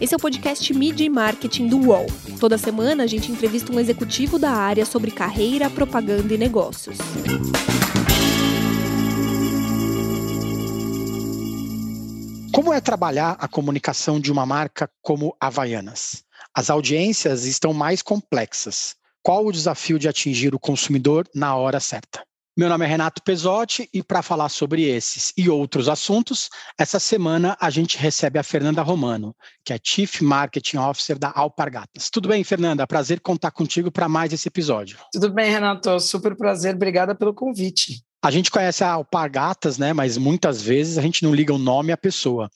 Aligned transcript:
Esse 0.00 0.14
é 0.14 0.16
o 0.16 0.20
podcast 0.20 0.72
Media 0.72 1.04
e 1.04 1.10
Marketing 1.10 1.68
do 1.68 1.78
UOL. 1.78 2.06
Toda 2.40 2.56
semana 2.56 3.04
a 3.04 3.06
gente 3.06 3.30
entrevista 3.30 3.70
um 3.70 3.78
executivo 3.78 4.38
da 4.38 4.50
área 4.50 4.86
sobre 4.86 5.10
carreira, 5.10 5.68
propaganda 5.68 6.32
e 6.32 6.38
negócios. 6.38 6.96
Como 12.52 12.72
é 12.72 12.80
trabalhar 12.80 13.36
a 13.38 13.46
comunicação 13.46 14.18
de 14.18 14.32
uma 14.32 14.46
marca 14.46 14.90
como 15.02 15.36
Havaianas? 15.38 16.24
As 16.54 16.70
audiências 16.70 17.44
estão 17.44 17.74
mais 17.74 18.00
complexas. 18.00 18.96
Qual 19.22 19.46
o 19.46 19.52
desafio 19.52 19.98
de 19.98 20.08
atingir 20.08 20.54
o 20.54 20.58
consumidor 20.58 21.28
na 21.34 21.54
hora 21.54 21.78
certa? 21.78 22.22
Meu 22.60 22.68
nome 22.68 22.84
é 22.84 22.88
Renato 22.88 23.22
Pesotti 23.22 23.88
e 23.90 24.02
para 24.02 24.20
falar 24.20 24.50
sobre 24.50 24.82
esses 24.82 25.32
e 25.34 25.48
outros 25.48 25.88
assuntos, 25.88 26.50
essa 26.78 27.00
semana 27.00 27.56
a 27.58 27.70
gente 27.70 27.96
recebe 27.96 28.38
a 28.38 28.42
Fernanda 28.42 28.82
Romano, 28.82 29.34
que 29.64 29.72
é 29.72 29.78
Chief 29.82 30.20
Marketing 30.20 30.76
Officer 30.76 31.18
da 31.18 31.32
Alpargatas. 31.34 32.10
Tudo 32.10 32.28
bem, 32.28 32.44
Fernanda? 32.44 32.86
Prazer 32.86 33.18
contar 33.20 33.50
contigo 33.50 33.90
para 33.90 34.10
mais 34.10 34.30
esse 34.34 34.46
episódio. 34.46 34.98
Tudo 35.10 35.32
bem, 35.32 35.50
Renato. 35.50 35.98
Super 36.00 36.36
prazer. 36.36 36.74
Obrigada 36.74 37.14
pelo 37.14 37.32
convite. 37.32 38.04
A 38.22 38.30
gente 38.30 38.50
conhece 38.50 38.84
a 38.84 38.92
Alpargatas, 38.92 39.78
né? 39.78 39.94
Mas 39.94 40.18
muitas 40.18 40.60
vezes 40.60 40.98
a 40.98 41.02
gente 41.02 41.24
não 41.24 41.34
liga 41.34 41.54
o 41.54 41.58
nome 41.58 41.90
à 41.90 41.96
pessoa. 41.96 42.50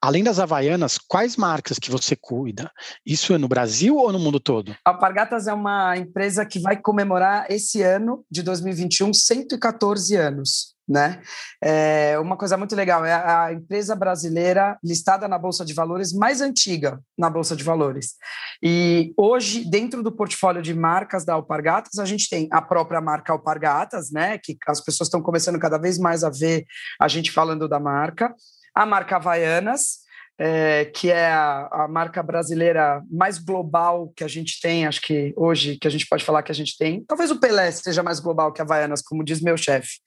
Além 0.00 0.22
das 0.22 0.38
Havaianas, 0.38 0.96
quais 0.96 1.36
marcas 1.36 1.78
que 1.78 1.90
você 1.90 2.14
cuida? 2.14 2.70
Isso 3.04 3.34
é 3.34 3.38
no 3.38 3.48
Brasil 3.48 3.96
ou 3.96 4.12
no 4.12 4.18
mundo 4.18 4.38
todo? 4.38 4.76
A 4.84 4.90
Alpargatas 4.90 5.48
é 5.48 5.52
uma 5.52 5.96
empresa 5.96 6.46
que 6.46 6.60
vai 6.60 6.76
comemorar 6.76 7.46
esse 7.50 7.82
ano 7.82 8.24
de 8.30 8.42
2021 8.42 9.12
114 9.12 10.14
anos 10.14 10.77
né? 10.88 11.20
É 11.62 12.18
uma 12.18 12.36
coisa 12.36 12.56
muito 12.56 12.74
legal, 12.74 13.04
é 13.04 13.12
a 13.12 13.52
empresa 13.52 13.94
brasileira 13.94 14.78
listada 14.82 15.28
na 15.28 15.38
Bolsa 15.38 15.64
de 15.64 15.74
Valores 15.74 16.12
mais 16.12 16.40
antiga 16.40 17.00
na 17.16 17.28
Bolsa 17.28 17.54
de 17.54 17.62
Valores. 17.62 18.14
E 18.62 19.12
hoje, 19.16 19.68
dentro 19.68 20.02
do 20.02 20.10
portfólio 20.10 20.62
de 20.62 20.72
marcas 20.72 21.24
da 21.24 21.34
Alpargatas, 21.34 21.98
a 21.98 22.04
gente 22.04 22.28
tem 22.28 22.48
a 22.50 22.62
própria 22.62 23.00
marca 23.00 23.32
Alpargatas, 23.32 24.10
né? 24.10 24.38
Que 24.38 24.56
as 24.66 24.80
pessoas 24.80 25.08
estão 25.08 25.20
começando 25.20 25.58
cada 25.58 25.78
vez 25.78 25.98
mais 25.98 26.24
a 26.24 26.30
ver 26.30 26.64
a 27.00 27.08
gente 27.08 27.30
falando 27.30 27.68
da 27.68 27.78
marca, 27.78 28.34
a 28.74 28.86
marca 28.86 29.16
Havaianas, 29.16 30.08
é, 30.38 30.84
que 30.84 31.10
é 31.10 31.26
a, 31.32 31.68
a, 31.70 31.88
marca 31.88 32.22
brasileira 32.22 33.02
mais 33.10 33.38
global 33.38 34.12
que 34.14 34.22
a 34.22 34.28
gente 34.28 34.60
tem, 34.60 34.86
acho 34.86 35.02
que 35.02 35.34
hoje, 35.36 35.76
que 35.76 35.88
a 35.88 35.90
gente 35.90 36.06
pode 36.06 36.24
falar 36.24 36.44
que 36.44 36.52
a 36.52 36.54
gente 36.54 36.78
tem. 36.78 37.04
Talvez 37.04 37.30
o 37.32 37.40
Pelé 37.40 37.72
seja 37.72 38.04
mais 38.04 38.20
global 38.20 38.52
que 38.52 38.60
a 38.60 38.64
Havaianas, 38.64 39.02
como 39.02 39.24
diz 39.24 39.40
meu 39.40 39.56
chefe. 39.56 39.98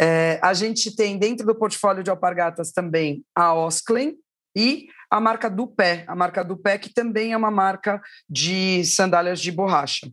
É, 0.00 0.38
a 0.42 0.54
gente 0.54 0.96
tem 0.96 1.18
dentro 1.18 1.44
do 1.46 1.54
portfólio 1.54 2.02
de 2.02 2.08
alpargatas 2.08 2.72
também 2.72 3.22
a 3.34 3.52
Osklen 3.52 4.14
e 4.56 4.86
a 5.10 5.20
marca 5.20 5.50
do 5.50 5.66
pé, 5.66 6.04
a 6.08 6.14
marca 6.14 6.42
do 6.42 6.56
pé 6.56 6.78
que 6.78 6.94
também 6.94 7.32
é 7.32 7.36
uma 7.36 7.50
marca 7.50 8.00
de 8.28 8.82
sandálias 8.84 9.40
de 9.40 9.52
borracha. 9.52 10.10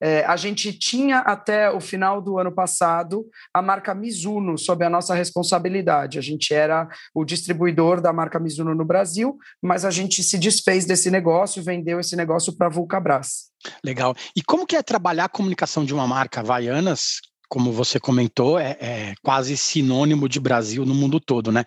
É, 0.00 0.24
a 0.24 0.36
gente 0.36 0.72
tinha 0.72 1.18
até 1.18 1.70
o 1.70 1.80
final 1.80 2.22
do 2.22 2.38
ano 2.38 2.50
passado 2.50 3.26
a 3.52 3.60
marca 3.60 3.94
Mizuno 3.94 4.56
sob 4.56 4.84
a 4.84 4.90
nossa 4.90 5.14
responsabilidade. 5.14 6.18
A 6.18 6.22
gente 6.22 6.54
era 6.54 6.88
o 7.14 7.24
distribuidor 7.24 8.00
da 8.00 8.14
marca 8.14 8.40
Mizuno 8.40 8.74
no 8.74 8.84
Brasil, 8.86 9.36
mas 9.60 9.84
a 9.84 9.90
gente 9.90 10.22
se 10.22 10.38
desfez 10.38 10.86
desse 10.86 11.10
negócio, 11.10 11.62
vendeu 11.62 12.00
esse 12.00 12.16
negócio 12.16 12.56
para 12.56 12.68
a 12.68 12.70
Vulcabras. 12.70 13.50
Legal. 13.84 14.14
E 14.34 14.42
como 14.42 14.66
que 14.66 14.76
é 14.76 14.82
trabalhar 14.82 15.24
a 15.24 15.28
comunicação 15.28 15.84
de 15.84 15.92
uma 15.92 16.06
marca 16.06 16.40
Havaianas 16.40 17.20
como 17.48 17.72
você 17.72 18.00
comentou, 18.00 18.58
é, 18.58 18.76
é, 18.80 19.14
quase 19.22 19.56
sinônimo 19.56 20.28
de 20.28 20.40
Brasil 20.40 20.84
no 20.84 20.94
mundo 20.94 21.20
todo, 21.20 21.52
né? 21.52 21.64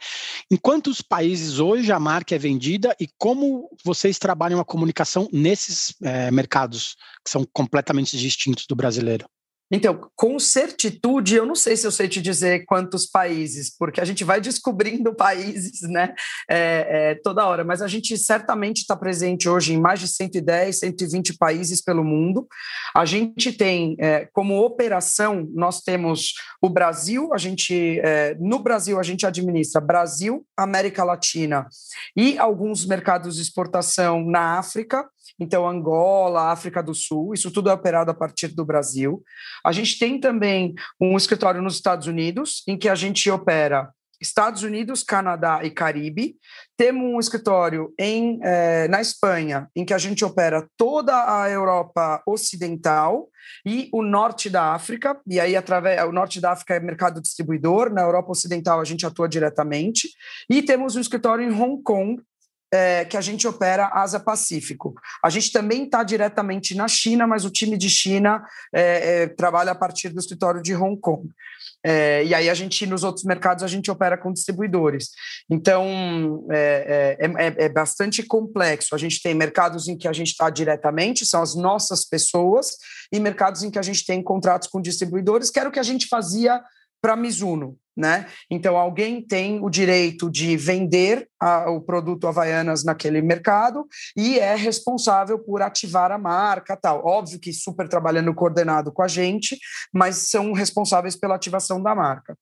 Em 0.52 0.58
quantos 0.58 1.02
países 1.02 1.59
hoje 1.59 1.91
a 1.91 1.99
marca 1.99 2.36
é 2.36 2.38
vendida 2.38 2.95
e 2.99 3.08
como 3.17 3.69
vocês 3.83 4.19
trabalham 4.19 4.59
a 4.59 4.66
comunicação 4.66 5.30
nesses 5.31 5.95
é, 6.02 6.30
mercados 6.31 6.95
que 7.23 7.30
são 7.31 7.45
completamente 7.53 8.17
distintos 8.17 8.66
do 8.67 8.75
brasileiro? 8.75 9.25
Então, 9.72 10.09
com 10.16 10.39
certitude, 10.39 11.36
eu 11.36 11.45
não 11.45 11.55
sei 11.55 11.77
se 11.77 11.86
eu 11.86 11.92
sei 11.92 12.08
te 12.08 12.21
dizer 12.21 12.66
quantos 12.66 13.05
países, 13.05 13.76
porque 13.77 14.02
a 14.02 14.05
gente 14.05 14.23
vai 14.23 14.42
descobrindo 14.42 15.14
países, 15.16 15.82
né, 15.89 16.14
é, 16.49 17.11
é, 17.11 17.16
toda 17.16 17.45
hora, 17.45 17.64
mas 17.64 17.82
a 17.82 17.88
gente 17.88 18.17
certamente 18.17 18.77
está 18.77 18.95
presente 18.95 19.48
hoje 19.48 19.73
em 19.73 19.80
mais 19.80 19.99
de 19.99 20.08
110, 20.08 20.80
120 20.80 21.38
países 21.38 21.82
pelo 21.82 22.04
mundo. 22.04 22.48
A 22.95 23.05
gente 23.05 23.52
tem, 23.52 23.95
é, 23.99 24.27
como 24.33 24.60
operação, 24.60 25.48
nós 25.54 25.82
temos 25.82 26.33
o 26.61 26.70
Brasil, 26.70 27.33
a 27.33 27.38
gente, 27.38 27.99
é, 27.99 28.36
no 28.39 28.60
Brasil, 28.60 28.99
a 28.99 29.04
gente 29.04 29.26
administra 29.26 29.80
Brasil, 29.80 30.45
América 30.58 31.04
Latina 31.04 31.67
e 32.16 32.38
alguns 32.38 32.86
mercados 32.86 33.36
de 33.36 33.42
exportação 33.42 34.26
na 34.26 34.58
África, 34.58 35.08
então 35.40 35.67
Angola, 35.67 36.52
África 36.52 36.82
do 36.82 36.94
Sul, 36.94 37.34
isso 37.34 37.52
tudo 37.52 37.70
é 37.70 37.73
operado 37.73 38.12
a 38.12 38.14
partir 38.14 38.50
do 38.50 38.66
Brasil. 38.66 39.23
A 39.66 39.72
gente 39.72 40.00
tem 40.00 40.20
também 40.20 40.73
um 41.00 41.17
escritório 41.17 41.62
nos 41.62 41.76
Estados 41.76 42.08
Unidos, 42.08 42.64
em 42.67 42.78
que 42.78 42.88
a 42.88 42.95
gente 42.95 43.30
opera 43.30 43.90
Estados 44.22 44.64
Unidos, 44.64 45.02
Canadá 45.02 45.62
e 45.64 45.72
Caribe. 45.72 46.36
Temos 46.76 47.04
um 47.04 47.20
escritório 47.20 47.94
em, 47.98 48.40
eh, 48.44 48.88
na 48.90 49.00
Espanha, 49.00 49.70
em 49.76 49.86
que 49.86 49.94
a 49.94 49.98
gente 49.98 50.26
opera 50.26 50.67
toda 50.78 51.42
a 51.42 51.50
Europa 51.50 52.22
Ocidental 52.28 53.30
e 53.66 53.90
o 53.94 54.02
norte 54.02 54.50
da 54.50 54.73
África. 54.73 55.20
E 55.26 55.40
aí, 55.40 55.56
através, 55.56 56.04
o 56.04 56.11
norte 56.11 56.42
da 56.42 56.52
África 56.52 56.76
é 56.76 56.80
mercado 56.80 57.22
distribuidor, 57.22 57.94
na 57.94 58.02
Europa 58.02 58.32
Ocidental 58.32 58.82
a 58.82 58.86
gente 58.86 59.06
atua 59.06 59.30
diretamente. 59.30 60.10
E 60.50 60.61
temos 60.61 60.96
um 60.96 61.02
escritório 61.02 61.46
em 61.46 61.54
Hong 61.54 61.82
Kong, 61.82 62.22
é, 62.71 63.05
que 63.05 63.17
a 63.17 63.21
gente 63.21 63.47
opera 63.47 63.89
Ásia 63.93 64.19
Pacífico. 64.19 64.93
A 65.23 65.30
gente 65.30 65.52
também 65.52 65.85
está 65.85 66.03
diretamente 66.03 66.75
na 66.75 66.87
China, 66.87 67.25
mas 67.25 67.45
o 67.45 67.49
time 67.49 67.77
de 67.77 67.89
China 67.89 68.43
é, 68.73 69.23
é, 69.23 69.27
trabalha 69.27 69.71
a 69.71 69.75
partir 69.75 70.09
do 70.09 70.19
escritório 70.19 70.61
de 70.61 70.75
Hong 70.75 70.99
Kong. 70.99 71.30
É, 71.83 72.23
e 72.25 72.33
aí 72.33 72.49
a 72.49 72.53
gente, 72.53 72.85
nos 72.85 73.03
outros 73.03 73.23
mercados, 73.23 73.63
a 73.63 73.67
gente 73.67 73.89
opera 73.89 74.17
com 74.17 74.33
distribuidores. 74.33 75.09
Então, 75.49 76.45
é, 76.52 77.17
é, 77.19 77.25
é, 77.25 77.65
é 77.65 77.69
bastante 77.69 78.21
complexo. 78.21 78.93
A 78.93 78.97
gente 78.97 79.21
tem 79.21 79.33
mercados 79.33 79.87
em 79.87 79.97
que 79.97 80.07
a 80.07 80.13
gente 80.13 80.30
está 80.30 80.49
diretamente, 80.49 81.25
são 81.25 81.41
as 81.41 81.55
nossas 81.55 82.03
pessoas, 82.05 82.71
e 83.11 83.19
mercados 83.19 83.63
em 83.63 83.71
que 83.71 83.80
a 83.80 83.83
gente 83.83 84.05
tem 84.05 84.21
contratos 84.21 84.67
com 84.67 84.81
distribuidores, 84.81 85.49
que 85.49 85.59
era 85.59 85.69
o 85.69 85.71
que 85.71 85.80
a 85.80 85.83
gente 85.83 86.07
fazia 86.07 86.61
para 87.02 87.15
Mizuno, 87.15 87.77
né? 87.95 88.27
Então 88.49 88.77
alguém 88.77 89.21
tem 89.21 89.61
o 89.61 89.70
direito 89.70 90.30
de 90.30 90.55
vender 90.55 91.27
a, 91.39 91.70
o 91.70 91.82
produto 91.82 92.27
Havaianas 92.27 92.83
naquele 92.83 93.21
mercado 93.21 93.86
e 94.15 94.39
é 94.39 94.55
responsável 94.55 95.37
por 95.39 95.61
ativar 95.61 96.11
a 96.11 96.17
marca, 96.17 96.77
tal. 96.77 97.05
Óbvio 97.05 97.39
que 97.39 97.52
super 97.52 97.87
trabalhando 97.87 98.33
coordenado 98.33 98.92
com 98.92 99.02
a 99.02 99.08
gente, 99.08 99.58
mas 99.93 100.30
são 100.30 100.54
responsáveis 100.54 101.15
pela 101.15 101.36
ativação 101.36 101.82
da 101.82 101.93
marca. 101.93 102.37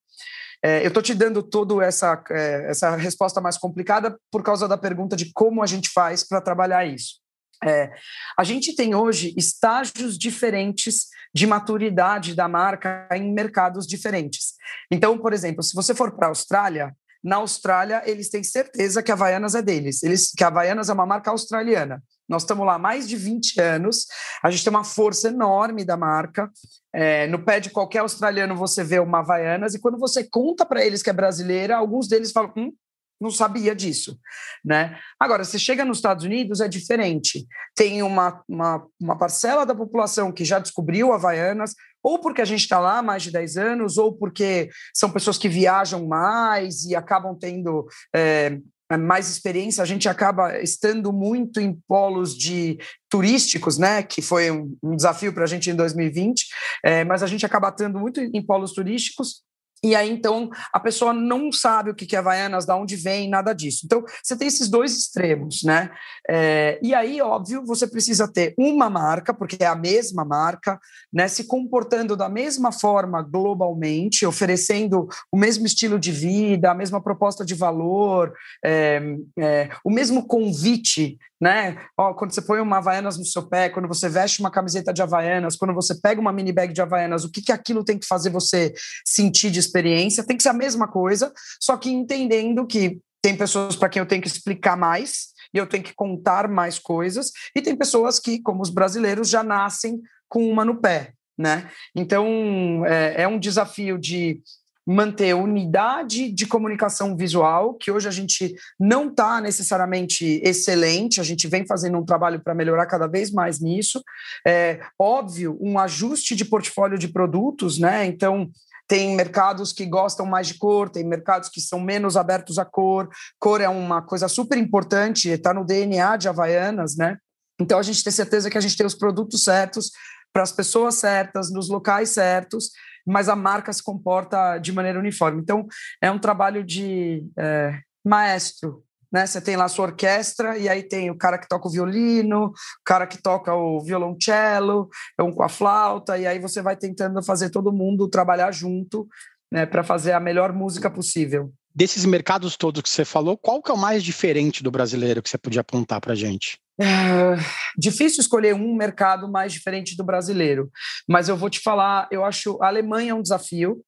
É, 0.63 0.84
eu 0.84 0.88
estou 0.88 1.03
te 1.03 1.13
dando 1.13 1.44
toda 1.44 1.84
essa, 1.84 2.24
é, 2.31 2.69
essa 2.69 2.95
resposta 2.95 3.39
mais 3.39 3.57
complicada 3.57 4.18
por 4.31 4.41
causa 4.41 4.68
da 4.68 4.78
pergunta 4.78 5.16
de 5.16 5.31
como 5.34 5.62
a 5.62 5.68
gente 5.68 5.89
faz 5.89 6.28
para 6.28 6.41
trabalhar 6.41 6.85
isso. 6.85 7.26
É, 7.63 7.91
a 8.38 8.44
gente 8.44 8.75
tem 8.75 8.94
hoje 8.94 9.34
estágios 9.38 10.18
diferentes 10.18 11.07
de 11.34 11.47
maturidade 11.47 12.35
da 12.35 12.47
marca 12.47 13.07
em 13.12 13.34
mercados 13.34 13.88
diferentes. 13.88 14.53
Então, 14.91 15.18
por 15.18 15.34
exemplo, 15.34 15.63
se 15.63 15.75
você 15.75 15.94
for 15.94 16.16
para 16.16 16.28
a 16.28 16.29
Austrália, 16.29 16.95
na 17.23 17.38
Austrália 17.38 18.03
eles 18.06 18.29
têm 18.29 18.44
certeza 18.44 19.01
que 19.01 19.12
a 19.12 19.16
Havaianas 19.16 19.56
é 19.56 19.62
deles, 19.62 20.03
eles, 20.03 20.31
que 20.31 20.44
a 20.44 20.47
Havaianas 20.47 20.90
é 20.90 20.94
uma 20.94 21.06
marca 21.06 21.31
australiana. 21.31 22.01
Nós 22.28 22.44
estamos 22.44 22.66
lá 22.66 22.75
há 22.75 22.79
mais 22.79 23.07
de 23.07 23.16
20 23.16 23.59
anos, 23.59 24.06
a 24.44 24.51
gente 24.51 24.63
tem 24.63 24.72
uma 24.72 24.84
força 24.84 25.29
enorme 25.29 25.85
da 25.85 25.95
marca. 25.95 26.50
É, 26.94 27.25
no 27.28 27.44
pé 27.44 27.59
de 27.59 27.69
qualquer 27.69 28.00
australiano 28.00 28.56
você 28.56 28.84
vê 28.84 29.00
uma 29.00 29.19
Havaianas, 29.19 29.74
e 29.74 29.79
quando 29.79 29.97
você 29.97 30.24
conta 30.24 30.66
para 30.66 30.85
eles 30.85 31.01
que 31.01 31.09
é 31.09 31.13
brasileira, 31.13 31.78
alguns 31.78 32.07
deles 32.07 32.31
falam: 32.31 32.51
hum, 32.57 32.72
não 33.19 33.31
sabia 33.31 33.75
disso, 33.75 34.19
né? 34.63 34.97
Agora, 35.19 35.44
você 35.44 35.57
chega 35.57 35.83
nos 35.83 35.97
Estados 35.97 36.24
Unidos, 36.24 36.62
é 36.62 36.68
diferente. 36.68 37.47
Tem 37.75 38.01
uma, 38.03 38.44
uma, 38.47 38.86
uma 39.00 39.18
parcela 39.18 39.65
da 39.65 39.75
população 39.75 40.31
que 40.31 40.45
já 40.45 40.59
descobriu 40.59 41.12
Havaianas, 41.12 41.74
ou 42.03 42.19
porque 42.19 42.42
a 42.42 42.45
gente 42.45 42.62
está 42.62 42.80
lá 42.80 43.00
há 43.00 43.03
mais 43.03 43.24
de 43.24 43.31
10 43.31 43.57
anos, 43.57 43.97
ou 43.97 44.13
porque 44.13 44.69
são 44.94 45.12
pessoas 45.12 45.38
que 45.38 45.50
viajam 45.50 46.07
mais 46.07 46.86
e 46.86 46.95
acabam 46.95 47.38
tendo 47.38 47.88
é, 48.15 48.57
mais 48.95 49.30
experiência, 49.30 49.83
a 49.83 49.86
gente 49.86 50.07
acaba 50.07 50.59
estando 50.62 51.12
muito 51.12 51.59
em 51.59 51.77
polos 51.88 52.38
de 52.38 52.77
turísticos, 53.09 53.77
né, 53.77 54.03
que 54.03 54.21
foi 54.21 54.50
um, 54.50 54.77
um 54.81 54.95
desafio 54.95 55.33
para 55.33 55.44
a 55.44 55.47
gente 55.47 55.69
em 55.69 55.75
2020, 55.75 56.45
é, 56.86 57.03
mas 57.03 57.21
a 57.21 57.27
gente 57.27 57.45
acaba 57.45 57.69
estando 57.69 58.00
muito 58.00 58.21
em 58.21 58.45
polos 58.45 58.71
turísticos 58.71 59.42
e 59.83 59.95
aí, 59.95 60.09
então, 60.09 60.50
a 60.74 60.79
pessoa 60.79 61.13
não 61.13 61.51
sabe 61.51 61.91
o 61.91 61.95
que 61.95 62.15
é 62.15 62.19
Havaianas, 62.19 62.65
de 62.65 62.74
onde 62.74 62.95
vem, 62.95 63.29
nada 63.29 63.53
disso. 63.53 63.81
Então, 63.85 64.03
você 64.24 64.35
tem 64.35 64.47
esses 64.47 64.68
dois 64.69 64.97
extremos, 64.97 65.62
né? 65.63 65.91
É, 66.27 66.79
e 66.81 66.95
aí, 66.95 67.21
óbvio, 67.21 67.63
você 67.63 67.85
precisa 67.85 68.27
ter 68.27 68.56
uma 68.57 68.89
marca, 68.89 69.33
porque 69.33 69.63
é 69.63 69.68
a 69.68 69.75
mesma 69.75 70.25
marca, 70.25 70.79
né? 71.13 71.27
Se 71.27 71.44
comportando 71.44 72.18
da 72.18 72.27
mesma 72.27 72.71
forma 72.71 73.21
globalmente, 73.21 74.25
oferecendo 74.25 75.07
o 75.31 75.38
mesmo 75.38 75.68
estilo 75.68 76.00
de 76.00 76.12
vida, 76.12 76.71
a 76.71 76.75
mesma 76.75 77.01
proposta 77.01 77.45
de 77.45 77.53
valor, 77.53 78.33
é, 78.65 79.00
é, 79.39 79.69
o 79.83 79.91
mesmo 79.91 80.25
convite 80.25 81.18
né? 81.39 81.78
Ó, 81.98 82.13
quando 82.13 82.34
você 82.34 82.42
põe 82.42 82.60
uma 82.60 82.78
Havaianas 82.78 83.18
no 83.18 83.25
seu 83.25 83.48
pé, 83.48 83.69
quando 83.69 83.88
você 83.88 84.10
veste 84.10 84.39
uma 84.39 84.51
camiseta 84.51 84.92
de 84.92 85.01
Havaianas, 85.01 85.56
quando 85.56 85.74
você 85.74 85.95
pega 85.95 86.19
uma 86.19 86.34
mini 86.34 86.51
bag 86.51 86.74
de 86.74 86.81
Havaianas, 86.81 87.24
o 87.24 87.31
que, 87.31 87.42
que 87.42 87.51
aquilo 87.51 87.84
tem 87.84 87.98
que 87.98 88.07
fazer 88.07 88.30
você 88.30 88.74
sentir 89.06 89.51
de 89.51 89.60
experiência? 89.60 90.24
Tem 90.24 90.36
que 90.36 90.44
ser 90.44 90.50
a 90.50 90.54
mesma 90.54 90.88
coisa, 90.88 91.31
só 91.62 91.78
que 91.78 91.89
entendendo 91.89 92.66
que 92.66 93.00
tem 93.22 93.36
pessoas 93.36 93.75
para 93.75 93.89
quem 93.89 94.00
eu 94.00 94.06
tenho 94.06 94.22
que 94.22 94.28
explicar 94.28 94.78
mais 94.78 95.28
e 95.54 95.57
eu 95.57 95.68
tenho 95.68 95.84
que 95.84 95.94
contar 95.94 96.48
mais 96.48 96.78
coisas, 96.78 97.31
e 97.56 97.62
tem 97.62 97.75
pessoas 97.75 98.19
que, 98.19 98.40
como 98.42 98.62
os 98.62 98.69
brasileiros, 98.69 99.30
já 99.30 99.44
nascem 99.44 100.01
com 100.28 100.45
uma 100.50 100.66
no 100.66 100.81
pé. 100.81 101.13
Né? 101.38 101.69
Então, 101.95 102.83
é, 102.86 103.22
é 103.22 103.28
um 103.28 103.40
desafio 103.40 103.98
de 103.98 104.42
manter 104.88 105.34
unidade 105.34 106.31
de 106.31 106.48
comunicação 106.48 107.18
visual, 107.18 107.74
que 107.74 107.92
hoje 107.92 108.07
a 108.07 108.12
gente 108.12 108.56
não 108.80 109.10
está 109.10 109.42
necessariamente 109.42 110.42
excelente, 110.42 111.19
a 111.19 111.24
gente 111.24 111.45
vem 111.45 111.68
fazendo 111.68 111.98
um 111.98 112.06
trabalho 112.06 112.42
para 112.42 112.56
melhorar 112.56 112.86
cada 112.86 113.06
vez 113.06 113.30
mais 113.30 113.60
nisso. 113.60 114.01
É 114.48 114.80
óbvio, 114.98 115.57
um 115.60 115.78
ajuste 115.78 116.38
de 116.38 116.45
portfólio 116.45 116.98
de 116.98 117.10
produtos, 117.10 117.78
né? 117.78 118.06
Então, 118.06 118.50
tem 118.88 119.13
mercados 119.13 119.74
que 119.74 119.86
gostam 119.86 120.25
mais 120.25 120.48
de 120.48 120.54
cor, 120.54 120.90
tem 120.90 121.04
mercados 121.04 121.50
que 121.50 121.60
são 121.60 121.81
menos 121.81 122.16
abertos 122.16 122.57
à 122.57 122.63
cor. 122.63 123.10
Cor 123.38 123.60
é 123.60 123.68
uma 123.68 124.01
coisa 124.01 124.30
super 124.30 124.57
importante, 124.57 125.28
está 125.28 125.54
no 125.54 125.66
DNA 125.66 126.16
de 126.16 126.30
Havaianas, 126.30 126.95
né? 126.95 127.18
Então 127.60 127.80
a 127.80 127.83
gente 127.83 128.04
tem 128.04 128.13
certeza 128.13 128.50
que 128.50 128.57
a 128.57 128.62
gente 128.62 128.78
tem 128.78 128.86
os 128.86 128.95
produtos 128.95 129.44
certos 129.44 129.92
para 130.38 130.44
as 130.44 130.51
pessoas 130.51 130.94
certas, 130.94 131.51
nos 131.51 131.68
locais 131.68 132.10
certos, 132.10 132.69
mas 133.04 133.28
a 133.28 133.36
marca 133.36 133.74
se 133.74 133.81
comporta 133.81 134.60
de 134.60 134.72
maneira 134.72 135.00
uniforme. 135.00 135.42
Então, 135.42 135.66
é 136.00 136.12
um 136.12 136.19
trabalho 136.19 136.63
de 136.63 137.28
é, 137.36 137.80
maestro. 138.06 138.84
Né? 139.12 139.25
Você 139.25 139.42
tem 139.42 139.56
lá 139.56 139.63
a 139.63 139.68
sua 139.68 139.88
orquestra, 139.88 140.56
e 140.56 140.69
aí 140.69 140.84
tem 140.84 141.10
o 141.10 141.18
cara 141.18 141.39
que 141.39 141.48
toca 141.48 141.68
o 141.68 141.72
violino, 141.72 142.50
o 142.50 142.54
cara 142.86 143.07
que 143.07 143.19
toca 143.19 143.51
o 143.51 143.80
violoncelo, 143.84 144.89
um 145.19 145.31
com 145.31 145.42
a 145.42 145.50
flauta, 145.50 146.19
e 146.19 146.28
aí 146.28 146.38
você 146.38 146.62
vai 146.62 146.78
tentando 146.78 147.24
fazer 147.24 147.50
todo 147.50 147.74
mundo 147.74 148.07
trabalhar 148.07 148.51
junto 148.51 149.07
né, 149.51 149.66
para 149.66 149.83
fazer 149.83 150.12
a 150.12 150.19
melhor 150.19 150.54
música 150.54 150.88
possível. 150.88 151.51
Desses 151.74 152.06
mercados 152.06 152.56
todos 152.56 152.83
que 152.83 152.90
você 152.90 153.04
falou, 153.04 153.36
qual 153.36 153.60
que 153.60 153.72
é 153.72 153.74
o 153.74 153.78
mais 153.78 154.04
diferente 154.04 154.62
do 154.62 154.69
brasileiro 154.69 155.24
que 155.24 155.31
você 155.31 155.38
podia 155.40 155.62
apontar 155.62 156.00
para 156.00 156.13
gente? 156.13 156.60
É, 156.79 157.35
difícil 157.77 158.21
escolher 158.21 158.53
um 158.53 158.75
mercado 158.75 159.29
mais 159.31 159.51
diferente 159.51 159.97
do 159.97 160.03
brasileiro, 160.03 160.69
mas 161.07 161.27
eu 161.27 161.35
vou 161.35 161.50
te 161.50 161.59
falar, 161.59 162.07
eu 162.12 162.24
acho 162.24 162.62
a 162.62 162.68
Alemanha 162.68 163.15
um 163.15 163.21
desafio, 163.21 163.83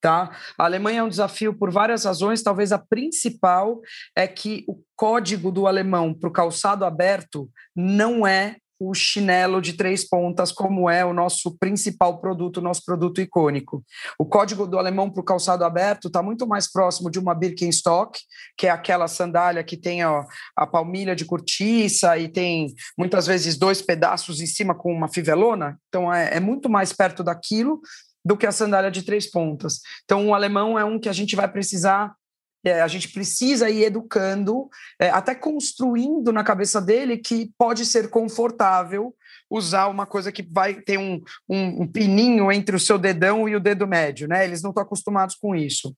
tá? 0.00 0.36
A 0.58 0.64
Alemanha 0.64 1.00
é 1.00 1.02
um 1.04 1.08
desafio 1.08 1.56
por 1.56 1.70
várias 1.70 2.04
razões, 2.04 2.42
talvez 2.42 2.72
a 2.72 2.78
principal 2.78 3.80
é 4.16 4.26
que 4.26 4.64
o 4.66 4.82
código 4.96 5.52
do 5.52 5.68
alemão 5.68 6.12
para 6.12 6.28
o 6.28 6.32
calçado 6.32 6.84
aberto 6.84 7.48
não 7.74 8.26
é 8.26 8.56
o 8.88 8.94
chinelo 8.94 9.60
de 9.60 9.74
três 9.74 10.08
pontas, 10.08 10.50
como 10.50 10.88
é 10.88 11.04
o 11.04 11.12
nosso 11.12 11.56
principal 11.58 12.20
produto, 12.20 12.60
nosso 12.60 12.84
produto 12.84 13.20
icônico. 13.20 13.84
O 14.18 14.26
código 14.26 14.66
do 14.66 14.78
alemão 14.78 15.10
para 15.10 15.20
o 15.20 15.24
calçado 15.24 15.64
aberto 15.64 16.08
está 16.08 16.22
muito 16.22 16.46
mais 16.46 16.70
próximo 16.70 17.10
de 17.10 17.18
uma 17.18 17.34
Birkenstock, 17.34 18.18
que 18.56 18.66
é 18.66 18.70
aquela 18.70 19.08
sandália 19.08 19.62
que 19.62 19.76
tem 19.76 20.04
ó, 20.04 20.24
a 20.56 20.66
palmilha 20.66 21.14
de 21.14 21.24
cortiça 21.24 22.18
e 22.18 22.28
tem 22.28 22.74
muitas 22.98 23.26
vezes 23.26 23.56
dois 23.56 23.80
pedaços 23.80 24.40
em 24.40 24.46
cima 24.46 24.74
com 24.74 24.92
uma 24.92 25.08
fivelona. 25.08 25.78
Então 25.88 26.12
é, 26.12 26.36
é 26.36 26.40
muito 26.40 26.68
mais 26.68 26.92
perto 26.92 27.22
daquilo 27.22 27.80
do 28.24 28.36
que 28.36 28.46
a 28.46 28.52
sandália 28.52 28.90
de 28.90 29.02
três 29.02 29.30
pontas. 29.30 29.80
Então 30.04 30.28
o 30.28 30.34
alemão 30.34 30.78
é 30.78 30.84
um 30.84 30.98
que 30.98 31.08
a 31.08 31.12
gente 31.12 31.34
vai 31.34 31.50
precisar 31.50 32.14
é, 32.64 32.80
a 32.80 32.88
gente 32.88 33.08
precisa 33.08 33.68
ir 33.68 33.84
educando, 33.84 34.68
é, 34.98 35.10
até 35.10 35.34
construindo 35.34 36.32
na 36.32 36.44
cabeça 36.44 36.80
dele 36.80 37.18
que 37.18 37.50
pode 37.58 37.84
ser 37.84 38.08
confortável 38.08 39.14
usar 39.50 39.88
uma 39.88 40.06
coisa 40.06 40.32
que 40.32 40.42
vai 40.42 40.74
ter 40.74 40.98
um, 40.98 41.20
um, 41.48 41.82
um 41.82 41.86
pininho 41.86 42.50
entre 42.50 42.74
o 42.74 42.80
seu 42.80 42.98
dedão 42.98 43.48
e 43.48 43.54
o 43.54 43.60
dedo 43.60 43.86
médio, 43.86 44.26
né? 44.26 44.44
Eles 44.44 44.62
não 44.62 44.70
estão 44.70 44.82
acostumados 44.82 45.34
com 45.34 45.54
isso. 45.54 45.94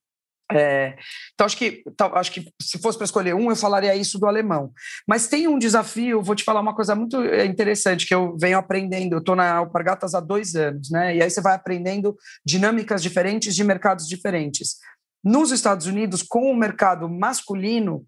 É, 0.52 0.94
então, 1.32 1.46
acho 1.46 1.56
que, 1.56 1.82
acho 2.14 2.32
que 2.32 2.52
se 2.60 2.78
fosse 2.78 2.98
para 2.98 3.06
escolher 3.06 3.34
um, 3.34 3.50
eu 3.50 3.56
falaria 3.56 3.94
isso 3.96 4.18
do 4.18 4.26
alemão. 4.26 4.72
Mas 5.06 5.26
tem 5.26 5.48
um 5.48 5.58
desafio, 5.58 6.22
vou 6.22 6.34
te 6.34 6.44
falar 6.44 6.60
uma 6.60 6.74
coisa 6.74 6.94
muito 6.94 7.20
é, 7.22 7.46
interessante 7.46 8.06
que 8.06 8.14
eu 8.14 8.36
venho 8.36 8.58
aprendendo. 8.58 9.14
Eu 9.14 9.20
estou 9.20 9.34
na 9.34 9.54
Alpargatas 9.54 10.14
há 10.14 10.20
dois 10.20 10.54
anos, 10.54 10.90
né? 10.90 11.16
E 11.16 11.22
aí 11.22 11.30
você 11.30 11.40
vai 11.40 11.54
aprendendo 11.54 12.16
dinâmicas 12.44 13.02
diferentes 13.02 13.54
de 13.54 13.64
mercados 13.64 14.06
diferentes. 14.06 14.76
Nos 15.24 15.50
Estados 15.50 15.86
Unidos, 15.86 16.22
com 16.22 16.50
o 16.50 16.56
mercado 16.56 17.08
masculino, 17.08 18.04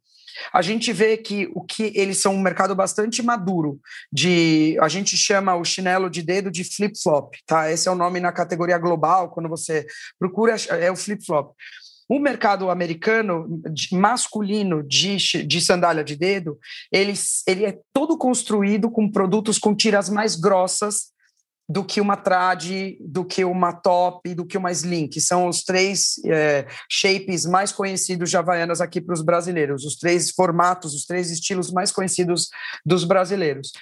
a 0.53 0.61
gente 0.61 0.93
vê 0.93 1.17
que 1.17 1.51
o 1.55 1.63
que 1.63 1.93
eles 1.95 2.19
são 2.19 2.35
um 2.35 2.43
mercado 2.43 2.75
bastante 2.75 3.23
maduro. 3.23 3.81
De 4.13 4.77
a 4.81 4.89
gente 4.89 5.17
chama 5.17 5.55
o 5.55 5.65
chinelo 5.65 6.11
de 6.11 6.23
dedo 6.23 6.51
de 6.51 6.63
flip 6.63 6.95
flop, 7.03 7.35
tá? 7.47 7.71
Esse 7.71 7.89
é 7.89 7.91
o 7.91 7.95
nome 7.95 8.21
na 8.21 8.33
categoria 8.33 8.79
global. 8.79 9.31
Quando 9.31 9.49
você 9.49 9.87
procura 10.19 10.57
é 10.79 10.91
o 10.91 10.97
flip 10.97 11.25
flop. 11.25 11.53
O 12.09 12.21
mercado 12.21 12.71
americano 12.71 13.61
masculino 13.91 14.83
de, 14.83 15.17
de 15.17 15.61
sandália 15.61 16.05
de 16.05 16.15
dedo, 16.15 16.57
ele, 16.93 17.15
ele 17.49 17.65
é 17.65 17.77
todo 17.93 18.17
construído 18.17 18.89
com 18.91 19.11
produtos 19.11 19.59
com 19.59 19.75
tiras 19.75 20.09
mais 20.09 20.37
grossas 20.37 21.16
do 21.69 21.85
que 21.85 22.01
uma 22.01 22.17
trad, 22.17 22.97
do 23.01 23.25
que 23.25 23.45
uma 23.45 23.73
top, 23.73 24.35
do 24.35 24.47
que 24.47 24.57
uma 24.57 24.71
slim, 24.71 25.09
que 25.09 25.21
são 25.21 25.49
os 25.49 25.65
três 25.65 26.15
é, 26.25 26.67
shapes 26.89 27.45
mais 27.45 27.73
conhecidos 27.73 28.31
de 28.31 28.37
Havaianas 28.37 28.81
aqui 28.81 29.01
para 29.01 29.15
os 29.15 29.23
brasileiros, 29.23 29.85
os 29.85 29.97
três 29.97 30.31
formatos, 30.31 30.95
os 30.95 31.05
três 31.05 31.31
estilos 31.31 31.73
mais 31.73 31.91
conhecidos 31.91 32.49
dos 32.85 33.05
brasileiros. 33.05 33.73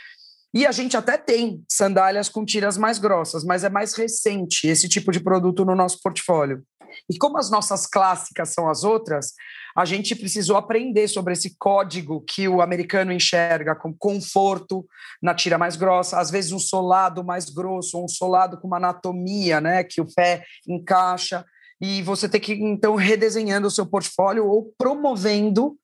E 0.55 0.65
a 0.65 0.71
gente 0.71 0.97
até 0.97 1.19
tem 1.19 1.65
sandálias 1.69 2.29
com 2.29 2.45
tiras 2.45 2.79
mais 2.79 2.99
grossas, 2.99 3.43
mas 3.43 3.65
é 3.65 3.69
mais 3.69 3.93
recente 3.95 4.69
esse 4.69 4.89
tipo 4.89 5.11
de 5.11 5.19
produto 5.19 5.65
no 5.65 5.75
nosso 5.75 6.01
portfólio. 6.01 6.63
E 7.11 7.19
como 7.19 7.39
as 7.39 7.51
nossas 7.51 7.87
clássicas 7.87 8.55
são 8.55 8.69
as 8.69 8.85
outras, 8.85 9.33
a 9.77 9.85
gente 9.85 10.15
precisou 10.15 10.57
aprender 10.57 11.09
sobre 11.09 11.33
esse 11.33 11.57
código 11.59 12.21
que 12.21 12.49
o 12.49 12.61
americano 12.61 13.13
enxerga 13.13 13.75
com 13.75 13.93
conforto 13.93 14.87
na 15.23 15.35
tira 15.35 15.59
mais 15.59 15.77
grossa, 15.77 16.19
às 16.19 16.31
vezes 16.31 16.53
um 16.53 16.59
solado 16.59 17.25
mais 17.25 17.51
grosso, 17.51 18.03
um 18.03 18.09
solado 18.09 18.61
com 18.61 18.67
uma 18.67 18.77
anatomia, 18.77 19.61
né, 19.61 19.83
que 19.83 20.01
o 20.01 20.07
pé 20.15 20.45
encaixa, 20.69 21.45
e 21.81 22.03
você 22.03 22.29
tem 22.29 22.41
que 22.41 22.53
então 22.53 22.95
redesenhando 22.95 23.67
o 23.67 23.71
seu 23.71 23.85
portfólio 23.85 24.47
ou 24.47 24.73
promovendo 24.79 25.77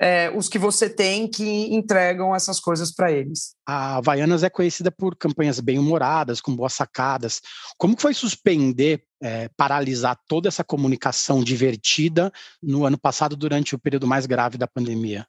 é, 0.00 0.30
os 0.34 0.48
que 0.48 0.58
você 0.58 0.88
tem 0.88 1.28
que 1.28 1.74
entregam 1.74 2.34
essas 2.34 2.60
coisas 2.60 2.92
para 2.92 3.12
eles. 3.12 3.54
A 3.66 3.96
Havaianas 3.96 4.42
é 4.42 4.50
conhecida 4.50 4.90
por 4.90 5.16
campanhas 5.16 5.60
bem 5.60 5.78
humoradas, 5.78 6.40
com 6.40 6.54
boas 6.54 6.74
sacadas. 6.74 7.40
Como 7.78 7.98
foi 7.98 8.14
suspender, 8.14 9.04
é, 9.22 9.48
paralisar 9.56 10.18
toda 10.28 10.48
essa 10.48 10.64
comunicação 10.64 11.42
divertida 11.42 12.32
no 12.62 12.84
ano 12.84 12.98
passado, 12.98 13.36
durante 13.36 13.74
o 13.74 13.78
período 13.78 14.06
mais 14.06 14.26
grave 14.26 14.58
da 14.58 14.66
pandemia? 14.66 15.26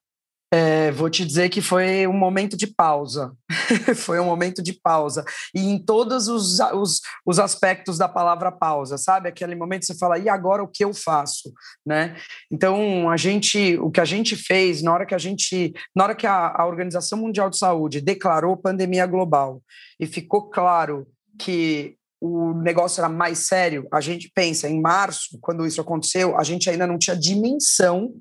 É, 0.57 0.89
vou 0.91 1.09
te 1.09 1.25
dizer 1.25 1.49
que 1.49 1.59
foi 1.59 2.07
um 2.07 2.13
momento 2.13 2.55
de 2.55 2.65
pausa. 2.65 3.35
foi 3.93 4.21
um 4.21 4.25
momento 4.25 4.63
de 4.63 4.71
pausa. 4.71 5.25
E 5.53 5.59
em 5.59 5.77
todos 5.77 6.29
os, 6.29 6.61
os, 6.61 7.01
os, 7.25 7.39
aspectos 7.39 7.97
da 7.97 8.07
palavra 8.07 8.53
pausa, 8.53 8.97
sabe? 8.97 9.27
Aquele 9.27 9.53
momento 9.53 9.81
que 9.81 9.87
você 9.87 9.97
fala, 9.97 10.17
e 10.17 10.29
agora 10.29 10.63
o 10.63 10.67
que 10.69 10.85
eu 10.85 10.93
faço? 10.93 11.51
Né? 11.85 12.15
Então, 12.49 13.09
a 13.09 13.17
gente, 13.17 13.77
o 13.79 13.91
que 13.91 13.99
a 13.99 14.05
gente 14.05 14.37
fez, 14.37 14.81
na 14.81 14.93
hora 14.93 15.05
que 15.05 15.13
a 15.13 15.17
gente, 15.17 15.73
na 15.93 16.05
hora 16.05 16.15
que 16.15 16.25
a, 16.25 16.53
a 16.55 16.65
Organização 16.65 17.19
Mundial 17.19 17.49
de 17.49 17.57
Saúde 17.57 17.99
declarou 17.99 18.55
pandemia 18.55 19.05
global 19.05 19.61
e 19.99 20.07
ficou 20.07 20.49
claro 20.49 21.05
que 21.37 21.97
o 22.21 22.53
negócio 22.53 23.01
era 23.01 23.09
mais 23.09 23.39
sério, 23.39 23.89
a 23.91 23.99
gente 23.99 24.31
pensa 24.33 24.69
em 24.69 24.79
março, 24.79 25.37
quando 25.41 25.67
isso 25.67 25.81
aconteceu, 25.81 26.39
a 26.39 26.43
gente 26.45 26.69
ainda 26.69 26.87
não 26.87 26.97
tinha 26.97 27.13
dimensão 27.13 28.13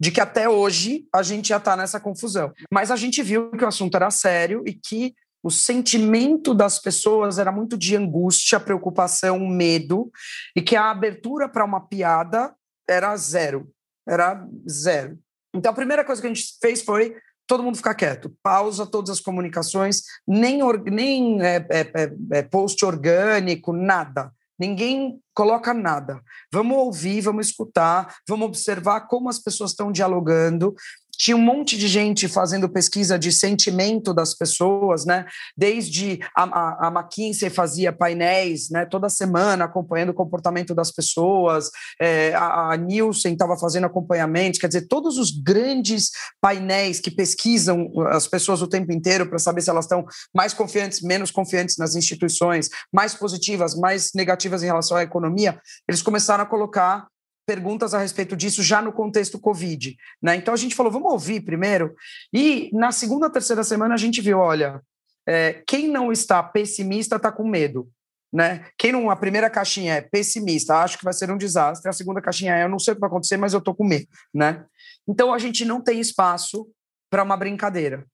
de 0.00 0.10
que 0.10 0.20
até 0.20 0.48
hoje 0.48 1.06
a 1.12 1.22
gente 1.22 1.50
já 1.50 1.58
está 1.58 1.76
nessa 1.76 2.00
confusão. 2.00 2.52
Mas 2.72 2.90
a 2.90 2.96
gente 2.96 3.22
viu 3.22 3.50
que 3.50 3.62
o 3.62 3.68
assunto 3.68 3.94
era 3.94 4.10
sério 4.10 4.64
e 4.66 4.72
que 4.72 5.14
o 5.42 5.50
sentimento 5.50 6.54
das 6.54 6.78
pessoas 6.78 7.38
era 7.38 7.52
muito 7.52 7.76
de 7.76 7.96
angústia, 7.96 8.58
preocupação, 8.58 9.38
medo, 9.46 10.10
e 10.56 10.62
que 10.62 10.74
a 10.74 10.90
abertura 10.90 11.48
para 11.48 11.64
uma 11.64 11.80
piada 11.80 12.54
era 12.88 13.14
zero. 13.16 13.70
Era 14.08 14.46
zero. 14.68 15.18
Então 15.54 15.70
a 15.70 15.74
primeira 15.74 16.04
coisa 16.04 16.20
que 16.20 16.28
a 16.28 16.32
gente 16.32 16.56
fez 16.60 16.82
foi 16.82 17.16
todo 17.46 17.62
mundo 17.62 17.76
ficar 17.76 17.94
quieto, 17.94 18.32
pausa 18.42 18.86
todas 18.86 19.10
as 19.10 19.20
comunicações, 19.20 20.02
nem, 20.26 20.60
nem 20.84 21.42
é, 21.42 21.56
é, 21.68 21.80
é, 21.80 22.38
é 22.38 22.42
post 22.42 22.84
orgânico, 22.84 23.72
nada 23.72 24.32
ninguém 24.60 25.18
coloca 25.34 25.72
nada. 25.72 26.20
Vamos 26.52 26.76
ouvir, 26.76 27.22
vamos 27.22 27.46
escutar, 27.46 28.14
vamos 28.28 28.46
observar 28.46 29.08
como 29.08 29.30
as 29.30 29.38
pessoas 29.38 29.70
estão 29.70 29.90
dialogando 29.90 30.74
tinha 31.20 31.36
um 31.36 31.40
monte 31.40 31.76
de 31.76 31.86
gente 31.86 32.26
fazendo 32.28 32.66
pesquisa 32.66 33.18
de 33.18 33.30
sentimento 33.30 34.14
das 34.14 34.32
pessoas, 34.32 35.04
né? 35.04 35.26
Desde 35.54 36.18
a, 36.34 36.44
a, 36.44 36.88
a 36.88 36.90
McKinsey 36.90 37.50
fazia 37.50 37.92
painéis, 37.92 38.70
né? 38.70 38.86
Toda 38.86 39.10
semana 39.10 39.66
acompanhando 39.66 40.10
o 40.10 40.14
comportamento 40.14 40.74
das 40.74 40.90
pessoas, 40.90 41.68
é, 42.00 42.32
a, 42.32 42.72
a 42.72 42.76
Nielsen 42.78 43.34
estava 43.34 43.54
fazendo 43.58 43.84
acompanhamento, 43.84 44.58
quer 44.58 44.68
dizer, 44.68 44.88
todos 44.88 45.18
os 45.18 45.30
grandes 45.30 46.10
painéis 46.40 47.00
que 47.00 47.10
pesquisam 47.10 47.92
as 48.08 48.26
pessoas 48.26 48.62
o 48.62 48.66
tempo 48.66 48.90
inteiro 48.90 49.28
para 49.28 49.38
saber 49.38 49.60
se 49.60 49.68
elas 49.68 49.84
estão 49.84 50.06
mais 50.34 50.54
confiantes, 50.54 51.02
menos 51.02 51.30
confiantes 51.30 51.76
nas 51.76 51.94
instituições, 51.94 52.70
mais 52.90 53.12
positivas, 53.12 53.74
mais 53.74 54.12
negativas 54.14 54.62
em 54.62 54.66
relação 54.66 54.96
à 54.96 55.02
economia, 55.02 55.60
eles 55.86 56.00
começaram 56.00 56.44
a 56.44 56.46
colocar 56.46 57.06
perguntas 57.50 57.94
a 57.94 57.98
respeito 57.98 58.36
disso 58.36 58.62
já 58.62 58.80
no 58.80 58.92
contexto 58.92 59.36
Covid. 59.36 59.96
Né? 60.22 60.36
Então 60.36 60.54
a 60.54 60.56
gente 60.56 60.76
falou, 60.76 60.92
vamos 60.92 61.10
ouvir 61.10 61.40
primeiro. 61.40 61.96
E 62.32 62.70
na 62.72 62.92
segunda, 62.92 63.28
terceira 63.28 63.64
semana 63.64 63.94
a 63.94 63.96
gente 63.96 64.20
viu, 64.20 64.38
olha, 64.38 64.80
é, 65.26 65.60
quem 65.66 65.88
não 65.88 66.12
está 66.12 66.40
pessimista 66.44 67.16
está 67.16 67.32
com 67.32 67.42
medo. 67.42 67.90
Né? 68.32 68.64
Quem 68.78 68.92
não, 68.92 69.10
a 69.10 69.16
primeira 69.16 69.50
caixinha 69.50 69.94
é 69.94 70.00
pessimista, 70.00 70.76
acho 70.76 70.96
que 70.96 71.02
vai 71.02 71.12
ser 71.12 71.28
um 71.28 71.36
desastre, 71.36 71.90
a 71.90 71.92
segunda 71.92 72.22
caixinha 72.22 72.54
é 72.54 72.62
eu 72.62 72.68
não 72.68 72.78
sei 72.78 72.92
o 72.92 72.94
que 72.94 73.00
vai 73.00 73.08
acontecer, 73.08 73.36
mas 73.36 73.52
eu 73.52 73.58
estou 73.58 73.74
com 73.74 73.84
medo. 73.84 74.06
Né? 74.32 74.64
Então 75.08 75.34
a 75.34 75.38
gente 75.40 75.64
não 75.64 75.80
tem 75.80 75.98
espaço 75.98 76.68
para 77.10 77.24
uma 77.24 77.36
brincadeira. 77.36 78.06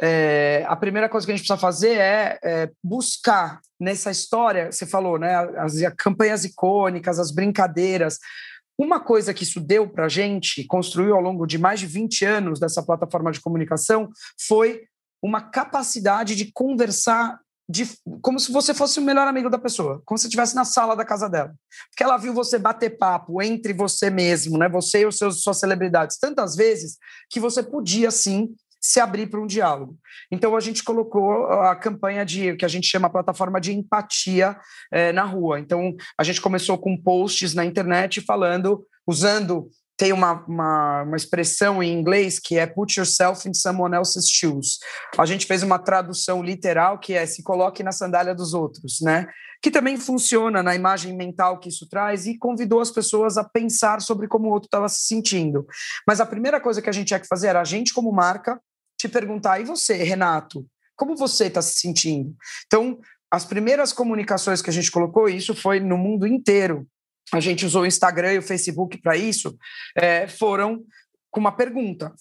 É, 0.00 0.64
a 0.66 0.74
primeira 0.74 1.10
coisa 1.10 1.26
que 1.26 1.32
a 1.32 1.36
gente 1.36 1.46
precisa 1.46 1.60
fazer 1.60 1.98
é, 1.98 2.38
é, 2.42 2.70
buscar 2.82 3.60
nessa 3.78 4.10
história, 4.10 4.72
você 4.72 4.86
falou, 4.86 5.18
né, 5.18 5.36
as, 5.58 5.76
as 5.76 5.94
campanhas 5.94 6.42
icônicas, 6.42 7.18
as 7.18 7.30
brincadeiras, 7.30 8.18
uma 8.82 8.98
coisa 8.98 9.34
que 9.34 9.42
isso 9.42 9.60
deu 9.60 9.88
para 9.88 10.06
a 10.06 10.08
gente, 10.08 10.64
construiu 10.64 11.14
ao 11.14 11.20
longo 11.20 11.46
de 11.46 11.58
mais 11.58 11.80
de 11.80 11.86
20 11.86 12.24
anos 12.24 12.58
dessa 12.58 12.82
plataforma 12.82 13.30
de 13.30 13.40
comunicação, 13.40 14.10
foi 14.46 14.82
uma 15.22 15.42
capacidade 15.42 16.34
de 16.34 16.50
conversar 16.50 17.38
de, 17.68 17.86
como 18.22 18.40
se 18.40 18.50
você 18.50 18.72
fosse 18.72 18.98
o 18.98 19.02
melhor 19.02 19.28
amigo 19.28 19.50
da 19.50 19.58
pessoa, 19.58 20.02
como 20.04 20.18
se 20.18 20.26
estivesse 20.26 20.56
na 20.56 20.64
sala 20.64 20.96
da 20.96 21.04
casa 21.04 21.28
dela. 21.28 21.54
Porque 21.90 22.02
ela 22.02 22.16
viu 22.16 22.32
você 22.32 22.58
bater 22.58 22.96
papo 22.96 23.40
entre 23.42 23.72
você 23.72 24.08
mesmo, 24.10 24.58
né? 24.58 24.68
Você 24.68 25.02
e 25.02 25.06
os 25.06 25.18
seus 25.18 25.42
suas 25.42 25.58
celebridades, 25.58 26.18
tantas 26.18 26.56
vezes 26.56 26.96
que 27.28 27.38
você 27.38 27.62
podia 27.62 28.10
sim 28.10 28.48
se 28.80 28.98
abrir 28.98 29.28
para 29.28 29.40
um 29.40 29.46
diálogo. 29.46 29.96
Então 30.30 30.56
a 30.56 30.60
gente 30.60 30.82
colocou 30.82 31.46
a 31.46 31.76
campanha 31.76 32.24
de 32.24 32.56
que 32.56 32.64
a 32.64 32.68
gente 32.68 32.86
chama 32.86 33.08
a 33.08 33.10
plataforma 33.10 33.60
de 33.60 33.72
empatia 33.72 34.56
é, 34.90 35.12
na 35.12 35.24
rua. 35.24 35.60
Então 35.60 35.94
a 36.16 36.24
gente 36.24 36.40
começou 36.40 36.78
com 36.78 36.96
posts 36.96 37.54
na 37.54 37.64
internet 37.64 38.20
falando, 38.20 38.86
usando 39.06 39.68
tem 40.00 40.14
uma, 40.14 40.42
uma, 40.48 41.02
uma, 41.02 41.16
expressão 41.16 41.82
em 41.82 41.92
inglês 41.92 42.38
que 42.38 42.56
é 42.56 42.66
put 42.66 42.98
yourself 42.98 43.46
in 43.46 43.52
someone 43.52 43.94
else's 43.94 44.26
shoes. 44.30 44.78
A 45.18 45.26
gente 45.26 45.44
fez 45.44 45.62
uma 45.62 45.78
tradução 45.78 46.42
literal 46.42 46.98
que 46.98 47.12
é 47.12 47.26
se 47.26 47.42
coloque 47.42 47.82
na 47.82 47.92
sandália 47.92 48.34
dos 48.34 48.54
outros, 48.54 49.02
né? 49.02 49.26
Que 49.62 49.70
também 49.70 49.98
funciona 49.98 50.62
na 50.62 50.74
imagem 50.74 51.14
mental 51.14 51.60
que 51.60 51.68
isso 51.68 51.86
traz 51.86 52.24
e 52.24 52.38
convidou 52.38 52.80
as 52.80 52.90
pessoas 52.90 53.36
a 53.36 53.44
pensar 53.44 54.00
sobre 54.00 54.26
como 54.26 54.48
o 54.48 54.50
outro 54.50 54.68
estava 54.68 54.88
se 54.88 55.02
sentindo. 55.02 55.66
Mas 56.08 56.18
a 56.18 56.24
primeira 56.24 56.58
coisa 56.58 56.80
que 56.80 56.88
a 56.88 56.92
gente 56.94 57.08
tinha 57.08 57.20
que 57.20 57.28
fazer 57.28 57.48
era 57.48 57.60
a 57.60 57.64
gente, 57.64 57.92
como 57.92 58.10
marca, 58.10 58.58
te 59.00 59.08
perguntar, 59.08 59.60
e 59.60 59.64
você, 59.64 59.94
Renato, 59.94 60.66
como 60.94 61.16
você 61.16 61.46
está 61.46 61.62
se 61.62 61.78
sentindo? 61.78 62.36
Então, 62.66 63.00
as 63.30 63.44
primeiras 63.44 63.92
comunicações 63.92 64.60
que 64.60 64.68
a 64.68 64.72
gente 64.72 64.90
colocou, 64.90 65.28
isso 65.28 65.54
foi 65.54 65.80
no 65.80 65.96
mundo 65.96 66.26
inteiro. 66.26 66.86
A 67.32 67.40
gente 67.40 67.64
usou 67.64 67.82
o 67.82 67.86
Instagram 67.86 68.34
e 68.34 68.38
o 68.38 68.42
Facebook 68.42 69.00
para 69.00 69.16
isso, 69.16 69.56
é, 69.96 70.26
foram 70.26 70.84
com 71.30 71.40
uma 71.40 71.52
pergunta. 71.52 72.12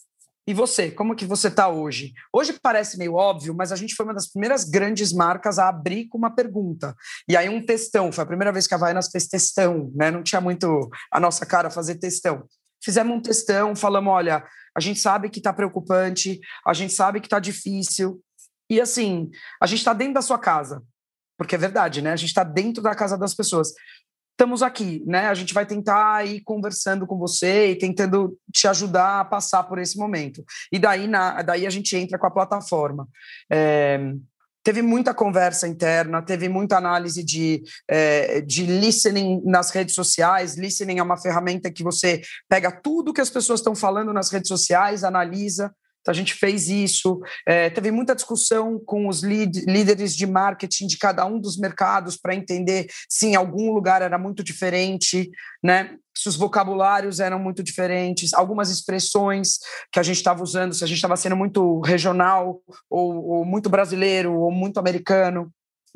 E 0.48 0.54
você, 0.54 0.90
como 0.90 1.16
que 1.16 1.26
você 1.26 1.48
está 1.48 1.68
hoje? 1.68 2.14
Hoje 2.34 2.54
parece 2.60 2.98
meio 2.98 3.14
óbvio, 3.14 3.54
mas 3.54 3.72
a 3.72 3.76
gente 3.76 3.94
foi 3.94 4.06
uma 4.06 4.16
das 4.16 4.32
primeiras 4.32 4.64
grandes 4.64 5.12
marcas 5.12 5.60
a 5.60 5.68
abrir 5.68 6.08
com 6.08 6.18
uma 6.18 6.34
pergunta. 6.34 6.96
E 7.28 7.36
aí 7.36 7.50
um 7.50 7.64
textão, 7.64 8.12
foi 8.12 8.24
a 8.24 8.28
primeira 8.28 8.52
vez 8.52 8.66
que 8.66 8.74
a 8.74 8.78
Havaianas 8.78 9.10
fez 9.12 9.28
textão, 9.28 9.92
né? 9.94 10.10
Não 10.10 10.24
tinha 10.24 10.42
muito 10.42 10.90
a 11.12 11.20
nossa 11.20 11.46
cara 11.46 11.70
fazer 11.70 11.96
textão. 11.96 12.48
Fizemos 12.84 13.16
um 13.16 13.22
textão, 13.22 13.76
falamos, 13.76 14.12
olha, 14.12 14.44
a 14.76 14.80
gente 14.80 15.00
sabe 15.00 15.30
que 15.30 15.40
está 15.40 15.52
preocupante, 15.52 16.40
a 16.66 16.74
gente 16.74 16.94
sabe 16.94 17.20
que 17.20 17.28
está 17.28 17.40
difícil. 17.40 18.22
E 18.70 18.80
assim, 18.80 19.30
a 19.62 19.66
gente 19.66 19.80
está 19.80 19.94
dentro 19.94 20.14
da 20.16 20.22
sua 20.22 20.38
casa, 20.38 20.84
porque 21.38 21.56
é 21.56 21.58
verdade, 21.58 22.02
né? 22.02 22.12
A 22.12 22.16
gente 22.16 22.30
está 22.30 22.44
dentro 22.44 22.82
da 22.82 22.96
casa 22.96 23.18
das 23.18 23.34
pessoas. 23.34 23.74
Estamos 24.32 24.64
aqui, 24.64 25.04
né? 25.06 25.28
A 25.28 25.34
gente 25.34 25.54
vai 25.54 25.66
tentar 25.66 26.26
ir 26.26 26.42
conversando 26.42 27.06
com 27.06 27.18
você 27.18 27.72
e 27.72 27.76
tentando 27.78 28.38
te 28.54 28.68
ajudar 28.68 29.20
a 29.20 29.26
passar 29.26 29.64
por 29.64 29.80
esse 29.80 29.98
momento. 29.98 30.46
E 30.72 30.80
daí, 30.80 31.08
na, 31.08 31.42
daí 31.42 31.68
a 31.68 31.70
gente 31.70 31.96
entra 31.98 32.18
com 32.18 32.28
a 32.28 32.32
plataforma. 32.32 33.06
É, 33.52 34.00
teve 34.63 34.82
muita 34.82 35.13
conversa 35.13 35.68
interna, 35.68 36.22
teve 36.22 36.50
muita 36.50 36.78
análise 36.78 37.24
de, 37.24 37.63
é, 37.88 38.42
de 38.42 38.66
listening 38.66 39.42
nas 39.46 39.72
redes 39.72 39.96
sociais. 39.96 40.58
Listening 40.58 41.00
é 41.00 41.04
uma 41.04 41.18
ferramenta 41.18 41.72
que 41.72 41.84
você 41.84 42.22
pega 42.48 42.72
tudo 42.72 43.13
que 43.13 43.22
as 43.22 43.30
pessoas 43.30 43.60
estão 43.60 43.75
falando 43.75 44.13
nas 44.13 44.30
redes 44.30 44.48
sociais, 44.48 45.04
analisa 45.04 45.74
a 46.08 46.13
gente 46.13 46.34
fez 46.34 46.70
isso. 46.70 47.20
É, 47.48 47.70
teve 47.70 47.91
muita 47.91 48.15
discussão 48.15 48.79
com 48.86 49.08
os 49.08 49.22
lead, 49.22 49.65
líderes 49.68 50.15
de 50.15 50.25
marketing 50.25 50.88
de 50.88 50.98
cada 50.98 51.25
um 51.25 51.39
dos 51.39 51.58
mercados 51.58 52.18
para 52.18 52.36
entender 52.36 52.88
se 53.10 53.27
em 53.27 53.36
algum 53.36 53.72
lugar 53.74 54.01
era 54.01 54.18
muito 54.18 54.44
diferente, 54.44 55.29
né? 55.63 55.98
se 56.20 56.27
os 56.27 56.36
vocabulários 56.36 57.22
eram 57.22 57.39
muito 57.39 57.63
diferentes, 57.63 58.34
algumas 58.34 58.70
expressões 58.70 59.60
que 59.89 60.00
a 60.00 60.03
gente 60.03 60.18
estava 60.18 60.44
usando, 60.44 60.74
se 60.74 60.84
a 60.84 60.88
gente 60.88 60.98
estava 60.98 61.15
sendo 61.15 61.36
muito 61.36 61.79
regional, 61.79 62.62
ou, 62.89 63.25
ou 63.25 63.46
muito 63.46 63.70
brasileiro, 63.70 64.34
ou 64.34 64.51
muito 64.51 64.79
americano. 64.79 65.50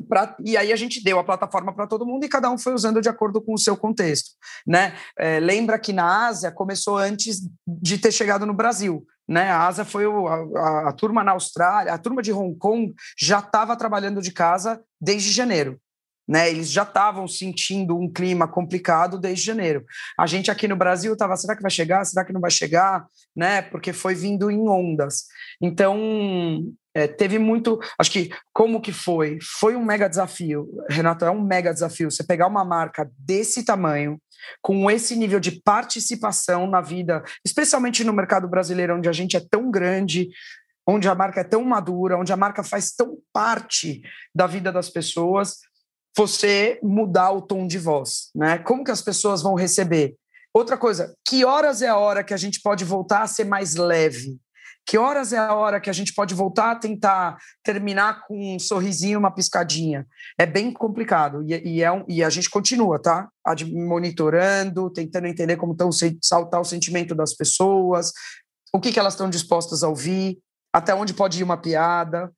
Pra, 0.08 0.34
e 0.44 0.56
aí 0.56 0.72
a 0.72 0.76
gente 0.76 1.02
deu 1.04 1.18
a 1.18 1.24
plataforma 1.24 1.74
para 1.74 1.86
todo 1.86 2.06
mundo 2.06 2.24
e 2.24 2.28
cada 2.28 2.50
um 2.50 2.58
foi 2.58 2.72
usando 2.72 3.00
de 3.00 3.08
acordo 3.08 3.40
com 3.40 3.52
o 3.52 3.58
seu 3.58 3.76
contexto. 3.76 4.30
Né? 4.66 4.94
É, 5.18 5.38
lembra 5.38 5.78
que 5.78 5.92
na 5.92 6.26
Ásia 6.26 6.50
começou 6.50 6.96
antes 6.96 7.42
de 7.66 7.98
ter 7.98 8.10
chegado 8.10 8.46
no 8.46 8.54
Brasil. 8.54 9.06
Né? 9.26 9.50
A 9.50 9.66
Ásia 9.66 9.84
foi 9.84 10.06
o, 10.06 10.28
a, 10.28 10.88
a, 10.88 10.92
turma 10.92 11.24
na 11.24 11.32
Austrália, 11.32 11.92
a 11.92 11.98
turma 11.98 12.22
de 12.22 12.32
Hong 12.32 12.56
Kong 12.58 12.94
já 13.18 13.38
estava 13.38 13.76
trabalhando 13.76 14.20
de 14.20 14.30
casa 14.30 14.82
desde 15.00 15.30
janeiro. 15.30 15.80
Né, 16.26 16.48
eles 16.48 16.70
já 16.70 16.84
estavam 16.84 17.28
sentindo 17.28 17.98
um 17.98 18.10
clima 18.10 18.48
complicado 18.48 19.18
desde 19.18 19.44
janeiro. 19.44 19.84
A 20.18 20.26
gente 20.26 20.50
aqui 20.50 20.66
no 20.66 20.74
Brasil 20.74 21.12
estava, 21.12 21.36
será 21.36 21.54
que 21.54 21.60
vai 21.60 21.70
chegar? 21.70 22.02
Será 22.04 22.24
que 22.24 22.32
não 22.32 22.40
vai 22.40 22.50
chegar? 22.50 23.06
Né, 23.36 23.60
porque 23.60 23.92
foi 23.92 24.14
vindo 24.14 24.50
em 24.50 24.66
ondas. 24.66 25.24
Então, 25.60 26.64
é, 26.94 27.08
teve 27.08 27.38
muito. 27.38 27.78
Acho 27.98 28.10
que 28.10 28.30
como 28.52 28.80
que 28.80 28.92
foi? 28.92 29.38
Foi 29.42 29.74
um 29.74 29.84
mega 29.84 30.08
desafio, 30.08 30.68
Renato. 30.88 31.24
É 31.24 31.30
um 31.30 31.42
mega 31.42 31.74
desafio. 31.74 32.10
Você 32.10 32.22
pegar 32.22 32.46
uma 32.46 32.64
marca 32.64 33.10
desse 33.18 33.64
tamanho, 33.64 34.18
com 34.62 34.90
esse 34.90 35.16
nível 35.16 35.40
de 35.40 35.60
participação 35.62 36.68
na 36.68 36.80
vida, 36.80 37.22
especialmente 37.44 38.04
no 38.04 38.12
mercado 38.12 38.48
brasileiro, 38.48 38.96
onde 38.96 39.08
a 39.08 39.12
gente 39.12 39.36
é 39.36 39.40
tão 39.40 39.70
grande, 39.70 40.28
onde 40.86 41.08
a 41.08 41.14
marca 41.14 41.40
é 41.40 41.44
tão 41.44 41.64
madura, 41.64 42.18
onde 42.18 42.32
a 42.32 42.36
marca 42.36 42.62
faz 42.62 42.92
tão 42.92 43.18
parte 43.32 44.02
da 44.34 44.46
vida 44.46 44.70
das 44.70 44.88
pessoas, 44.88 45.58
você 46.16 46.78
mudar 46.82 47.32
o 47.32 47.42
tom 47.42 47.66
de 47.66 47.78
voz, 47.78 48.30
né? 48.34 48.58
Como 48.58 48.84
que 48.84 48.90
as 48.90 49.02
pessoas 49.02 49.42
vão 49.42 49.54
receber? 49.54 50.16
Outra 50.52 50.76
coisa, 50.76 51.16
que 51.26 51.44
horas 51.44 51.82
é 51.82 51.88
a 51.88 51.96
hora 51.96 52.22
que 52.22 52.32
a 52.32 52.36
gente 52.36 52.60
pode 52.62 52.84
voltar 52.84 53.22
a 53.22 53.26
ser 53.26 53.44
mais 53.44 53.74
leve? 53.74 54.38
Que 54.86 54.98
horas 54.98 55.32
é 55.32 55.38
a 55.38 55.54
hora 55.54 55.80
que 55.80 55.88
a 55.88 55.92
gente 55.92 56.12
pode 56.14 56.34
voltar 56.34 56.70
a 56.70 56.76
tentar 56.76 57.38
terminar 57.62 58.26
com 58.26 58.54
um 58.54 58.58
sorrisinho, 58.58 59.18
uma 59.18 59.34
piscadinha? 59.34 60.06
É 60.38 60.44
bem 60.44 60.70
complicado 60.72 61.42
e, 61.42 61.76
e 61.76 61.82
é 61.82 61.90
um, 61.90 62.04
e 62.06 62.22
a 62.22 62.28
gente 62.28 62.50
continua, 62.50 63.00
tá? 63.00 63.28
Monitorando, 63.72 64.90
tentando 64.90 65.26
entender 65.26 65.56
como 65.56 65.72
estão 65.72 65.90
saltar 66.22 66.60
o 66.60 66.64
sentimento 66.64 67.14
das 67.14 67.34
pessoas, 67.34 68.12
o 68.72 68.78
que, 68.78 68.92
que 68.92 68.98
elas 68.98 69.14
estão 69.14 69.30
dispostas 69.30 69.82
a 69.82 69.88
ouvir, 69.88 70.38
até 70.72 70.94
onde 70.94 71.14
pode 71.14 71.40
ir 71.40 71.44
uma 71.44 71.56
piada. 71.56 72.30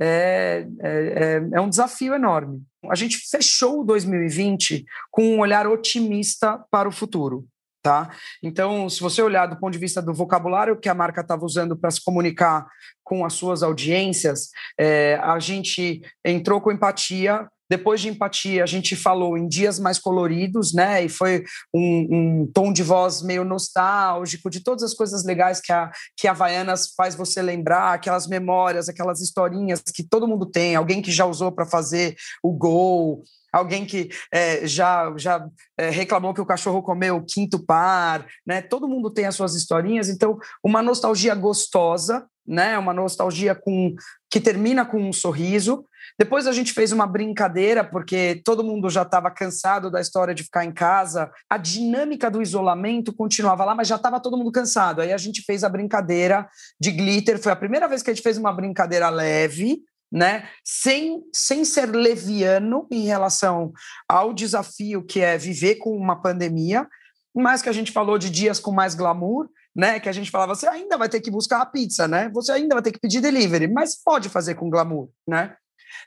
É, 0.00 0.66
é, 0.80 0.88
é, 0.90 1.48
é 1.54 1.60
um 1.60 1.68
desafio 1.68 2.14
enorme. 2.14 2.62
A 2.90 2.94
gente 2.94 3.18
fechou 3.30 3.80
o 3.80 3.84
2020 3.84 4.84
com 5.10 5.34
um 5.34 5.40
olhar 5.40 5.66
otimista 5.66 6.64
para 6.70 6.88
o 6.88 6.92
futuro. 6.92 7.46
Tá? 7.82 8.10
Então, 8.42 8.88
se 8.90 9.00
você 9.00 9.22
olhar 9.22 9.46
do 9.46 9.56
ponto 9.56 9.72
de 9.72 9.78
vista 9.78 10.02
do 10.02 10.12
vocabulário 10.12 10.78
que 10.78 10.88
a 10.88 10.94
marca 10.94 11.20
estava 11.20 11.44
usando 11.44 11.76
para 11.76 11.90
se 11.90 12.04
comunicar 12.04 12.66
com 13.04 13.24
as 13.24 13.34
suas 13.34 13.62
audiências, 13.62 14.50
é, 14.78 15.18
a 15.22 15.38
gente 15.38 16.02
entrou 16.24 16.60
com 16.60 16.72
empatia. 16.72 17.48
Depois 17.68 18.00
de 18.00 18.08
empatia, 18.08 18.62
a 18.62 18.66
gente 18.66 18.96
falou 18.96 19.36
em 19.36 19.46
dias 19.46 19.78
mais 19.78 19.98
coloridos, 19.98 20.72
né? 20.72 21.04
E 21.04 21.08
foi 21.08 21.44
um, 21.74 22.08
um 22.10 22.50
tom 22.52 22.72
de 22.72 22.82
voz 22.82 23.22
meio 23.22 23.44
nostálgico 23.44 24.50
de 24.50 24.60
todas 24.60 24.82
as 24.82 24.94
coisas 24.94 25.24
legais 25.24 25.60
que 25.60 25.72
a, 25.72 25.90
que 26.16 26.26
a 26.26 26.30
Havaianas 26.30 26.92
faz 26.96 27.14
você 27.14 27.42
lembrar, 27.42 27.92
aquelas 27.92 28.26
memórias, 28.26 28.88
aquelas 28.88 29.20
historinhas 29.20 29.82
que 29.82 30.02
todo 30.02 30.28
mundo 30.28 30.46
tem, 30.46 30.76
alguém 30.76 31.02
que 31.02 31.12
já 31.12 31.26
usou 31.26 31.52
para 31.52 31.66
fazer 31.66 32.16
o 32.42 32.52
gol, 32.52 33.22
alguém 33.52 33.84
que 33.84 34.08
é, 34.32 34.66
já, 34.66 35.12
já 35.16 35.46
é, 35.76 35.90
reclamou 35.90 36.34
que 36.34 36.40
o 36.40 36.46
cachorro 36.46 36.82
comeu 36.82 37.16
o 37.16 37.24
quinto 37.24 37.58
par, 37.58 38.26
né? 38.46 38.62
Todo 38.62 38.88
mundo 38.88 39.10
tem 39.10 39.26
as 39.26 39.34
suas 39.34 39.54
historinhas, 39.54 40.08
então 40.08 40.38
uma 40.62 40.82
nostalgia 40.82 41.34
gostosa, 41.34 42.26
né? 42.48 42.78
Uma 42.78 42.94
nostalgia 42.94 43.54
com 43.54 43.94
que 44.30 44.40
termina 44.40 44.84
com 44.84 44.98
um 44.98 45.12
sorriso. 45.12 45.84
Depois 46.18 46.46
a 46.46 46.52
gente 46.52 46.72
fez 46.72 46.90
uma 46.90 47.06
brincadeira 47.06 47.84
porque 47.84 48.40
todo 48.44 48.64
mundo 48.64 48.88
já 48.88 49.02
estava 49.02 49.30
cansado 49.30 49.90
da 49.90 50.00
história 50.00 50.34
de 50.34 50.42
ficar 50.42 50.64
em 50.64 50.72
casa. 50.72 51.30
A 51.48 51.58
dinâmica 51.58 52.30
do 52.30 52.40
isolamento 52.40 53.12
continuava 53.12 53.64
lá, 53.64 53.74
mas 53.74 53.86
já 53.86 53.96
estava 53.96 54.18
todo 54.18 54.36
mundo 54.36 54.50
cansado. 54.50 55.02
Aí 55.02 55.12
a 55.12 55.18
gente 55.18 55.42
fez 55.42 55.62
a 55.62 55.68
brincadeira 55.68 56.48
de 56.80 56.90
glitter. 56.90 57.38
Foi 57.38 57.52
a 57.52 57.56
primeira 57.56 57.86
vez 57.86 58.02
que 58.02 58.10
a 58.10 58.14
gente 58.14 58.22
fez 58.22 58.38
uma 58.38 58.52
brincadeira 58.52 59.10
leve, 59.10 59.82
né? 60.10 60.48
Sem, 60.64 61.22
sem 61.34 61.64
ser 61.64 61.86
leviano 61.86 62.86
em 62.90 63.04
relação 63.04 63.72
ao 64.08 64.32
desafio 64.32 65.04
que 65.04 65.20
é 65.20 65.36
viver 65.36 65.76
com 65.76 65.94
uma 65.94 66.20
pandemia, 66.20 66.88
mas 67.34 67.62
que 67.62 67.68
a 67.68 67.72
gente 67.72 67.92
falou 67.92 68.18
de 68.18 68.30
dias 68.30 68.58
com 68.60 68.72
mais 68.72 68.94
glamour, 68.94 69.48
né? 69.74 70.00
Que 70.00 70.08
a 70.08 70.12
gente 70.12 70.30
falava, 70.30 70.54
você 70.54 70.68
ainda 70.68 70.96
vai 70.96 71.08
ter 71.08 71.20
que 71.20 71.30
buscar 71.30 71.60
a 71.62 71.66
pizza, 71.66 72.08
né? 72.08 72.28
Você 72.34 72.52
ainda 72.52 72.74
vai 72.74 72.82
ter 72.82 72.92
que 72.92 73.00
pedir 73.00 73.20
delivery, 73.20 73.68
mas 73.68 74.00
pode 74.02 74.28
fazer 74.28 74.54
com 74.54 74.70
glamour, 74.70 75.08
né? 75.26 75.54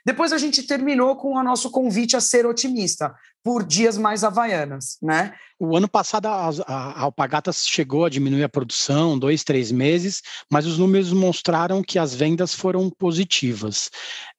Depois 0.04 0.32
a 0.32 0.38
gente 0.38 0.62
terminou 0.62 1.16
com 1.16 1.34
o 1.34 1.42
nosso 1.42 1.70
convite 1.70 2.16
a 2.16 2.20
ser 2.20 2.46
otimista, 2.46 3.14
por 3.42 3.64
dias 3.64 3.98
mais 3.98 4.22
havaianas, 4.22 4.98
né? 5.02 5.34
O 5.58 5.76
ano 5.76 5.88
passado 5.88 6.26
a, 6.26 6.50
a 6.66 7.00
Alpagatas 7.00 7.66
chegou 7.66 8.04
a 8.04 8.08
diminuir 8.08 8.44
a 8.44 8.48
produção, 8.48 9.18
dois, 9.18 9.42
três 9.42 9.72
meses, 9.72 10.22
mas 10.50 10.66
os 10.66 10.78
números 10.78 11.12
mostraram 11.12 11.82
que 11.82 11.98
as 11.98 12.14
vendas 12.14 12.54
foram 12.54 12.88
positivas. 12.90 13.90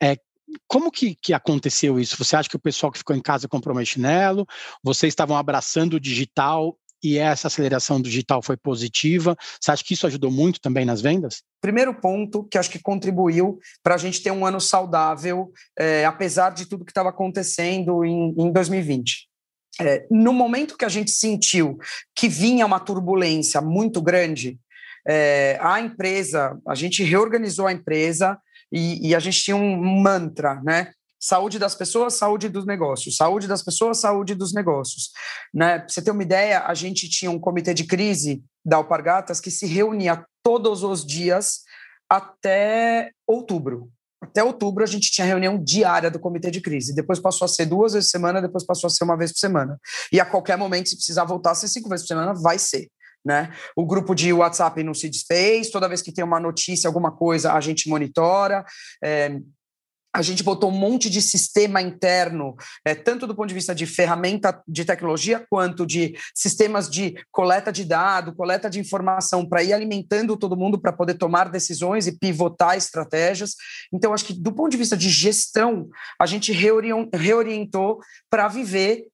É, 0.01 0.17
como 0.67 0.91
que, 0.91 1.15
que 1.15 1.33
aconteceu 1.33 1.99
isso? 1.99 2.17
Você 2.17 2.35
acha 2.35 2.49
que 2.49 2.55
o 2.55 2.59
pessoal 2.59 2.91
que 2.91 2.97
ficou 2.97 3.15
em 3.15 3.21
casa 3.21 3.47
comprou 3.47 3.75
mais 3.75 3.87
chinelo? 3.87 4.45
Vocês 4.83 5.11
estavam 5.11 5.37
abraçando 5.37 5.95
o 5.95 5.99
digital 5.99 6.77
e 7.03 7.17
essa 7.17 7.47
aceleração 7.47 8.01
digital 8.01 8.41
foi 8.41 8.55
positiva. 8.55 9.35
Você 9.59 9.71
acha 9.71 9.83
que 9.83 9.93
isso 9.93 10.07
ajudou 10.07 10.31
muito 10.31 10.61
também 10.61 10.85
nas 10.85 11.01
vendas? 11.01 11.43
Primeiro 11.61 11.93
ponto 11.93 12.45
que 12.45 12.57
acho 12.57 12.69
que 12.69 12.79
contribuiu 12.79 13.59
para 13.83 13.95
a 13.95 13.97
gente 13.97 14.23
ter 14.23 14.31
um 14.31 14.45
ano 14.45 14.61
saudável, 14.61 15.51
é, 15.77 16.05
apesar 16.05 16.51
de 16.51 16.65
tudo 16.65 16.85
que 16.85 16.91
estava 16.91 17.09
acontecendo 17.09 18.05
em, 18.05 18.33
em 18.37 18.51
2020. 18.51 19.27
É, 19.81 20.05
no 20.09 20.31
momento 20.31 20.77
que 20.77 20.85
a 20.85 20.89
gente 20.89 21.11
sentiu 21.11 21.77
que 22.15 22.29
vinha 22.29 22.65
uma 22.65 22.79
turbulência 22.79 23.59
muito 23.59 24.01
grande, 24.01 24.57
é, 25.05 25.57
a 25.61 25.81
empresa, 25.81 26.57
a 26.65 26.75
gente 26.75 27.03
reorganizou 27.03 27.67
a 27.67 27.73
empresa 27.73 28.39
e, 28.73 29.09
e 29.09 29.15
a 29.15 29.19
gente 29.19 29.43
tinha 29.43 29.55
um 29.55 30.01
mantra, 30.01 30.59
né? 30.63 30.91
Saúde 31.19 31.59
das 31.59 31.75
pessoas, 31.75 32.15
saúde 32.15 32.49
dos 32.49 32.65
negócios. 32.65 33.15
Saúde 33.15 33.47
das 33.47 33.63
pessoas, 33.63 33.99
saúde 33.99 34.35
dos 34.35 34.53
negócios. 34.53 35.11
Né? 35.53 35.79
Para 35.79 35.87
você 35.87 36.01
ter 36.01 36.11
uma 36.11 36.23
ideia, 36.23 36.65
a 36.65 36.73
gente 36.73 37.07
tinha 37.07 37.31
um 37.31 37.39
comitê 37.39 37.73
de 37.73 37.85
crise 37.85 38.43
da 38.65 38.77
Alpargatas 38.77 39.39
que 39.39 39.49
se 39.49 39.65
reunia 39.65 40.25
todos 40.43 40.83
os 40.83 41.05
dias 41.05 41.61
até 42.09 43.11
outubro. 43.25 43.89
Até 44.21 44.43
outubro 44.43 44.83
a 44.83 44.87
gente 44.87 45.11
tinha 45.11 45.25
reunião 45.27 45.61
diária 45.61 46.11
do 46.11 46.19
comitê 46.19 46.51
de 46.51 46.59
crise. 46.59 46.93
Depois 46.93 47.19
passou 47.19 47.45
a 47.45 47.49
ser 47.49 47.67
duas 47.67 47.93
vezes 47.93 48.09
por 48.09 48.17
semana, 48.17 48.41
depois 48.41 48.65
passou 48.65 48.87
a 48.87 48.91
ser 48.91 49.03
uma 49.05 49.17
vez 49.17 49.31
por 49.31 49.39
semana. 49.39 49.79
E 50.11 50.19
a 50.19 50.25
qualquer 50.25 50.57
momento, 50.57 50.89
se 50.89 50.95
precisar 50.95 51.23
voltar 51.23 51.51
a 51.51 51.55
ser 51.55 51.69
cinco 51.69 51.87
vezes 51.87 52.05
por 52.05 52.15
semana, 52.15 52.33
vai 52.33 52.59
ser. 52.59 52.89
Né? 53.25 53.53
O 53.75 53.85
grupo 53.85 54.13
de 54.13 54.33
WhatsApp 54.33 54.83
não 54.83 54.93
se 54.93 55.09
desfez, 55.09 55.69
toda 55.69 55.87
vez 55.87 56.01
que 56.01 56.11
tem 56.11 56.23
uma 56.23 56.39
notícia, 56.39 56.87
alguma 56.87 57.11
coisa, 57.11 57.53
a 57.53 57.61
gente 57.61 57.87
monitora. 57.87 58.65
É, 59.03 59.39
a 60.15 60.21
gente 60.21 60.43
botou 60.43 60.69
um 60.69 60.77
monte 60.77 61.09
de 61.09 61.19
sistema 61.19 61.81
interno, 61.81 62.55
é, 62.85 62.93
tanto 62.93 63.25
do 63.25 63.33
ponto 63.33 63.47
de 63.47 63.55
vista 63.55 63.73
de 63.73 63.87
ferramenta 63.87 64.61
de 64.67 64.85
tecnologia, 64.85 65.43
quanto 65.49 65.87
de 65.87 66.15
sistemas 66.35 66.87
de 66.87 67.15
coleta 67.31 67.71
de 67.71 67.83
dado, 67.83 68.35
coleta 68.35 68.69
de 68.69 68.79
informação, 68.79 69.43
para 69.43 69.63
ir 69.63 69.73
alimentando 69.73 70.37
todo 70.37 70.55
mundo 70.55 70.79
para 70.79 70.93
poder 70.93 71.15
tomar 71.15 71.49
decisões 71.49 72.05
e 72.05 72.15
pivotar 72.15 72.77
estratégias. 72.77 73.55
Então, 73.91 74.13
acho 74.13 74.25
que 74.25 74.33
do 74.33 74.53
ponto 74.53 74.69
de 74.69 74.77
vista 74.77 74.95
de 74.95 75.09
gestão, 75.09 75.89
a 76.21 76.27
gente 76.27 76.51
reorientou 76.51 77.99
para 78.29 78.47
viver 78.47 79.07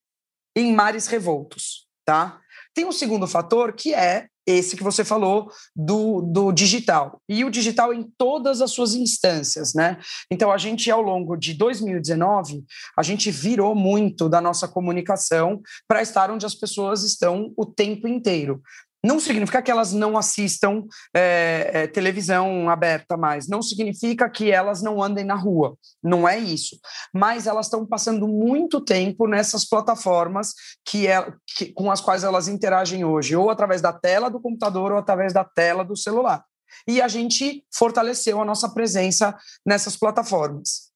em 0.54 0.74
mares 0.74 1.08
revoltos. 1.08 1.88
Tá? 2.04 2.42
Tem 2.80 2.86
um 2.86 2.94
segundo 2.94 3.28
fator 3.28 3.74
que 3.74 3.94
é 3.94 4.28
esse 4.48 4.78
que 4.78 4.84
você 4.84 5.04
falou 5.04 5.52
do, 5.76 6.22
do 6.22 6.50
digital. 6.50 7.22
E 7.28 7.44
o 7.44 7.52
digital 7.52 7.94
em 7.94 8.10
todas 8.18 8.62
as 8.62 8.72
suas 8.72 8.94
instâncias, 8.94 9.74
né? 9.74 10.00
Então, 10.32 10.50
a 10.50 10.58
gente, 10.58 10.90
ao 10.90 11.02
longo 11.02 11.36
de 11.36 11.54
2019, 11.56 12.64
a 12.98 13.04
gente 13.04 13.30
virou 13.32 13.76
muito 13.76 14.30
da 14.30 14.40
nossa 14.40 14.66
comunicação 14.66 15.62
para 15.86 16.02
estar 16.02 16.32
onde 16.32 16.46
as 16.46 16.56
pessoas 16.56 17.04
estão 17.04 17.52
o 17.58 17.66
tempo 17.66 18.08
inteiro. 18.08 18.62
Não 19.04 19.20
significa 19.20 19.62
que 19.62 19.72
elas 19.72 19.94
não 19.94 20.18
assistam 20.18 20.86
é, 21.16 21.72
é, 21.74 21.88
televisão 21.88 22.70
aberta 22.70 23.16
mais, 23.16 23.48
não 23.48 23.62
significa 23.62 24.30
que 24.30 24.52
elas 24.52 24.82
não 24.82 25.02
andem 25.02 25.24
na 25.24 25.36
rua, 25.36 25.78
não 26.04 26.28
é 26.28 26.38
isso. 26.38 26.78
Mas 27.14 27.48
elas 27.48 27.68
estão 27.68 27.86
passando 27.86 28.28
muito 28.28 28.82
tempo 28.82 29.26
nessas 29.26 29.64
plataformas 29.64 30.54
que, 30.86 31.08
é, 31.08 31.32
que, 31.56 31.72
com 31.72 31.90
as 31.90 32.02
quais 32.02 32.26
elas 32.26 32.50
interagem 32.50 33.06
hoje, 33.06 33.36
ou 33.36 33.50
através 33.50 33.82
da 33.82 33.94
tela 33.94 34.30
do 34.30 34.42
computador 34.42 34.92
ou 34.92 34.98
através 34.98 35.32
da 35.32 35.46
tela 35.46 35.86
do 35.86 35.96
celular. 35.96 36.44
E 36.86 37.02
a 37.02 37.08
gente 37.08 37.64
fortaleceu 37.74 38.42
a 38.42 38.46
nossa 38.46 38.70
presença 38.70 39.36
nessas 39.66 39.96
plataformas. 39.96 40.90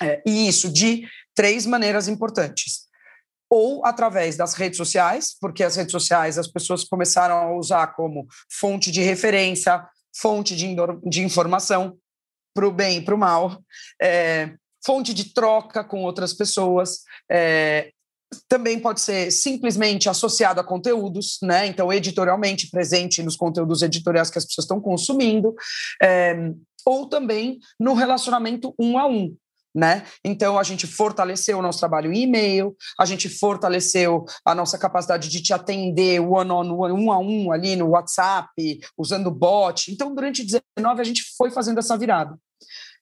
É, 0.00 0.22
e 0.24 0.48
isso 0.48 0.72
de 0.72 1.06
três 1.34 1.66
maneiras 1.66 2.08
importantes 2.08 2.91
ou 3.54 3.84
através 3.84 4.34
das 4.34 4.54
redes 4.54 4.78
sociais, 4.78 5.36
porque 5.38 5.62
as 5.62 5.76
redes 5.76 5.92
sociais 5.92 6.38
as 6.38 6.46
pessoas 6.46 6.84
começaram 6.84 7.36
a 7.36 7.54
usar 7.54 7.88
como 7.88 8.26
fonte 8.50 8.90
de 8.90 9.02
referência, 9.02 9.86
fonte 10.16 10.56
de, 10.56 10.74
de 11.04 11.22
informação 11.22 11.98
para 12.54 12.66
o 12.66 12.72
bem 12.72 12.96
e 12.96 13.04
para 13.04 13.14
o 13.14 13.18
mal, 13.18 13.62
é, 14.00 14.54
fonte 14.82 15.12
de 15.12 15.34
troca 15.34 15.84
com 15.84 16.02
outras 16.02 16.32
pessoas. 16.32 17.00
É, 17.30 17.90
também 18.48 18.80
pode 18.80 19.02
ser 19.02 19.30
simplesmente 19.30 20.08
associado 20.08 20.58
a 20.58 20.64
conteúdos, 20.64 21.36
né? 21.42 21.66
Então, 21.66 21.92
editorialmente 21.92 22.70
presente 22.70 23.22
nos 23.22 23.36
conteúdos 23.36 23.82
editoriais 23.82 24.30
que 24.30 24.38
as 24.38 24.46
pessoas 24.46 24.64
estão 24.64 24.80
consumindo, 24.80 25.54
é, 26.02 26.34
ou 26.86 27.06
também 27.06 27.58
no 27.78 27.92
relacionamento 27.92 28.74
um 28.78 28.98
a 28.98 29.06
um 29.06 29.36
né? 29.74 30.04
Então 30.24 30.58
a 30.58 30.62
gente 30.62 30.86
fortaleceu 30.86 31.58
o 31.58 31.62
nosso 31.62 31.78
trabalho 31.78 32.12
em 32.12 32.22
e-mail, 32.22 32.76
a 32.98 33.06
gente 33.06 33.28
fortaleceu 33.28 34.24
a 34.44 34.54
nossa 34.54 34.78
capacidade 34.78 35.28
de 35.28 35.42
te 35.42 35.52
atender 35.52 36.20
one 36.20 36.50
on 36.50 36.76
one, 36.76 36.92
um 36.92 37.10
a 37.10 37.18
um 37.18 37.50
ali 37.50 37.76
no 37.76 37.90
WhatsApp, 37.90 38.80
usando 38.96 39.30
bot. 39.30 39.90
Então 39.90 40.14
durante 40.14 40.44
19 40.44 41.00
a 41.00 41.04
gente 41.04 41.22
foi 41.36 41.50
fazendo 41.50 41.78
essa 41.78 41.96
virada. 41.96 42.36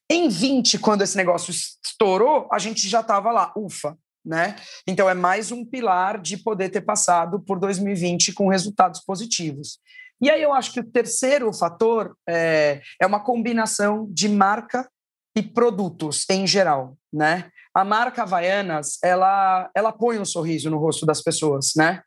Em 0.09 0.27
20, 0.27 0.77
quando 0.79 1.03
esse 1.03 1.15
negócio 1.15 1.51
estourou, 1.51 2.47
a 2.51 2.59
gente 2.59 2.87
já 2.87 2.99
estava 2.99 3.31
lá, 3.31 3.53
ufa, 3.55 3.97
né? 4.25 4.55
Então 4.85 5.09
é 5.09 5.13
mais 5.13 5.51
um 5.51 5.65
pilar 5.65 6.21
de 6.21 6.37
poder 6.37 6.69
ter 6.69 6.81
passado 6.81 7.39
por 7.39 7.59
2020 7.59 8.33
com 8.33 8.49
resultados 8.49 9.01
positivos. 9.01 9.79
E 10.21 10.29
aí 10.29 10.41
eu 10.41 10.53
acho 10.53 10.71
que 10.71 10.79
o 10.79 10.83
terceiro 10.83 11.51
fator 11.51 12.15
é, 12.29 12.81
é 13.01 13.05
uma 13.07 13.19
combinação 13.19 14.07
de 14.11 14.29
marca 14.29 14.87
e 15.35 15.41
produtos 15.41 16.25
em 16.29 16.45
geral, 16.45 16.97
né? 17.11 17.49
A 17.73 17.85
marca 17.85 18.23
Havaianas, 18.23 18.97
ela, 19.01 19.69
ela 19.73 19.91
põe 19.91 20.19
um 20.19 20.25
sorriso 20.25 20.69
no 20.69 20.77
rosto 20.77 21.05
das 21.05 21.21
pessoas, 21.21 21.71
né? 21.75 22.01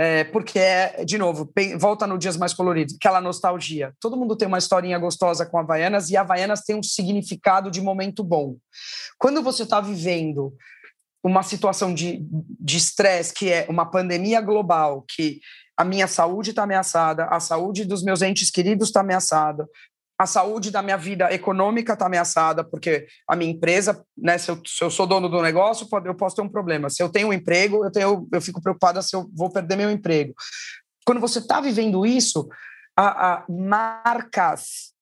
É, 0.00 0.22
porque, 0.22 0.60
é, 0.60 1.04
de 1.04 1.18
novo, 1.18 1.52
volta 1.76 2.06
no 2.06 2.16
Dias 2.16 2.36
Mais 2.36 2.54
Coloridos, 2.54 2.94
aquela 2.94 3.20
nostalgia. 3.20 3.92
Todo 4.00 4.16
mundo 4.16 4.36
tem 4.36 4.46
uma 4.46 4.58
historinha 4.58 4.96
gostosa 4.96 5.44
com 5.44 5.58
Havaianas 5.58 6.08
e 6.08 6.16
Havaianas 6.16 6.60
tem 6.60 6.76
um 6.76 6.82
significado 6.84 7.68
de 7.68 7.80
momento 7.80 8.22
bom. 8.22 8.56
Quando 9.18 9.42
você 9.42 9.64
está 9.64 9.80
vivendo 9.80 10.54
uma 11.20 11.42
situação 11.42 11.92
de 11.92 12.24
estresse, 12.68 13.34
que 13.34 13.50
é 13.50 13.66
uma 13.68 13.90
pandemia 13.90 14.40
global, 14.40 15.04
que 15.08 15.40
a 15.76 15.84
minha 15.84 16.06
saúde 16.06 16.50
está 16.50 16.62
ameaçada, 16.62 17.26
a 17.26 17.40
saúde 17.40 17.84
dos 17.84 18.04
meus 18.04 18.22
entes 18.22 18.50
queridos 18.50 18.88
está 18.88 19.00
ameaçada, 19.00 19.64
a 20.18 20.26
saúde 20.26 20.72
da 20.72 20.82
minha 20.82 20.96
vida 20.96 21.32
econômica 21.32 21.92
está 21.92 22.06
ameaçada, 22.06 22.64
porque 22.64 23.06
a 23.26 23.36
minha 23.36 23.52
empresa, 23.52 24.04
né, 24.16 24.36
se 24.36 24.50
eu, 24.50 24.60
se 24.66 24.82
eu, 24.82 24.90
sou 24.90 25.06
dono 25.06 25.28
do 25.28 25.40
negócio, 25.40 25.86
eu 26.04 26.14
posso 26.14 26.34
ter 26.34 26.42
um 26.42 26.48
problema. 26.48 26.90
Se 26.90 27.00
eu 27.00 27.08
tenho 27.08 27.28
um 27.28 27.32
emprego, 27.32 27.84
eu, 27.84 27.92
tenho, 27.92 28.28
eu 28.32 28.40
fico 28.40 28.60
preocupada 28.60 29.00
se 29.00 29.14
eu 29.14 29.30
vou 29.32 29.50
perder 29.50 29.76
meu 29.76 29.90
emprego. 29.90 30.34
Quando 31.06 31.20
você 31.20 31.38
está 31.38 31.60
vivendo 31.60 32.04
isso, 32.04 32.48
a, 32.96 33.34
a 33.34 33.44
marcas 33.48 34.92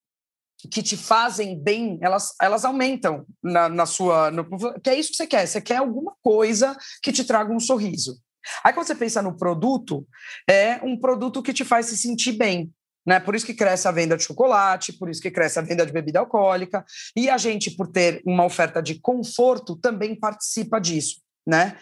que 0.70 0.82
te 0.82 0.96
fazem 0.96 1.58
bem, 1.58 1.98
elas, 2.02 2.34
elas 2.40 2.64
aumentam 2.64 3.24
na, 3.42 3.68
na 3.68 3.86
sua. 3.86 4.30
No, 4.30 4.44
que 4.80 4.90
é 4.90 4.98
isso 4.98 5.10
que 5.10 5.16
você 5.16 5.26
quer. 5.26 5.46
Você 5.46 5.60
quer 5.60 5.76
alguma 5.76 6.14
coisa 6.22 6.76
que 7.02 7.12
te 7.12 7.24
traga 7.24 7.52
um 7.52 7.60
sorriso. 7.60 8.20
Aí, 8.62 8.72
quando 8.72 8.86
você 8.86 8.94
pensa 8.94 9.22
no 9.22 9.36
produto, 9.36 10.06
é 10.48 10.80
um 10.82 10.98
produto 10.98 11.42
que 11.42 11.52
te 11.52 11.64
faz 11.64 11.86
se 11.86 11.96
sentir 11.96 12.32
bem. 12.32 12.70
Né? 13.06 13.20
Por 13.20 13.34
isso 13.34 13.46
que 13.46 13.54
cresce 13.54 13.86
a 13.86 13.92
venda 13.92 14.16
de 14.16 14.24
chocolate, 14.24 14.92
por 14.92 15.08
isso 15.08 15.22
que 15.22 15.30
cresce 15.30 15.58
a 15.58 15.62
venda 15.62 15.86
de 15.86 15.92
bebida 15.92 16.18
alcoólica, 16.18 16.84
e 17.14 17.30
a 17.30 17.38
gente, 17.38 17.70
por 17.70 17.86
ter 17.86 18.20
uma 18.26 18.44
oferta 18.44 18.82
de 18.82 19.00
conforto, 19.00 19.76
também 19.76 20.14
participa 20.18 20.80
disso. 20.80 21.20
né? 21.46 21.76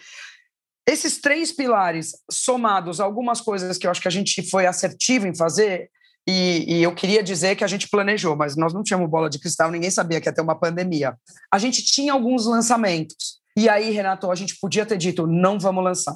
Esses 0.87 1.19
três 1.19 1.51
pilares, 1.51 2.11
somados 2.29 2.99
algumas 2.99 3.41
coisas 3.41 3.77
que 3.77 3.87
eu 3.87 3.91
acho 3.91 4.01
que 4.01 4.07
a 4.07 4.11
gente 4.11 4.47
foi 4.49 4.67
assertivo 4.67 5.25
em 5.25 5.35
fazer, 5.35 5.89
e, 6.27 6.77
e, 6.77 6.83
eu 6.83 6.93
queria 6.93 7.21
dizer 7.21 7.55
que 7.55 7.63
a 7.63 7.67
gente 7.67 7.87
planejou, 7.87 8.35
mas 8.35 8.55
nós 8.55 8.73
não 8.73 8.81
tínhamos 8.81 9.09
bola 9.09 9.29
de 9.29 9.39
cristal, 9.39 9.69
ninguém 9.69 9.91
sabia 9.91 10.19
que 10.19 10.27
ia 10.27 10.33
ter 10.33 10.41
uma 10.41 10.57
pandemia. 10.57 11.15
A 11.53 11.59
gente 11.59 11.83
tinha 11.83 12.13
alguns 12.13 12.47
lançamentos. 12.47 13.39
E 13.55 13.69
aí, 13.69 13.91
Renato, 13.91 14.31
a 14.31 14.35
gente 14.35 14.57
podia 14.59 14.85
ter 14.85 14.97
dito: 14.97 15.27
não 15.27 15.59
vamos 15.59 15.83
lançar. 15.83 16.15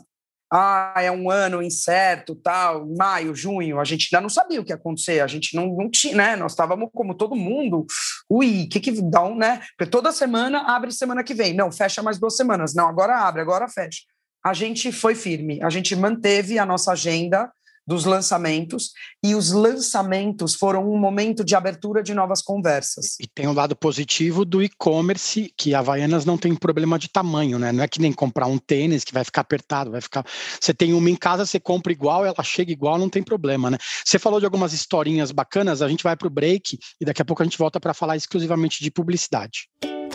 Ah, 0.52 0.96
é 0.98 1.12
um 1.12 1.30
ano 1.30 1.62
incerto, 1.62 2.36
tal, 2.36 2.88
maio, 2.98 3.36
junho, 3.36 3.80
a 3.80 3.84
gente 3.84 4.08
ainda 4.12 4.22
não 4.22 4.30
sabia 4.30 4.60
o 4.60 4.66
que 4.66 4.72
ia 4.72 4.76
acontecer, 4.76 5.20
a 5.20 5.28
gente 5.28 5.56
não, 5.56 5.68
não 5.76 5.90
tinha, 5.90 6.16
né? 6.16 6.36
Nós 6.36 6.54
estávamos 6.54 6.90
como 6.92 7.14
todo 7.14 7.36
mundo, 7.36 7.86
ui, 8.28 8.68
que 8.68 8.80
que 8.80 8.92
dá 9.02 9.24
um, 9.24 9.36
né? 9.36 9.62
Porque 9.78 9.90
toda 9.90 10.12
semana 10.12 10.62
abre 10.76 10.92
semana 10.92 11.24
que 11.24 11.36
vem, 11.36 11.54
não, 11.54 11.72
fecha 11.72 12.02
mais 12.02 12.20
duas 12.20 12.36
semanas, 12.36 12.74
não, 12.74 12.88
agora 12.88 13.18
abre, 13.20 13.42
agora 13.42 13.68
fecha. 13.68 14.02
A 14.44 14.54
gente 14.54 14.92
foi 14.92 15.14
firme, 15.14 15.62
a 15.62 15.70
gente 15.70 15.96
manteve 15.96 16.58
a 16.58 16.66
nossa 16.66 16.94
agenda 16.94 17.52
dos 17.89 18.06
lançamentos, 18.06 18.91
e 19.23 19.34
os 19.34 19.52
lançamentos 19.52 20.54
foram 20.54 20.88
um 20.88 20.95
momento 20.95 21.43
de 21.43 21.56
abertura 21.56 22.04
de 22.04 22.13
novas 22.13 22.39
conversas. 22.39 23.19
E 23.19 23.25
tem 23.25 23.47
um 23.47 23.52
lado 23.52 23.75
positivo 23.75 24.45
do 24.45 24.62
e-commerce, 24.62 25.52
que 25.58 25.73
a 25.73 25.80
Havaianas 25.80 26.23
não 26.23 26.38
tem 26.38 26.54
problema 26.54 26.99
de 26.99 27.10
tamanho, 27.10 27.58
né? 27.58 27.71
Não 27.71 27.84
é 27.84 27.88
que 27.88 27.99
nem 27.99 28.13
comprar 28.13 28.45
um 28.45 28.60
tênis 28.60 29.04
que 29.04 29.12
vai 29.12 29.23
ficar 29.23 29.41
apertado, 29.41 29.89
vai 29.89 30.02
ficar. 30.02 30.23
Você 30.62 30.71
tem 30.71 30.93
uma 30.93 31.10
em 31.10 31.15
casa, 31.15 31.47
você 31.47 31.60
compra 31.60 31.91
igual, 31.91 32.23
ela 32.23 32.43
chega 32.43 32.71
igual, 32.71 32.99
não 32.99 33.10
tem 33.10 33.23
problema, 33.23 33.71
né? 33.71 33.80
Você 34.06 34.19
falou 34.19 34.39
de 34.39 34.45
algumas 34.45 34.71
historinhas 34.71 35.32
bacanas, 35.32 35.82
a 35.82 35.88
gente 35.88 36.04
vai 36.04 36.15
para 36.15 36.28
o 36.28 36.32
break 36.32 36.78
e 37.02 37.06
daqui 37.06 37.23
a 37.23 37.25
pouco 37.25 37.41
a 37.41 37.45
gente 37.45 37.58
volta 37.58 37.80
para 37.80 37.95
falar 37.95 38.15
exclusivamente 38.15 38.84
de 38.84 38.91
publicidade. 38.91 39.67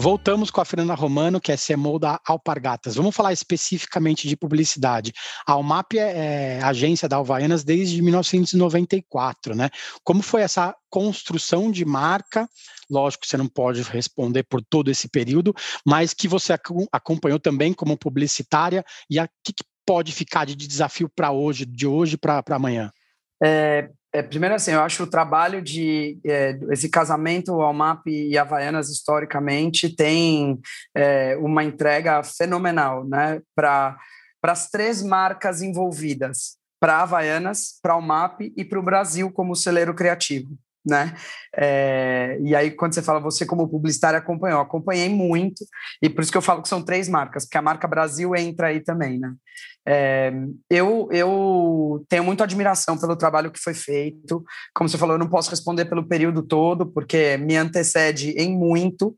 Voltamos 0.00 0.50
com 0.50 0.62
a 0.62 0.64
Fernanda 0.64 0.94
Romano, 0.94 1.38
que 1.38 1.52
é 1.52 1.56
CMO 1.58 1.98
da 1.98 2.18
Alpargatas. 2.26 2.94
Vamos 2.94 3.14
falar 3.14 3.34
especificamente 3.34 4.26
de 4.26 4.34
publicidade. 4.34 5.12
A 5.46 5.52
Almap 5.52 5.92
é, 5.92 6.56
é 6.56 6.62
agência 6.62 7.06
da 7.06 7.16
Alvaianas 7.16 7.64
desde 7.64 8.00
1994, 8.00 9.54
né? 9.54 9.68
Como 10.02 10.22
foi 10.22 10.40
essa 10.40 10.74
construção 10.88 11.70
de 11.70 11.84
marca? 11.84 12.48
Lógico, 12.90 13.26
você 13.26 13.36
não 13.36 13.46
pode 13.46 13.82
responder 13.82 14.42
por 14.44 14.62
todo 14.62 14.90
esse 14.90 15.06
período, 15.06 15.54
mas 15.86 16.14
que 16.14 16.26
você 16.26 16.54
acompanhou 16.90 17.38
também 17.38 17.74
como 17.74 17.94
publicitária 17.94 18.82
e 19.10 19.20
o 19.20 19.28
que, 19.44 19.52
que 19.52 19.64
pode 19.84 20.12
ficar 20.12 20.46
de 20.46 20.56
desafio 20.56 21.10
para 21.14 21.30
hoje, 21.30 21.66
de 21.66 21.86
hoje 21.86 22.16
para 22.16 22.42
amanhã? 22.48 22.90
É, 23.42 23.90
é, 24.12 24.22
primeiro, 24.22 24.54
assim, 24.54 24.72
eu 24.72 24.80
acho 24.80 25.04
o 25.04 25.10
trabalho 25.10 25.62
de 25.62 26.18
é, 26.24 26.58
esse 26.70 26.88
casamento 26.88 27.60
Almap 27.60 28.06
e 28.06 28.36
Havaianas 28.36 28.90
historicamente 28.90 29.94
tem 29.94 30.58
é, 30.94 31.36
uma 31.36 31.62
entrega 31.62 32.22
fenomenal, 32.22 33.04
né, 33.04 33.40
para 33.54 33.96
as 34.42 34.68
três 34.68 35.02
marcas 35.02 35.62
envolvidas, 35.62 36.56
para 36.80 37.02
Havaianas, 37.02 37.78
para 37.80 37.92
Almap 37.92 38.40
e 38.40 38.64
para 38.64 38.80
o 38.80 38.82
Brasil 38.82 39.30
como 39.30 39.54
celeiro 39.54 39.94
criativo 39.94 40.58
né? 40.84 41.14
É, 41.56 42.38
e 42.42 42.54
aí, 42.54 42.70
quando 42.70 42.94
você 42.94 43.02
fala, 43.02 43.20
você 43.20 43.44
como 43.44 43.68
publicitário 43.68 44.18
acompanhou, 44.18 44.60
acompanhei 44.60 45.08
muito, 45.08 45.64
e 46.02 46.08
por 46.08 46.22
isso 46.22 46.32
que 46.32 46.38
eu 46.38 46.42
falo 46.42 46.62
que 46.62 46.68
são 46.68 46.82
três 46.82 47.08
marcas, 47.08 47.44
porque 47.44 47.58
a 47.58 47.62
marca 47.62 47.88
Brasil 47.88 48.34
entra 48.34 48.68
aí 48.68 48.80
também, 48.80 49.18
né? 49.18 49.34
É, 49.86 50.32
eu, 50.68 51.08
eu 51.10 52.04
tenho 52.08 52.22
muita 52.22 52.44
admiração 52.44 52.98
pelo 52.98 53.16
trabalho 53.16 53.50
que 53.50 53.58
foi 53.58 53.74
feito. 53.74 54.44
Como 54.74 54.88
você 54.88 54.98
falou, 54.98 55.14
eu 55.14 55.18
não 55.18 55.28
posso 55.28 55.50
responder 55.50 55.86
pelo 55.86 56.06
período 56.06 56.42
todo, 56.42 56.86
porque 56.86 57.36
me 57.38 57.56
antecede 57.56 58.30
em 58.32 58.56
muito, 58.56 59.16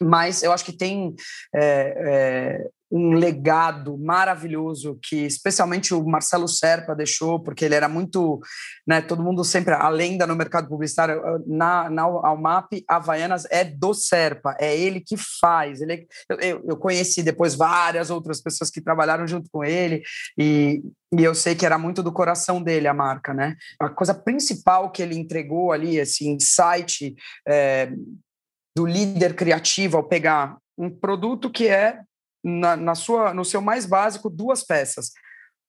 mas 0.00 0.42
eu 0.42 0.52
acho 0.52 0.64
que 0.64 0.72
tem 0.72 1.14
é, 1.54 2.68
um 2.90 3.12
legado 3.12 3.98
maravilhoso 3.98 4.98
que 5.02 5.26
especialmente 5.26 5.92
o 5.92 6.04
Marcelo 6.04 6.48
Serpa 6.48 6.94
deixou, 6.94 7.38
porque 7.38 7.64
ele 7.64 7.74
era 7.74 7.88
muito, 7.88 8.40
né, 8.86 9.00
todo 9.02 9.22
mundo 9.22 9.44
sempre, 9.44 9.74
a 9.74 9.88
lenda 9.88 10.26
no 10.26 10.34
mercado 10.34 10.68
publicitário, 10.68 11.20
na, 11.46 11.90
na 11.90 12.02
Almap, 12.02 12.72
Havaianas 12.88 13.44
é 13.50 13.62
do 13.62 13.92
Serpa, 13.92 14.56
é 14.58 14.74
ele 14.76 15.00
que 15.00 15.16
faz, 15.40 15.82
ele, 15.82 16.06
eu, 16.40 16.62
eu 16.66 16.76
conheci 16.76 17.22
depois 17.22 17.54
várias 17.54 18.08
outras 18.10 18.40
pessoas 18.40 18.70
que 18.70 18.80
trabalharam 18.80 19.26
junto 19.26 19.50
com 19.50 19.62
ele, 19.62 20.02
e, 20.38 20.82
e 21.12 21.22
eu 21.22 21.34
sei 21.34 21.54
que 21.54 21.66
era 21.66 21.78
muito 21.78 22.02
do 22.02 22.12
coração 22.12 22.62
dele 22.62 22.88
a 22.88 22.94
marca, 22.94 23.34
né, 23.34 23.54
a 23.78 23.90
coisa 23.90 24.14
principal 24.14 24.90
que 24.90 25.02
ele 25.02 25.18
entregou 25.18 25.72
ali, 25.72 25.98
esse 25.98 26.26
insight 26.26 27.14
é, 27.46 27.92
do 28.74 28.86
líder 28.86 29.34
criativo 29.34 29.98
ao 29.98 30.04
pegar 30.04 30.56
um 30.78 30.88
produto 30.88 31.50
que 31.50 31.66
é 31.66 32.00
na, 32.48 32.76
na 32.76 32.94
sua, 32.94 33.34
no 33.34 33.44
seu 33.44 33.60
mais 33.60 33.86
básico, 33.86 34.30
duas 34.30 34.64
peças 34.64 35.12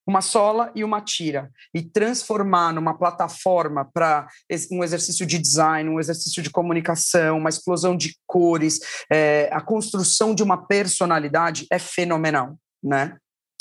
uma 0.10 0.22
sola 0.22 0.72
e 0.74 0.84
uma 0.84 1.02
tira, 1.02 1.52
e 1.72 1.84
transformar 1.84 2.74
numa 2.74 2.98
plataforma 2.98 3.86
para 3.94 4.28
um 4.72 4.84
exercício 4.84 5.24
de 5.24 5.38
design, 5.38 5.88
um 5.88 6.00
exercício 6.00 6.42
de 6.42 6.50
comunicação, 6.50 7.38
uma 7.38 7.50
explosão 7.50 7.96
de 7.96 8.16
cores, 8.26 8.80
é, 9.12 9.48
a 9.52 9.62
construção 9.62 10.34
de 10.34 10.42
uma 10.42 10.66
personalidade 10.66 11.68
é 11.72 11.78
fenomenal, 11.78 12.58
né? 12.84 13.16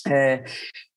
É, 0.06 0.42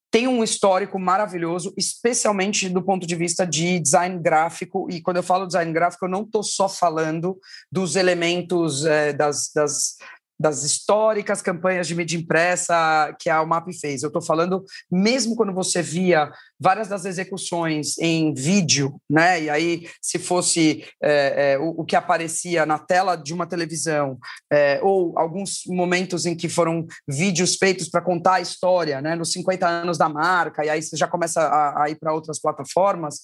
tem 0.10 0.28
um 0.28 0.44
histórico 0.44 1.00
maravilhoso, 1.00 1.74
especialmente 1.78 2.68
do 2.68 2.84
ponto 2.84 3.08
de 3.08 3.16
vista 3.16 3.48
de 3.48 3.80
design 3.80 4.20
gráfico. 4.20 4.88
E 4.92 5.02
quando 5.02 5.18
eu 5.18 5.24
falo 5.24 5.48
design 5.48 5.72
gráfico, 5.72 6.06
eu 6.06 6.10
não 6.10 6.24
estou 6.24 6.44
só 6.44 6.68
falando 6.68 7.40
dos 7.72 7.96
elementos 7.96 8.86
é, 8.86 9.14
das, 9.14 9.50
das, 9.56 9.96
das 10.42 10.64
históricas 10.64 11.42
campanhas 11.42 11.88
de 11.88 11.96
mídia 11.96 12.18
impressa 12.18 13.16
que 13.20 13.30
a 13.30 13.42
UMAP 13.42 13.72
fez. 13.80 14.02
Eu 14.02 14.08
estou 14.08 14.22
falando, 14.22 14.66
mesmo 14.92 15.36
quando 15.36 15.54
você 15.54 15.82
via 15.82 16.32
várias 16.60 16.88
das 16.88 17.06
execuções 17.06 17.98
em 18.00 18.34
vídeo, 18.34 19.00
né? 19.10 19.44
E 19.44 19.50
aí, 19.50 19.88
se 20.02 20.18
fosse 20.18 20.84
é, 21.02 21.54
é, 21.54 21.60
o, 21.60 21.82
o, 21.82 21.86
que 21.86 21.96
aparecia 21.96 22.66
na 22.66 22.80
tela 22.80 23.16
de 23.16 23.34
uma 23.34 23.46
televisão, 23.46 24.18
é, 24.52 24.80
ou 24.82 25.18
alguns 25.18 25.62
momentos 25.68 26.26
em 26.26 26.36
que 26.36 26.50
foram 26.50 26.86
vídeos 27.08 27.56
feitos 27.56 27.88
para 27.88 28.02
contar 28.02 28.36
a 28.36 28.42
história, 28.42 29.02
né? 29.02 29.16
Nos 29.16 29.32
50 29.32 29.68
anos 29.68 29.98
da 29.98 30.10
marca, 30.10 30.66
e 30.66 30.70
aí 30.70 30.82
você 30.82 30.98
já 30.98 31.08
começa 31.08 31.42
a, 31.42 31.84
a 31.84 31.90
ir 31.90 31.96
para 31.96 32.14
outras 32.14 32.40
plataformas 32.40 33.22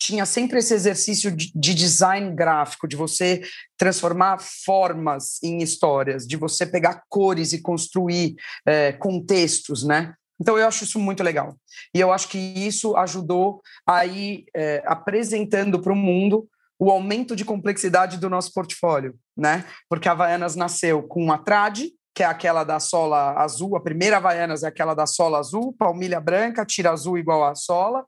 tinha 0.00 0.24
sempre 0.24 0.58
esse 0.58 0.72
exercício 0.72 1.30
de, 1.30 1.52
de, 1.54 1.74
design 1.74 2.34
gráfico, 2.34 2.88
de 2.88 2.96
você 2.96 3.42
transformar 3.76 4.38
formas 4.40 5.40
em 5.42 5.58
histórias, 5.58 6.26
de 6.26 6.38
você 6.38 6.64
pegar 6.66 7.02
cores 7.06 7.52
e 7.52 7.60
construir 7.60 8.34
é, 8.66 8.92
contextos, 8.92 9.84
né? 9.84 10.14
Então 10.40 10.58
eu 10.58 10.66
acho 10.66 10.84
isso 10.84 10.98
muito 10.98 11.22
legal. 11.22 11.54
E 11.94 12.00
eu 12.00 12.10
acho 12.10 12.28
que 12.28 12.38
isso 12.38 12.96
ajudou 12.96 13.60
a 13.86 14.06
ir 14.06 14.46
é, 14.56 14.82
apresentando 14.86 15.78
para 15.78 15.92
o 15.92 15.96
mundo 15.96 16.48
o 16.78 16.90
aumento 16.90 17.36
de 17.36 17.44
complexidade 17.44 18.16
do 18.16 18.30
nosso 18.30 18.54
portfólio, 18.54 19.14
né? 19.36 19.66
Porque 19.86 20.08
a 20.08 20.12
Havaianas 20.12 20.56
nasceu 20.56 21.02
com 21.02 21.30
a 21.30 21.36
trad, 21.36 21.78
que 22.14 22.22
é 22.22 22.26
aquela 22.26 22.64
da 22.64 22.80
sola 22.80 23.34
azul, 23.38 23.76
a 23.76 23.80
primeira 23.80 24.16
Havaianas 24.16 24.62
é 24.62 24.68
aquela 24.68 24.94
da 24.94 25.06
sola 25.06 25.38
azul, 25.38 25.74
palmilha 25.78 26.18
branca, 26.18 26.64
tira 26.64 26.90
azul 26.90 27.18
igual 27.18 27.44
a 27.44 27.54
sola, 27.54 28.06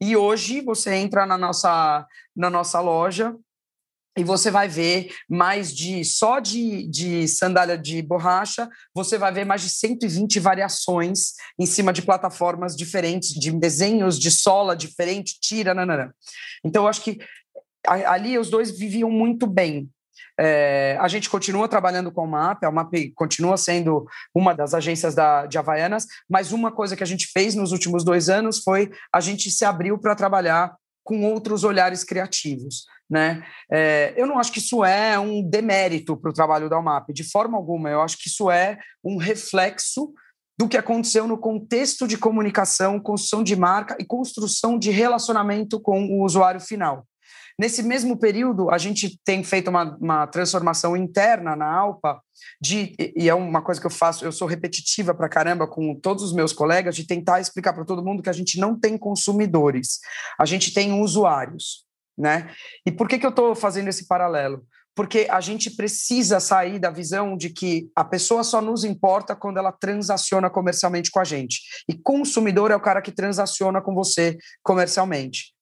e 0.00 0.16
hoje 0.16 0.60
você 0.60 0.94
entra 0.94 1.26
na 1.26 1.36
nossa, 1.36 2.06
na 2.34 2.48
nossa 2.48 2.80
loja 2.80 3.34
e 4.16 4.24
você 4.24 4.50
vai 4.50 4.68
ver 4.68 5.14
mais 5.28 5.72
de 5.72 6.04
só 6.04 6.40
de, 6.40 6.88
de 6.88 7.28
sandália 7.28 7.78
de 7.78 8.02
borracha, 8.02 8.68
você 8.92 9.16
vai 9.16 9.32
ver 9.32 9.44
mais 9.44 9.62
de 9.62 9.68
120 9.68 10.40
variações 10.40 11.34
em 11.58 11.64
cima 11.64 11.92
de 11.92 12.02
plataformas 12.02 12.74
diferentes, 12.74 13.30
de 13.30 13.52
desenhos 13.52 14.18
de 14.18 14.30
sola 14.30 14.76
diferente, 14.76 15.38
tira, 15.40 15.72
nanana. 15.72 16.12
Então 16.64 16.82
eu 16.82 16.88
acho 16.88 17.02
que 17.02 17.18
ali 17.86 18.36
os 18.36 18.50
dois 18.50 18.76
viviam 18.76 19.10
muito 19.10 19.46
bem, 19.46 19.88
é, 20.38 20.96
a 21.00 21.08
gente 21.08 21.28
continua 21.28 21.66
trabalhando 21.66 22.12
com 22.12 22.24
o 22.24 22.28
MAP, 22.28 22.64
a 22.64 22.70
MAP 22.70 23.12
continua 23.14 23.56
sendo 23.56 24.06
uma 24.34 24.54
das 24.54 24.72
agências 24.72 25.14
da, 25.14 25.46
de 25.46 25.58
Havaianas, 25.58 26.06
mas 26.28 26.52
uma 26.52 26.70
coisa 26.70 26.96
que 26.96 27.02
a 27.02 27.06
gente 27.06 27.26
fez 27.32 27.54
nos 27.54 27.72
últimos 27.72 28.04
dois 28.04 28.28
anos 28.28 28.62
foi 28.62 28.90
a 29.12 29.20
gente 29.20 29.50
se 29.50 29.64
abriu 29.64 29.98
para 29.98 30.14
trabalhar 30.14 30.76
com 31.02 31.24
outros 31.24 31.64
olhares 31.64 32.04
criativos. 32.04 32.84
Né? 33.10 33.42
É, 33.72 34.12
eu 34.16 34.26
não 34.26 34.38
acho 34.38 34.52
que 34.52 34.58
isso 34.58 34.84
é 34.84 35.18
um 35.18 35.42
demérito 35.42 36.16
para 36.16 36.30
o 36.30 36.34
trabalho 36.34 36.68
da 36.68 36.78
UMAP, 36.78 37.12
de 37.12 37.24
forma 37.24 37.56
alguma. 37.56 37.88
Eu 37.88 38.02
acho 38.02 38.18
que 38.18 38.28
isso 38.28 38.50
é 38.50 38.78
um 39.02 39.16
reflexo 39.16 40.12
do 40.58 40.68
que 40.68 40.76
aconteceu 40.76 41.26
no 41.26 41.38
contexto 41.38 42.06
de 42.06 42.18
comunicação, 42.18 43.00
construção 43.00 43.42
de 43.42 43.56
marca 43.56 43.96
e 43.98 44.04
construção 44.04 44.78
de 44.78 44.90
relacionamento 44.90 45.80
com 45.80 46.04
o 46.04 46.24
usuário 46.24 46.60
final. 46.60 47.06
Nesse 47.58 47.82
mesmo 47.82 48.16
período, 48.16 48.70
a 48.70 48.78
gente 48.78 49.18
tem 49.24 49.42
feito 49.42 49.68
uma, 49.68 49.96
uma 50.00 50.26
transformação 50.28 50.96
interna 50.96 51.56
na 51.56 51.66
Alpa, 51.66 52.22
de, 52.60 52.94
e 53.16 53.28
é 53.28 53.34
uma 53.34 53.60
coisa 53.60 53.80
que 53.80 53.86
eu 53.86 53.90
faço, 53.90 54.24
eu 54.24 54.30
sou 54.30 54.46
repetitiva 54.46 55.12
para 55.12 55.28
caramba 55.28 55.66
com 55.66 55.92
todos 55.96 56.22
os 56.22 56.32
meus 56.32 56.52
colegas, 56.52 56.94
de 56.94 57.04
tentar 57.04 57.40
explicar 57.40 57.72
para 57.72 57.84
todo 57.84 58.04
mundo 58.04 58.22
que 58.22 58.30
a 58.30 58.32
gente 58.34 58.60
não 58.60 58.78
tem 58.78 58.96
consumidores, 58.96 59.98
a 60.38 60.46
gente 60.46 60.72
tem 60.72 60.92
usuários. 60.92 61.84
Né? 62.16 62.50
E 62.86 62.92
por 62.92 63.08
que, 63.08 63.18
que 63.18 63.26
eu 63.26 63.30
estou 63.30 63.54
fazendo 63.54 63.88
esse 63.88 64.06
paralelo? 64.06 64.64
Porque 64.94 65.28
a 65.30 65.40
gente 65.40 65.70
precisa 65.70 66.40
sair 66.40 66.78
da 66.78 66.90
visão 66.90 67.36
de 67.36 67.50
que 67.50 67.88
a 67.94 68.04
pessoa 68.04 68.42
só 68.42 68.60
nos 68.60 68.82
importa 68.82 69.36
quando 69.36 69.58
ela 69.58 69.70
transaciona 69.70 70.50
comercialmente 70.50 71.10
com 71.10 71.20
a 71.20 71.24
gente. 71.24 71.60
E 71.88 71.94
consumidor 71.94 72.72
é 72.72 72.76
o 72.76 72.80
cara 72.80 73.00
que 73.00 73.12
transaciona 73.12 73.80
com 73.80 73.94
você 73.94 74.36
comercialmente. 74.64 75.54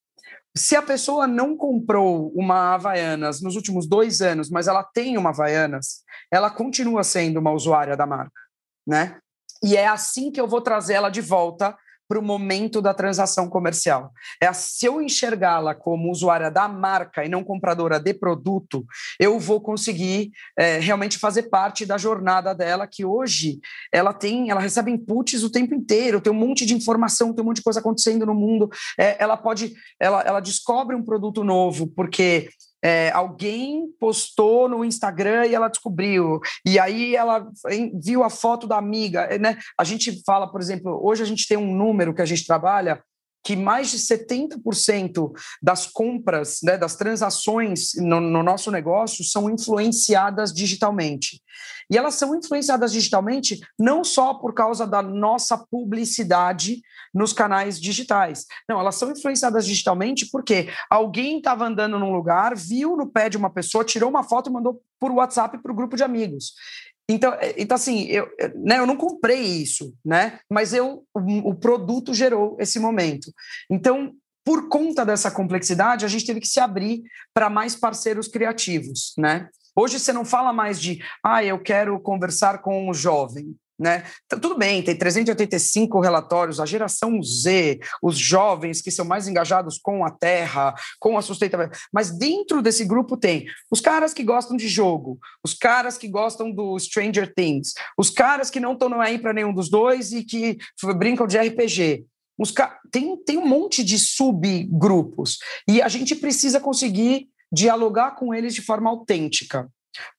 Se 0.57 0.75
a 0.75 0.83
pessoa 0.83 1.27
não 1.27 1.57
comprou 1.57 2.33
uma 2.35 2.75
Havaianas 2.75 3.43
nos 3.43 3.57
últimos 3.57 3.87
dois 3.87 4.23
anos, 4.23 4.49
mas 4.49 4.67
ela 4.67 4.83
tem 4.83 5.19
uma 5.19 5.31
Havaianas, 5.31 6.03
ela 6.33 6.51
continua 6.51 7.05
sendo 7.05 7.39
uma 7.39 7.53
usuária 7.53 7.97
da 7.97 8.07
marca, 8.07 8.41
né? 8.87 9.19
E 9.63 9.77
é 9.77 9.87
assim 9.87 10.31
que 10.31 10.41
eu 10.41 10.49
vou 10.49 10.61
trazer 10.61 10.95
ela 10.95 11.11
de 11.11 11.21
volta 11.21 11.77
para 12.09 12.19
o 12.19 12.23
momento 12.23 12.81
da 12.81 12.95
transação 12.95 13.49
comercial. 13.49 14.13
É 14.41 14.53
se 14.53 14.87
eu 14.87 15.01
enxergá-la 15.01 15.75
como 15.75 16.11
usuária 16.11 16.51
da 16.51 16.69
marca 16.69 17.25
e 17.25 17.29
não 17.29 17.45
compradora 17.45 17.99
de 17.99 18.15
produto, 18.15 18.85
eu 19.19 19.39
vou 19.39 19.61
conseguir 19.61 20.31
é, 20.59 20.79
realmente 20.79 21.19
fazer 21.19 21.45
parte 21.45 21.85
da 21.85 21.99
jornada 21.99 22.55
dela, 22.55 22.87
que 22.87 23.05
hoje 23.05 23.61
ela 23.93 24.13
tem, 24.13 24.51
ela 24.51 24.61
recebe 24.61 24.91
inputs 24.91 25.43
o 25.43 25.51
tempo 25.51 25.75
inteiro, 25.75 26.21
tem 26.21 26.33
um 26.33 26.37
monte 26.37 26.65
de 26.65 26.75
informação, 26.75 27.33
tem 27.33 27.43
um 27.43 27.47
monte 27.47 27.57
de 27.57 27.63
coisa 27.63 27.81
acontecendo 27.81 28.27
no 28.27 28.35
mundo. 28.35 28.69
É, 28.99 29.23
ela 29.23 29.37
pode, 29.37 29.75
ela, 30.01 30.23
ela 30.23 30.41
descobre 30.41 30.95
um 30.95 31.03
produto 31.03 31.43
novo 31.43 31.87
porque 31.87 32.49
é, 32.87 33.11
alguém 33.11 33.89
postou 33.99 34.69
no 34.69 34.85
Instagram 34.85 35.45
e 35.47 35.57
ela 35.57 35.67
descobriu, 35.67 36.39
e 36.65 36.79
aí 36.79 37.17
ela 37.17 37.51
viu 38.01 38.23
a 38.23 38.31
foto 38.31 38.65
da 38.65 38.79
amiga, 38.79 39.23
é, 39.23 39.41
né? 39.41 39.59
A 39.77 39.83
gente 39.83 40.23
fala, 40.25 40.47
por 40.47 40.61
exemplo, 40.61 41.01
hoje 41.03 41.21
a 41.21 41.27
gente 41.27 41.49
tem 41.49 41.57
um 41.57 41.75
número 41.75 42.15
que 42.15 42.23
a 42.23 42.25
gente 42.25 42.47
trabalha 42.47 43.03
que 43.45 43.57
mais 43.57 43.91
de 43.91 43.99
70% 43.99 45.33
das 45.61 45.87
compras, 45.87 46.59
né, 46.63 46.79
das 46.79 46.95
transações 46.95 47.91
no, 47.97 48.21
no, 48.21 48.43
nosso 48.43 48.71
negócio 48.71 49.25
são 49.25 49.51
influenciadas 49.51 50.53
digitalmente. 50.53 51.41
E 51.91 51.97
elas 51.97 52.15
são 52.15 52.35
influenciadas 52.35 52.93
digitalmente 52.93 53.61
não 53.79 54.03
só 54.03 54.35
por 54.35 54.53
causa 54.55 54.87
da 54.87 55.03
nossa 55.03 55.57
publicidade 55.57 56.83
nos 57.15 57.33
canais 57.33 57.81
digitais. 57.81 58.47
Não, 58.69 58.79
elas 58.79 58.97
são 58.97 59.11
influenciadas 59.11 59.65
digitalmente 59.67 60.29
porque 60.31 60.69
alguém 60.91 61.39
estava 61.39 61.67
andando 61.67 61.99
num 61.99 62.13
lugar, 62.13 62.55
viu 62.57 62.97
no 62.97 63.07
pé 63.07 63.29
de 63.29 63.37
uma 63.37 63.51
pessoa, 63.51 63.85
tirou 63.85 64.11
uma 64.11 64.23
foto 64.23 64.51
e 64.51 64.53
mandou 64.53 64.83
por 65.01 65.11
WhatsApp 65.13 65.59
para 65.63 65.73
o 65.73 65.75
grupo 65.75 65.97
de 65.97 66.03
amigos. 66.03 66.53
Então, 67.09 67.33
é, 67.35 67.55
então 67.57 67.77
assim, 67.77 68.05
eu, 68.07 68.29
né, 68.57 68.79
eu 68.79 68.87
não 68.87 68.97
comprei 68.97 69.41
isso, 69.41 69.95
né? 70.05 70.41
Mas 70.51 70.73
eu, 70.73 71.05
o, 71.15 71.51
o 71.51 71.55
produto 71.55 72.13
gerou 72.13 72.57
esse 72.59 72.79
momento. 72.79 73.33
Então, 73.71 74.13
por 74.45 74.69
conta 74.69 75.05
dessa 75.05 75.31
complexidade, 75.31 76.05
a 76.05 76.09
gente 76.09 76.27
teve 76.27 76.41
que 76.41 76.49
se 76.49 76.61
abrir 76.61 77.03
para 77.35 77.51
mais 77.51 77.75
parceiros 77.75 78.29
criativos, 78.29 79.13
né? 79.19 79.49
Hoje 79.77 80.01
você 80.01 80.13
não 80.13 80.25
fala 80.25 80.53
mais 80.55 80.81
de, 80.81 81.03
ah, 81.23 81.45
eu 81.45 81.59
quero 81.59 82.01
conversar 82.01 82.63
com 82.63 82.89
o 82.89 82.95
jovem. 82.95 83.55
Né? 83.79 84.05
Então, 84.25 84.41
tudo 84.41 84.57
bem, 84.57 84.83
tem 84.83 84.97
385 84.97 86.01
relatórios, 86.01 86.59
a 86.59 86.65
geração 86.65 87.23
Z, 87.23 87.79
os 88.03 88.17
jovens 88.17 88.81
que 88.81 88.91
são 88.91 89.05
mais 89.05 89.29
engajados 89.29 89.79
com 89.79 90.03
a 90.03 90.11
terra, 90.11 90.75
com 90.99 91.19
a 91.19 91.21
sustentabilidade, 91.21 91.79
mas 91.93 92.11
dentro 92.11 92.63
desse 92.63 92.87
grupo 92.87 93.19
tem 93.19 93.45
os 93.71 93.83
caras 93.83 94.15
que 94.15 94.25
gostam 94.25 94.57
de 94.57 94.67
jogo, 94.67 95.19
os 95.45 95.53
caras 95.53 95.99
que 95.99 96.09
gostam 96.09 96.51
do 96.51 96.79
Stranger 96.79 97.35
Things, 97.35 97.75
os 97.99 98.09
caras 98.09 98.49
que 98.49 98.61
não 98.61 98.73
estão 98.73 98.99
aí 98.99 99.19
para 99.19 99.35
nenhum 99.35 99.53
dos 99.53 99.69
dois 99.69 100.11
e 100.11 100.25
que 100.25 100.57
brincam 100.97 101.27
de 101.27 101.37
RPG. 101.37 102.07
Os 102.39 102.55
tem, 102.91 103.15
tem 103.25 103.37
um 103.37 103.47
monte 103.47 103.85
de 103.85 103.99
subgrupos 103.99 105.39
e 105.69 105.83
a 105.83 105.89
gente 105.89 106.15
precisa 106.15 106.61
conseguir 106.61 107.29
dialogar 107.53 108.13
com 108.13 108.35
eles 108.35 108.55
de 108.55 108.63
forma 108.63 108.91
autêntica. 108.91 109.69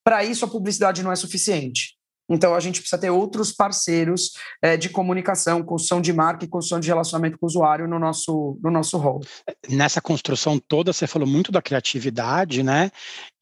Para 0.03 0.23
isso, 0.23 0.45
a 0.45 0.47
publicidade 0.47 1.03
não 1.03 1.11
é 1.11 1.15
suficiente. 1.15 1.97
Então, 2.29 2.53
a 2.53 2.59
gente 2.59 2.81
precisa 2.81 2.99
ter 2.99 3.09
outros 3.09 3.53
parceiros 3.53 4.33
é, 4.61 4.75
de 4.75 4.89
comunicação, 4.89 5.63
construção 5.63 6.01
de 6.01 6.11
marca 6.11 6.43
e 6.43 6.47
construção 6.47 6.79
de 6.79 6.87
relacionamento 6.87 7.37
com 7.37 7.45
o 7.45 7.49
usuário 7.49 7.87
no 7.87 7.97
nosso, 7.97 8.59
no 8.61 8.69
nosso 8.69 8.97
rol. 8.97 9.21
Nessa 9.69 10.01
construção 10.01 10.59
toda, 10.59 10.91
você 10.91 11.07
falou 11.07 11.27
muito 11.27 11.51
da 11.51 11.61
criatividade, 11.61 12.63
né? 12.63 12.91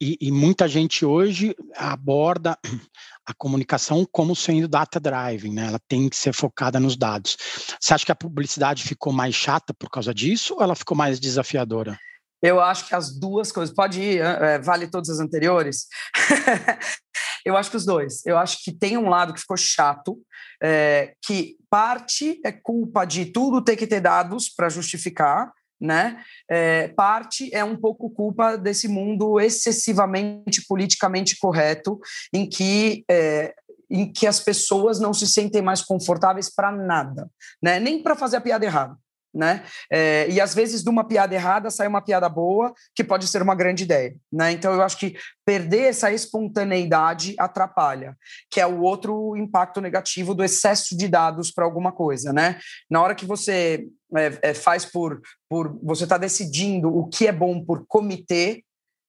E, 0.00 0.16
e 0.20 0.30
muita 0.30 0.68
gente 0.68 1.04
hoje 1.04 1.54
aborda 1.74 2.56
a 3.26 3.34
comunicação 3.34 4.06
como 4.10 4.36
sendo 4.36 4.68
data 4.68 5.00
driving, 5.00 5.52
né? 5.52 5.66
Ela 5.66 5.80
tem 5.88 6.08
que 6.08 6.16
ser 6.16 6.32
focada 6.32 6.78
nos 6.78 6.96
dados. 6.96 7.36
Você 7.80 7.92
acha 7.92 8.06
que 8.06 8.12
a 8.12 8.16
publicidade 8.16 8.84
ficou 8.84 9.12
mais 9.12 9.34
chata 9.34 9.74
por 9.74 9.90
causa 9.90 10.14
disso 10.14 10.54
ou 10.54 10.62
ela 10.62 10.76
ficou 10.76 10.96
mais 10.96 11.18
desafiadora? 11.18 11.98
Eu 12.46 12.60
acho 12.60 12.86
que 12.86 12.94
as 12.94 13.12
duas 13.12 13.50
coisas. 13.50 13.74
Pode 13.74 14.00
ir, 14.00 14.20
é, 14.20 14.58
vale 14.60 14.86
todas 14.86 15.10
as 15.10 15.18
anteriores? 15.18 15.88
Eu 17.44 17.56
acho 17.56 17.70
que 17.70 17.76
os 17.76 17.84
dois. 17.84 18.24
Eu 18.24 18.38
acho 18.38 18.62
que 18.62 18.72
tem 18.72 18.96
um 18.96 19.08
lado 19.08 19.32
que 19.32 19.40
ficou 19.40 19.56
chato, 19.56 20.20
é, 20.62 21.14
que 21.24 21.56
parte 21.68 22.40
é 22.44 22.52
culpa 22.52 23.04
de 23.04 23.26
tudo 23.26 23.62
ter 23.62 23.76
que 23.76 23.86
ter 23.86 24.00
dados 24.00 24.48
para 24.48 24.68
justificar, 24.68 25.52
né? 25.80 26.22
É, 26.48 26.88
parte 26.88 27.52
é 27.54 27.62
um 27.64 27.76
pouco 27.76 28.10
culpa 28.10 28.56
desse 28.56 28.88
mundo 28.88 29.40
excessivamente 29.40 30.64
politicamente 30.68 31.36
correto, 31.38 32.00
em 32.32 32.48
que 32.48 33.04
é, 33.10 33.54
em 33.88 34.12
que 34.12 34.26
as 34.26 34.40
pessoas 34.40 34.98
não 34.98 35.14
se 35.14 35.28
sentem 35.28 35.62
mais 35.62 35.82
confortáveis 35.82 36.52
para 36.52 36.72
nada, 36.72 37.30
né? 37.62 37.78
Nem 37.78 38.02
para 38.02 38.16
fazer 38.16 38.36
a 38.36 38.40
piada 38.40 38.64
errada 38.64 38.96
né? 39.36 39.62
É, 39.92 40.26
e 40.30 40.40
às 40.40 40.54
vezes 40.54 40.82
de 40.82 40.88
uma 40.88 41.04
piada 41.04 41.34
errada 41.34 41.70
sai 41.70 41.86
uma 41.86 42.00
piada 42.00 42.28
boa, 42.28 42.72
que 42.94 43.04
pode 43.04 43.28
ser 43.28 43.42
uma 43.42 43.54
grande 43.54 43.84
ideia, 43.84 44.16
né? 44.32 44.50
Então 44.52 44.72
eu 44.72 44.82
acho 44.82 44.98
que 44.98 45.14
perder 45.44 45.82
essa 45.82 46.10
espontaneidade 46.10 47.34
atrapalha, 47.38 48.16
que 48.50 48.60
é 48.60 48.66
o 48.66 48.80
outro 48.80 49.36
impacto 49.36 49.80
negativo 49.80 50.34
do 50.34 50.42
excesso 50.42 50.96
de 50.96 51.06
dados 51.06 51.50
para 51.52 51.64
alguma 51.64 51.92
coisa, 51.92 52.32
né? 52.32 52.58
Na 52.90 53.02
hora 53.02 53.14
que 53.14 53.26
você 53.26 53.86
é, 54.16 54.38
é, 54.50 54.54
faz 54.54 54.84
por, 54.84 55.20
por 55.48 55.78
você 55.82 56.04
está 56.04 56.16
decidindo 56.16 56.88
o 56.88 57.06
que 57.06 57.26
é 57.26 57.32
bom 57.32 57.62
por 57.62 57.84
comitê, 57.86 58.64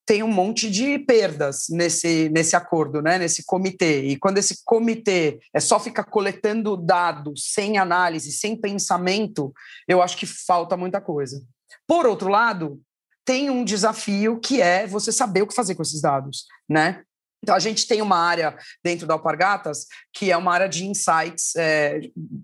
tem 0.08 0.24
um 0.24 0.32
monte 0.32 0.72
de 0.72 0.98
perdas 1.00 1.66
nesse, 1.70 2.30
nesse 2.30 2.56
acordo, 2.56 3.02
né, 3.02 3.18
nesse 3.20 3.44
comitê. 3.46 4.04
E 4.04 4.16
quando 4.16 4.38
esse 4.38 4.64
comitê 4.64 5.38
é 5.54 5.60
só 5.60 5.78
ficar 5.82 6.06
coletando 6.06 6.78
dados 6.78 7.52
sem 7.52 7.78
análise, 7.78 8.32
sem 8.32 8.56
pensamento, 8.56 9.54
eu 9.86 10.02
acho 10.02 10.16
que 10.16 10.26
falta 10.26 10.78
muita 10.78 11.02
coisa. 11.02 11.44
Por 11.86 12.06
outro 12.06 12.30
lado, 12.30 12.82
tem 13.26 13.50
um 13.50 13.66
desafio 13.66 14.40
que 14.40 14.62
é 14.62 14.88
você 14.88 15.12
saber 15.12 15.42
o 15.42 15.48
que 15.48 15.54
fazer 15.54 15.76
com 15.76 15.82
esses 15.82 16.02
dados, 16.02 16.46
né? 16.70 17.04
Então, 17.44 17.54
a 17.54 17.60
gente 17.60 17.86
tem 17.86 18.02
uma 18.02 18.18
área 18.18 18.58
dentro 18.82 19.06
da 19.06 19.14
Alpargatas 19.14 19.88
que 20.14 20.32
é 20.32 20.38
uma 20.38 20.54
área 20.54 20.70
de 20.70 20.88
insights, 20.88 21.54
é, 21.58 22.00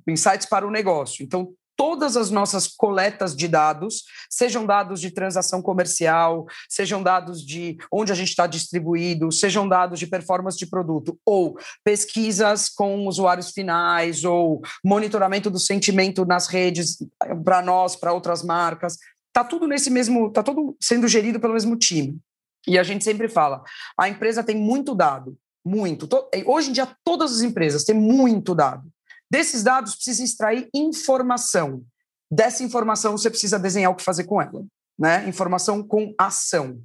insights 0.06 0.46
para 0.46 0.68
o 0.68 0.72
negócio. 0.72 1.24
Então, 1.24 1.54
todas 1.76 2.16
as 2.16 2.30
nossas 2.30 2.68
coletas 2.68 3.36
de 3.36 3.48
dados, 3.48 4.04
sejam 4.30 4.66
dados 4.66 5.02
de 5.02 5.12
transação 5.12 5.62
comercial, 5.62 6.46
sejam 6.70 7.02
dados 7.02 7.46
de 7.46 7.78
onde 7.92 8.12
a 8.12 8.16
gente 8.16 8.30
está 8.30 8.48
distribuído, 8.48 9.32
sejam 9.32 9.68
dados 9.68 10.00
de 10.00 10.08
performance 10.08 10.58
de 10.58 10.66
produto, 10.66 11.18
ou 11.26 11.58
pesquisas 11.84 12.70
com 12.70 13.08
usuários 13.08 13.52
finais, 13.52 14.24
ou 14.24 14.62
monitoramento 14.84 15.50
do 15.50 15.60
sentimento 15.60 16.26
nas 16.26 16.48
redes 16.48 16.98
para 17.44 17.62
nós, 17.62 17.96
para 17.96 18.14
outras 18.14 18.44
marcas. 18.44 18.98
Está 19.28 19.44
tudo 19.44 19.68
nesse 19.68 19.90
mesmo, 19.90 20.28
está 20.28 20.44
tudo 20.44 20.76
sendo 20.80 21.08
gerido 21.08 21.40
pelo 21.40 21.54
mesmo 21.54 21.76
time. 21.76 22.20
E 22.68 22.78
a 22.80 22.84
gente 22.84 23.04
sempre 23.04 23.28
fala, 23.28 23.62
a 24.00 24.08
empresa 24.08 24.44
tem 24.44 24.56
muito 24.56 24.96
dado, 24.96 25.38
muito. 25.66 26.08
Hoje 26.46 26.70
em 26.70 26.74
dia, 26.74 26.88
todas 27.04 27.32
as 27.34 27.42
empresas 27.42 27.84
têm 27.84 27.96
muito 27.96 28.56
dado. 28.56 28.88
Desses 29.32 29.64
dados, 29.64 29.96
precisa 29.96 30.24
extrair 30.24 30.70
informação. 30.74 31.84
Dessa 32.32 32.64
informação, 32.64 33.18
você 33.18 33.30
precisa 33.30 33.60
desenhar 33.60 33.92
o 33.92 33.96
que 33.96 34.04
fazer 34.04 34.24
com 34.24 34.42
ela. 34.42 34.64
Né? 34.98 35.28
Informação 35.28 35.82
com 35.82 36.14
ação. 36.18 36.80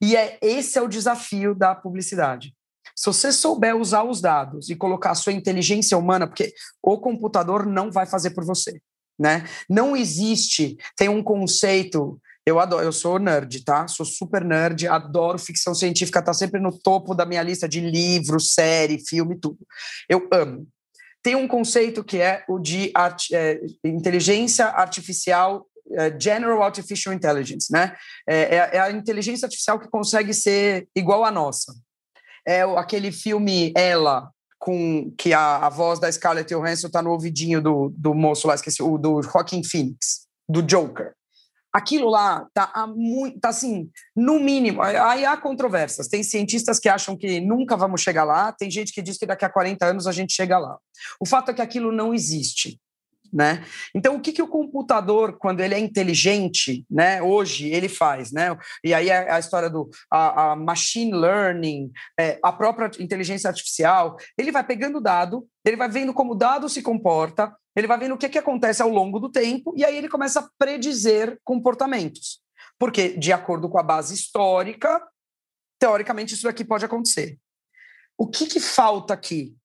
E 0.00 0.16
é 0.16 0.38
esse 0.42 0.78
é 0.78 0.82
o 0.82 0.88
desafio 0.88 1.54
da 1.54 1.74
publicidade. 1.74 2.54
Se 2.96 3.06
você 3.06 3.32
souber 3.32 3.76
usar 3.76 4.04
os 4.04 4.20
dados 4.20 4.70
e 4.70 4.76
colocar 4.76 5.10
a 5.10 5.14
sua 5.16 5.32
inteligência 5.32 5.96
humana, 5.98 6.26
porque 6.26 6.52
o 6.82 6.98
computador 6.98 7.66
não 7.66 7.90
vai 7.90 8.06
fazer 8.06 8.30
por 8.30 8.44
você, 8.44 8.80
né? 9.18 9.48
Não 9.68 9.96
existe, 9.96 10.76
tem 10.96 11.08
um 11.08 11.22
conceito 11.22 12.20
Eu 12.46 12.60
adoro, 12.60 12.84
eu 12.84 12.92
sou 12.92 13.18
nerd, 13.18 13.64
tá? 13.64 13.88
Sou 13.88 14.04
super 14.04 14.44
nerd, 14.44 14.86
adoro 14.86 15.38
ficção 15.38 15.74
científica, 15.74 16.22
tá 16.22 16.34
sempre 16.34 16.60
no 16.60 16.70
topo 16.78 17.14
da 17.14 17.24
minha 17.24 17.42
lista 17.42 17.66
de 17.66 17.80
livros, 17.80 18.52
série, 18.52 19.04
filme, 19.04 19.38
tudo. 19.40 19.58
Eu 20.08 20.28
amo. 20.30 20.68
Tem 21.24 21.34
um 21.34 21.48
conceito 21.48 22.04
que 22.04 22.20
é 22.20 22.44
o 22.46 22.58
de 22.58 22.92
art, 22.94 23.30
é, 23.32 23.58
inteligência 23.82 24.66
artificial 24.66 25.66
é, 25.92 26.20
General 26.20 26.62
Artificial 26.62 27.14
Intelligence, 27.14 27.72
né? 27.72 27.96
É, 28.28 28.56
é, 28.56 28.70
é, 28.74 28.78
a 28.78 28.90
inteligência 28.90 29.46
artificial 29.46 29.80
que 29.80 29.88
consegue 29.88 30.34
ser 30.34 30.86
igual 30.94 31.24
à 31.24 31.30
nossa. 31.30 31.74
É 32.46 32.60
aquele 32.60 33.10
filme 33.10 33.72
Ela, 33.74 34.30
com 34.58 35.10
que 35.16 35.32
a, 35.32 35.66
a 35.66 35.70
voz 35.70 35.98
da 35.98 36.12
Scarlett 36.12 36.54
Johansson 36.54 36.88
está 36.88 37.00
no 37.00 37.10
ouvidinho 37.10 37.62
do, 37.62 37.90
do 37.96 38.12
moço 38.12 38.46
lá, 38.46 38.54
esqueci, 38.54 38.82
o 38.82 38.98
do 38.98 39.22
Joaquin 39.22 39.64
Phoenix, 39.64 40.26
do 40.46 40.60
Joker 40.62 41.14
aquilo 41.74 42.08
lá 42.08 42.46
tá, 42.54 42.86
muito, 42.86 43.40
tá 43.40 43.48
assim, 43.48 43.90
no 44.14 44.38
mínimo. 44.38 44.80
Aí 44.80 45.24
há 45.24 45.36
controvérsias. 45.36 46.06
Tem 46.06 46.22
cientistas 46.22 46.78
que 46.78 46.88
acham 46.88 47.16
que 47.16 47.40
nunca 47.40 47.76
vamos 47.76 48.00
chegar 48.00 48.22
lá, 48.22 48.52
tem 48.52 48.70
gente 48.70 48.92
que 48.92 49.02
diz 49.02 49.18
que 49.18 49.26
daqui 49.26 49.44
a 49.44 49.50
40 49.50 49.84
anos 49.84 50.06
a 50.06 50.12
gente 50.12 50.32
chega 50.32 50.56
lá. 50.56 50.78
O 51.18 51.26
fato 51.26 51.50
é 51.50 51.54
que 51.54 51.60
aquilo 51.60 51.90
não 51.90 52.14
existe. 52.14 52.80
Né? 53.34 53.64
Então, 53.92 54.14
o 54.14 54.20
que, 54.20 54.30
que 54.30 54.42
o 54.42 54.46
computador, 54.46 55.36
quando 55.38 55.58
ele 55.58 55.74
é 55.74 55.78
inteligente, 55.80 56.86
né, 56.88 57.20
hoje 57.20 57.68
ele 57.68 57.88
faz, 57.88 58.30
né? 58.30 58.56
E 58.84 58.94
aí 58.94 59.10
a, 59.10 59.34
a 59.34 59.38
história 59.40 59.68
do 59.68 59.90
a, 60.08 60.52
a 60.52 60.56
machine 60.56 61.12
learning, 61.12 61.90
é, 62.16 62.38
a 62.40 62.52
própria 62.52 62.88
inteligência 63.00 63.48
artificial, 63.48 64.16
ele 64.38 64.52
vai 64.52 64.62
pegando 64.62 65.00
dado, 65.00 65.48
ele 65.64 65.76
vai 65.76 65.88
vendo 65.88 66.14
como 66.14 66.30
o 66.30 66.36
dado 66.36 66.68
se 66.68 66.80
comporta, 66.80 67.52
ele 67.74 67.88
vai 67.88 67.98
vendo 67.98 68.14
o 68.14 68.18
que, 68.18 68.28
que 68.28 68.38
acontece 68.38 68.80
ao 68.80 68.88
longo 68.88 69.18
do 69.18 69.28
tempo, 69.28 69.74
e 69.76 69.84
aí 69.84 69.96
ele 69.96 70.08
começa 70.08 70.38
a 70.38 70.48
predizer 70.56 71.36
comportamentos. 71.42 72.40
Porque, 72.78 73.16
de 73.18 73.32
acordo 73.32 73.68
com 73.68 73.80
a 73.80 73.82
base 73.82 74.14
histórica, 74.14 75.02
teoricamente 75.80 76.34
isso 76.34 76.44
daqui 76.44 76.64
pode 76.64 76.84
acontecer. 76.84 77.36
O 78.16 78.28
que, 78.28 78.46
que 78.46 78.60
falta 78.60 79.12
aqui? 79.12 79.56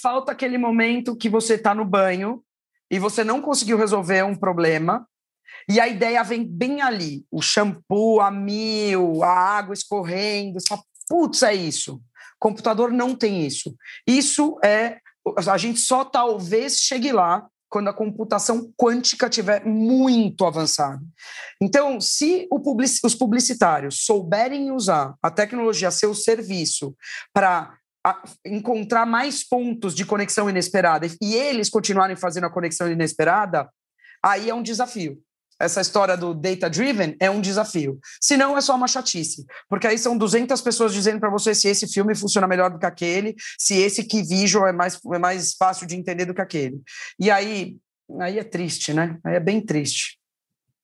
Falta 0.00 0.30
aquele 0.30 0.58
momento 0.58 1.16
que 1.16 1.28
você 1.28 1.54
está 1.54 1.74
no 1.74 1.84
banho 1.84 2.44
e 2.90 2.98
você 2.98 3.22
não 3.22 3.40
conseguiu 3.40 3.78
resolver 3.78 4.24
um 4.24 4.34
problema, 4.34 5.06
e 5.68 5.78
a 5.78 5.86
ideia 5.86 6.22
vem 6.22 6.44
bem 6.44 6.82
ali: 6.82 7.24
o 7.30 7.40
shampoo 7.40 8.20
a 8.20 8.30
mil, 8.30 9.22
a 9.22 9.32
água 9.32 9.74
escorrendo. 9.74 10.58
Fala, 10.66 10.82
putz, 11.08 11.42
é 11.42 11.54
isso. 11.54 12.00
Computador 12.38 12.90
não 12.90 13.14
tem 13.14 13.46
isso. 13.46 13.74
Isso 14.06 14.58
é. 14.64 14.98
A 15.36 15.58
gente 15.58 15.78
só 15.80 16.04
talvez 16.04 16.78
chegue 16.78 17.12
lá 17.12 17.46
quando 17.68 17.88
a 17.88 17.94
computação 17.94 18.72
quântica 18.76 19.26
estiver 19.26 19.64
muito 19.64 20.44
avançada. 20.44 21.00
Então, 21.62 22.00
se 22.00 22.48
os 23.04 23.14
publicitários 23.14 24.04
souberem 24.04 24.72
usar 24.72 25.14
a 25.22 25.30
tecnologia 25.30 25.88
a 25.88 25.92
seu 25.92 26.12
serviço 26.12 26.96
para 27.32 27.78
encontrar 28.44 29.04
mais 29.06 29.46
pontos 29.46 29.94
de 29.94 30.04
conexão 30.04 30.48
inesperada 30.48 31.06
e 31.20 31.34
eles 31.34 31.68
continuarem 31.68 32.16
fazendo 32.16 32.44
a 32.44 32.50
conexão 32.50 32.90
inesperada, 32.90 33.68
aí 34.22 34.48
é 34.48 34.54
um 34.54 34.62
desafio. 34.62 35.20
Essa 35.60 35.82
história 35.82 36.16
do 36.16 36.32
data 36.32 36.70
driven 36.70 37.14
é 37.20 37.30
um 37.30 37.38
desafio. 37.38 38.00
Se 38.18 38.34
não, 38.34 38.56
é 38.56 38.62
só 38.62 38.74
uma 38.74 38.88
chatice. 38.88 39.44
Porque 39.68 39.86
aí 39.86 39.98
são 39.98 40.16
200 40.16 40.58
pessoas 40.62 40.94
dizendo 40.94 41.20
para 41.20 41.28
você 41.28 41.54
se 41.54 41.68
esse 41.68 41.86
filme 41.86 42.14
funciona 42.14 42.48
melhor 42.48 42.70
do 42.70 42.78
que 42.78 42.86
aquele, 42.86 43.36
se 43.58 43.76
esse 43.76 44.02
que 44.04 44.22
visual 44.22 44.66
é 44.66 44.72
mais, 44.72 44.98
é 45.12 45.18
mais 45.18 45.52
fácil 45.52 45.86
de 45.86 45.96
entender 45.96 46.24
do 46.24 46.32
que 46.32 46.40
aquele. 46.40 46.80
E 47.18 47.30
aí, 47.30 47.76
aí 48.20 48.38
é 48.38 48.44
triste, 48.44 48.94
né? 48.94 49.18
Aí 49.22 49.34
é 49.34 49.40
bem 49.40 49.60
triste, 49.60 50.18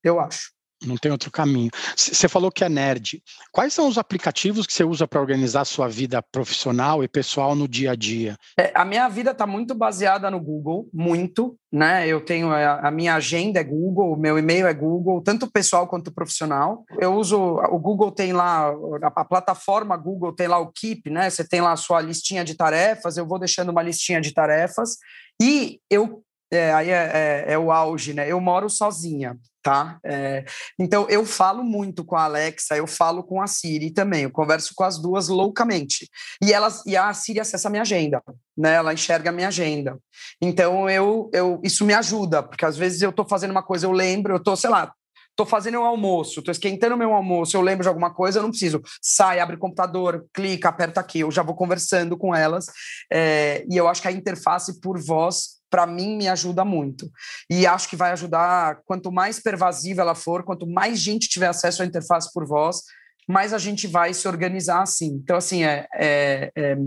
eu 0.03 0.19
acho. 0.19 0.56
Não 0.85 0.95
tem 0.95 1.11
outro 1.11 1.31
caminho. 1.31 1.71
Você 1.95 2.27
falou 2.27 2.51
que 2.51 2.63
é 2.63 2.69
nerd. 2.69 3.21
Quais 3.51 3.73
são 3.73 3.87
os 3.87 3.97
aplicativos 3.97 4.67
que 4.67 4.73
você 4.73 4.83
usa 4.83 5.07
para 5.07 5.19
organizar 5.19 5.65
sua 5.65 5.87
vida 5.87 6.21
profissional 6.21 7.03
e 7.03 7.07
pessoal 7.07 7.55
no 7.55 7.67
dia 7.67 7.91
a 7.91 7.95
dia? 7.95 8.37
É, 8.59 8.71
a 8.75 8.85
minha 8.85 9.09
vida 9.09 9.31
está 9.31 9.47
muito 9.47 9.73
baseada 9.73 10.29
no 10.29 10.39
Google, 10.39 10.87
muito. 10.93 11.57
Né? 11.71 12.07
Eu 12.07 12.21
tenho 12.21 12.51
a, 12.51 12.87
a, 12.87 12.91
minha 12.91 13.15
agenda 13.15 13.59
é 13.59 13.63
Google, 13.63 14.13
o 14.13 14.17
meu 14.17 14.37
e-mail 14.37 14.67
é 14.67 14.73
Google, 14.73 15.21
tanto 15.21 15.51
pessoal 15.51 15.87
quanto 15.87 16.13
profissional. 16.13 16.85
Eu 16.99 17.15
uso 17.15 17.37
o 17.37 17.79
Google 17.79 18.11
tem 18.11 18.31
lá 18.31 18.69
a, 19.01 19.21
a 19.21 19.25
plataforma 19.25 19.97
Google 19.97 20.33
tem 20.33 20.47
lá 20.47 20.59
o 20.59 20.71
Keep, 20.71 21.09
né? 21.09 21.29
Você 21.29 21.45
tem 21.45 21.59
lá 21.59 21.71
a 21.71 21.77
sua 21.77 22.01
listinha 22.01 22.45
de 22.45 22.55
tarefas. 22.55 23.17
Eu 23.17 23.27
vou 23.27 23.39
deixando 23.39 23.69
uma 23.69 23.81
listinha 23.81 24.21
de 24.21 24.31
tarefas 24.31 24.97
e 25.41 25.79
eu 25.89 26.23
é, 26.51 26.73
aí 26.73 26.89
é, 26.89 27.11
é, 27.47 27.53
é, 27.53 27.57
o 27.57 27.71
auge, 27.71 28.13
né? 28.13 28.31
Eu 28.31 28.39
moro 28.39 28.69
sozinha, 28.69 29.37
tá? 29.61 29.99
É, 30.05 30.45
então 30.79 31.05
eu 31.09 31.25
falo 31.25 31.63
muito 31.63 32.05
com 32.05 32.15
a 32.15 32.23
Alexa, 32.23 32.77
eu 32.77 32.87
falo 32.87 33.21
com 33.23 33.41
a 33.41 33.47
Siri 33.47 33.91
também, 33.91 34.23
eu 34.23 34.31
converso 34.31 34.73
com 34.75 34.83
as 34.83 34.97
duas 34.97 35.27
loucamente. 35.27 36.09
E 36.41 36.53
elas 36.53 36.85
e 36.85 36.95
a 36.95 37.13
Siri 37.13 37.39
acessa 37.41 37.67
a 37.67 37.71
minha 37.71 37.81
agenda, 37.81 38.21
né? 38.57 38.75
Ela 38.75 38.93
enxerga 38.93 39.29
a 39.29 39.33
minha 39.33 39.49
agenda. 39.49 39.97
Então 40.41 40.89
eu, 40.89 41.29
eu 41.33 41.59
isso 41.63 41.85
me 41.85 41.93
ajuda, 41.93 42.41
porque 42.41 42.65
às 42.65 42.77
vezes 42.77 43.01
eu 43.01 43.09
estou 43.09 43.27
fazendo 43.27 43.51
uma 43.51 43.63
coisa, 43.63 43.85
eu 43.85 43.91
lembro, 43.91 44.33
eu 44.33 44.37
estou, 44.37 44.55
sei 44.55 44.69
lá, 44.69 44.93
estou 45.37 45.45
fazendo 45.45 45.79
o 45.79 45.83
almoço, 45.83 46.39
estou 46.39 46.51
esquentando 46.51 46.97
meu 46.97 47.13
almoço, 47.13 47.55
eu 47.55 47.61
lembro 47.61 47.83
de 47.83 47.89
alguma 47.89 48.11
coisa, 48.11 48.39
eu 48.39 48.43
não 48.43 48.49
preciso. 48.49 48.81
Sai, 49.01 49.39
abre 49.39 49.55
o 49.55 49.59
computador, 49.59 50.25
clica, 50.33 50.69
aperta 50.69 50.99
aqui, 50.99 51.19
eu 51.19 51.29
já 51.29 51.43
vou 51.43 51.55
conversando 51.55 52.17
com 52.17 52.33
elas. 52.33 52.65
É, 53.11 53.63
e 53.69 53.77
eu 53.77 53.87
acho 53.87 54.01
que 54.01 54.07
a 54.07 54.11
interface 54.11 54.79
por 54.79 54.97
voz 54.99 55.56
para 55.69 55.85
mim 55.85 56.17
me 56.17 56.27
ajuda 56.27 56.63
muito. 56.63 57.09
E 57.49 57.65
acho 57.65 57.89
que 57.89 57.95
vai 57.95 58.11
ajudar, 58.11 58.81
quanto 58.85 59.11
mais 59.11 59.39
pervasiva 59.39 60.01
ela 60.01 60.15
for, 60.15 60.43
quanto 60.43 60.67
mais 60.67 60.99
gente 60.99 61.29
tiver 61.29 61.47
acesso 61.47 61.83
à 61.83 61.85
interface 61.85 62.31
por 62.33 62.45
voz, 62.45 62.81
mais 63.27 63.53
a 63.53 63.57
gente 63.57 63.87
vai 63.87 64.13
se 64.13 64.27
organizar 64.27 64.81
assim. 64.81 65.19
Então, 65.23 65.35
assim, 65.35 65.63
é, 65.63 65.87
é, 65.93 66.51
é 66.55 66.77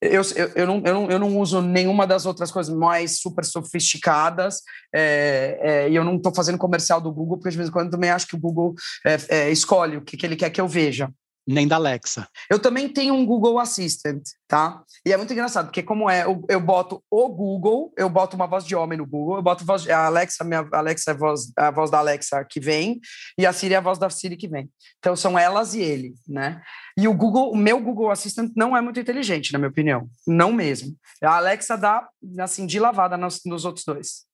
eu, 0.00 0.22
eu, 0.36 0.52
eu, 0.54 0.66
não, 0.66 0.82
eu, 0.84 0.94
não, 0.94 1.10
eu 1.10 1.18
não 1.18 1.38
uso 1.38 1.62
nenhuma 1.62 2.06
das 2.06 2.26
outras 2.26 2.50
coisas 2.50 2.74
mais 2.74 3.18
super 3.18 3.44
sofisticadas 3.44 4.60
é, 4.94 5.58
é, 5.60 5.90
e 5.90 5.96
eu 5.96 6.04
não 6.04 6.16
estou 6.16 6.34
fazendo 6.34 6.58
comercial 6.58 7.00
do 7.00 7.12
Google, 7.12 7.38
porque 7.38 7.50
de 7.50 7.56
vez 7.56 7.68
em 7.70 7.72
quando 7.72 7.90
também 7.90 8.10
acho 8.10 8.26
que 8.26 8.36
o 8.36 8.38
Google 8.38 8.74
é, 9.06 9.16
é 9.28 9.50
escolhe 9.50 9.96
o 9.96 10.02
que, 10.02 10.16
que 10.16 10.26
ele 10.26 10.36
quer 10.36 10.50
que 10.50 10.60
eu 10.60 10.68
veja 10.68 11.10
nem 11.46 11.68
da 11.68 11.76
Alexa. 11.76 12.28
Eu 12.50 12.58
também 12.58 12.88
tenho 12.88 13.14
um 13.14 13.24
Google 13.24 13.58
Assistant, 13.60 14.22
tá? 14.48 14.82
E 15.04 15.12
é 15.12 15.16
muito 15.16 15.32
engraçado, 15.32 15.66
porque 15.66 15.82
como 15.82 16.10
é, 16.10 16.24
eu, 16.24 16.44
eu 16.48 16.60
boto 16.60 17.02
o 17.08 17.28
Google, 17.28 17.92
eu 17.96 18.08
boto 18.10 18.34
uma 18.34 18.46
voz 18.46 18.64
de 18.64 18.74
homem 18.74 18.98
no 18.98 19.06
Google, 19.06 19.36
eu 19.36 19.42
boto 19.42 19.64
voz, 19.64 19.88
a 19.88 20.06
Alexa, 20.06 20.42
minha 20.42 20.66
Alexa 20.72 21.12
é 21.12 21.14
a 21.14 21.16
voz, 21.16 21.52
a 21.56 21.70
voz 21.70 21.90
da 21.90 21.98
Alexa 21.98 22.44
que 22.44 22.58
vem, 22.58 23.00
e 23.38 23.46
a 23.46 23.52
Siri 23.52 23.74
é 23.74 23.76
a 23.76 23.80
voz 23.80 23.98
da 23.98 24.10
Siri 24.10 24.36
que 24.36 24.48
vem. 24.48 24.68
Então 24.98 25.14
são 25.14 25.38
elas 25.38 25.74
e 25.74 25.80
ele, 25.80 26.14
né? 26.26 26.60
E 26.98 27.06
o 27.06 27.14
Google, 27.14 27.52
o 27.52 27.56
meu 27.56 27.80
Google 27.80 28.10
Assistant 28.10 28.50
não 28.56 28.76
é 28.76 28.80
muito 28.80 28.98
inteligente, 28.98 29.52
na 29.52 29.58
minha 29.58 29.68
opinião. 29.68 30.08
Não 30.26 30.52
mesmo. 30.52 30.96
A 31.22 31.36
Alexa 31.36 31.76
dá, 31.76 32.08
assim, 32.40 32.66
de 32.66 32.80
lavada 32.80 33.16
nos, 33.16 33.42
nos 33.44 33.64
outros 33.64 33.84
dois. 33.84 34.24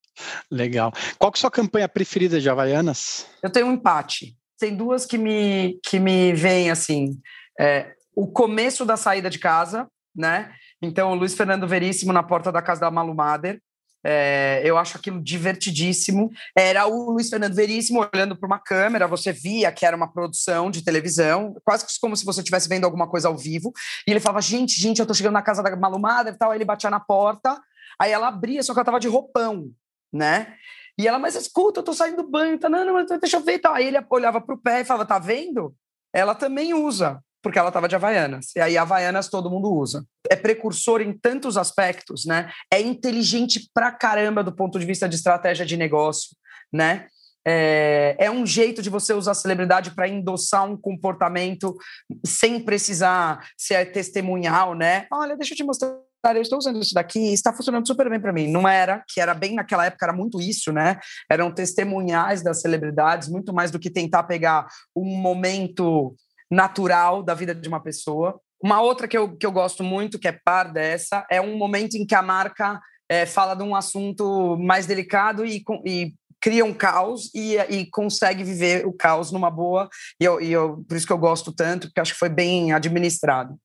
Legal. 0.50 0.92
Qual 1.18 1.32
que 1.32 1.36
é 1.36 1.40
a 1.40 1.42
sua 1.42 1.50
campanha 1.50 1.88
preferida 1.88 2.40
de 2.40 2.48
Havaianas? 2.48 3.26
Eu 3.42 3.50
tenho 3.50 3.66
um 3.66 3.72
empate 3.72 4.36
tem 4.62 4.76
duas 4.76 5.04
que 5.04 5.18
me, 5.18 5.80
que 5.82 5.98
me 5.98 6.32
vêm 6.32 6.70
assim. 6.70 7.20
É, 7.58 7.94
o 8.14 8.28
começo 8.28 8.84
da 8.84 8.96
saída 8.96 9.28
de 9.28 9.40
casa, 9.40 9.88
né? 10.14 10.52
Então, 10.80 11.10
o 11.10 11.14
Luiz 11.16 11.34
Fernando 11.34 11.66
Veríssimo 11.66 12.12
na 12.12 12.22
porta 12.22 12.52
da 12.52 12.62
casa 12.62 12.82
da 12.82 12.90
Malu 12.90 13.12
Mader. 13.12 13.60
É, 14.04 14.62
eu 14.64 14.78
acho 14.78 14.96
aquilo 14.96 15.20
divertidíssimo. 15.20 16.30
Era 16.56 16.86
o 16.86 17.10
Luiz 17.10 17.28
Fernando 17.28 17.54
Veríssimo 17.54 18.08
olhando 18.14 18.36
para 18.36 18.46
uma 18.46 18.58
câmera, 18.60 19.08
você 19.08 19.32
via 19.32 19.72
que 19.72 19.84
era 19.84 19.96
uma 19.96 20.12
produção 20.12 20.70
de 20.70 20.84
televisão, 20.84 21.56
quase 21.64 21.84
como 22.00 22.16
se 22.16 22.24
você 22.24 22.38
estivesse 22.38 22.68
vendo 22.68 22.84
alguma 22.84 23.08
coisa 23.08 23.26
ao 23.26 23.36
vivo. 23.36 23.72
E 24.06 24.12
ele 24.12 24.20
falava: 24.20 24.40
Gente, 24.40 24.80
gente, 24.80 25.00
eu 25.00 25.06
tô 25.06 25.12
chegando 25.14 25.34
na 25.34 25.42
casa 25.42 25.60
da 25.60 25.74
Malu 25.74 25.98
Mader 25.98 26.34
e 26.34 26.38
tal. 26.38 26.52
Aí 26.52 26.58
ele 26.58 26.64
batia 26.64 26.88
na 26.88 27.00
porta, 27.00 27.60
aí 27.98 28.12
ela 28.12 28.28
abria, 28.28 28.62
só 28.62 28.72
que 28.72 28.78
ela 28.78 28.84
tava 28.84 29.00
de 29.00 29.08
roupão, 29.08 29.72
né? 30.12 30.54
E 31.02 31.08
ela, 31.08 31.18
mas 31.18 31.34
escuta, 31.34 31.80
eu 31.80 31.84
tô 31.84 31.92
saindo 31.92 32.22
do 32.22 32.30
banho, 32.30 32.56
tá, 32.56 32.68
não, 32.68 32.84
não, 32.84 33.04
deixa 33.18 33.36
eu 33.36 33.40
ver. 33.40 33.58
Tá. 33.58 33.74
Aí 33.74 33.88
ele 33.88 33.98
olhava 34.08 34.40
pro 34.40 34.56
pé 34.56 34.82
e 34.82 34.84
falava, 34.84 35.04
tá 35.04 35.18
vendo? 35.18 35.74
Ela 36.14 36.32
também 36.32 36.72
usa, 36.72 37.20
porque 37.42 37.58
ela 37.58 37.72
tava 37.72 37.88
de 37.88 37.96
Havaianas. 37.96 38.54
E 38.54 38.60
aí, 38.60 38.78
Havaianas 38.78 39.28
todo 39.28 39.50
mundo 39.50 39.72
usa. 39.72 40.06
É 40.30 40.36
precursor 40.36 41.00
em 41.00 41.12
tantos 41.12 41.56
aspectos, 41.56 42.24
né? 42.24 42.52
É 42.72 42.80
inteligente 42.80 43.68
pra 43.74 43.90
caramba 43.90 44.44
do 44.44 44.54
ponto 44.54 44.78
de 44.78 44.86
vista 44.86 45.08
de 45.08 45.16
estratégia 45.16 45.66
de 45.66 45.76
negócio, 45.76 46.36
né? 46.72 47.08
É, 47.44 48.14
é, 48.20 48.30
um 48.30 48.46
jeito 48.46 48.80
de 48.80 48.88
você 48.88 49.12
usar 49.12 49.32
a 49.32 49.34
celebridade 49.34 49.90
para 49.96 50.06
endossar 50.06 50.64
um 50.70 50.76
comportamento 50.76 51.76
sem 52.24 52.60
precisar 52.60 53.44
ser 53.58 53.90
testemunhal, 53.90 54.76
né? 54.76 55.08
Olha, 55.12 55.36
deixa 55.36 55.52
eu 55.52 55.56
te 55.56 55.64
mostrar 55.64 55.92
cara, 56.22 56.38
eu 56.38 56.42
estou 56.42 56.58
usando 56.58 56.80
isso 56.80 56.94
daqui, 56.94 57.32
está 57.32 57.52
funcionando 57.52 57.86
super 57.86 58.08
bem 58.08 58.20
para 58.20 58.32
mim. 58.32 58.48
Não 58.48 58.68
era, 58.68 59.02
que 59.08 59.20
era 59.20 59.34
bem 59.34 59.54
naquela 59.54 59.86
época, 59.86 60.06
era 60.06 60.12
muito 60.12 60.40
isso, 60.40 60.72
né? 60.72 60.98
Eram 61.30 61.52
testemunhais 61.52 62.42
das 62.42 62.60
celebridades, 62.60 63.28
muito 63.28 63.52
mais 63.52 63.70
do 63.70 63.78
que 63.78 63.90
tentar 63.90 64.22
pegar 64.22 64.66
um 64.94 65.04
momento 65.04 66.14
natural 66.50 67.22
da 67.22 67.34
vida 67.34 67.54
de 67.54 67.68
uma 67.68 67.82
pessoa. 67.82 68.40
Uma 68.62 68.80
outra 68.80 69.08
que 69.08 69.18
eu, 69.18 69.36
que 69.36 69.44
eu 69.44 69.50
gosto 69.50 69.82
muito, 69.82 70.18
que 70.18 70.28
é 70.28 70.38
par 70.44 70.72
dessa, 70.72 71.26
é 71.30 71.40
um 71.40 71.56
momento 71.56 71.96
em 71.96 72.06
que 72.06 72.14
a 72.14 72.22
marca 72.22 72.80
é, 73.08 73.26
fala 73.26 73.54
de 73.54 73.62
um 73.62 73.74
assunto 73.74 74.56
mais 74.58 74.86
delicado 74.86 75.44
e, 75.44 75.64
e 75.84 76.14
cria 76.40 76.64
um 76.64 76.74
caos 76.74 77.30
e, 77.34 77.56
e 77.56 77.86
consegue 77.90 78.44
viver 78.44 78.86
o 78.86 78.92
caos 78.92 79.32
numa 79.32 79.50
boa. 79.50 79.88
E, 80.20 80.24
eu, 80.24 80.40
e 80.40 80.52
eu, 80.52 80.84
por 80.88 80.96
isso 80.96 81.06
que 81.06 81.12
eu 81.12 81.18
gosto 81.18 81.52
tanto, 81.52 81.88
porque 81.88 82.00
acho 82.00 82.12
que 82.12 82.18
foi 82.18 82.28
bem 82.28 82.72
administrado. 82.72 83.56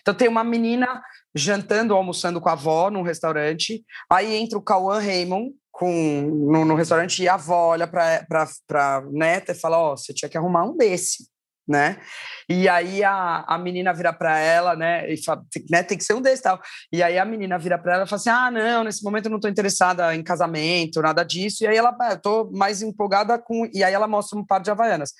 Então 0.00 0.14
tem 0.14 0.28
uma 0.28 0.44
menina 0.44 1.02
jantando, 1.34 1.94
almoçando 1.94 2.40
com 2.40 2.48
a 2.48 2.52
avó 2.52 2.90
num 2.90 3.02
restaurante, 3.02 3.84
aí 4.10 4.34
entra 4.34 4.58
o 4.58 4.62
Cauã 4.62 4.98
Raymond 4.98 5.52
com, 5.70 6.22
no, 6.50 6.64
no 6.64 6.74
restaurante 6.74 7.22
e 7.22 7.28
a 7.28 7.34
avó 7.34 7.68
olha 7.68 7.86
para 7.86 8.26
a 8.72 9.02
neta 9.10 9.52
e 9.52 9.54
fala, 9.54 9.78
ó, 9.78 9.92
oh, 9.92 9.96
você 9.96 10.14
tinha 10.14 10.28
que 10.28 10.38
arrumar 10.38 10.64
um 10.64 10.76
desse 10.76 11.24
né? 11.66 11.98
E 12.48 12.68
aí 12.68 13.02
a, 13.02 13.44
a 13.46 13.58
menina 13.58 13.92
vira 13.92 14.12
para 14.12 14.38
ela, 14.38 14.76
né? 14.76 15.12
E 15.12 15.22
fala, 15.22 15.44
né, 15.68 15.82
tem 15.82 15.98
que 15.98 16.04
ser 16.04 16.14
um 16.14 16.20
desses 16.20 16.40
tal. 16.40 16.60
E 16.92 17.02
aí 17.02 17.18
a 17.18 17.24
menina 17.24 17.58
vira 17.58 17.76
para 17.78 17.94
ela 17.94 18.04
e 18.04 18.08
fala 18.08 18.20
assim: 18.20 18.30
ah, 18.30 18.50
não, 18.50 18.84
nesse 18.84 19.02
momento 19.02 19.26
eu 19.26 19.30
não 19.30 19.38
estou 19.38 19.50
interessada 19.50 20.14
em 20.14 20.22
casamento, 20.22 21.02
nada 21.02 21.24
disso. 21.24 21.64
E 21.64 21.66
aí 21.66 21.76
ela, 21.76 21.94
ah, 22.00 22.12
eu 22.12 22.20
tô 22.20 22.50
mais 22.52 22.82
empolgada 22.82 23.38
com. 23.38 23.68
E 23.74 23.82
aí 23.82 23.92
ela 23.92 24.06
mostra 24.06 24.38
um 24.38 24.46
par 24.46 24.60
de 24.60 24.70
havaianas. 24.70 25.12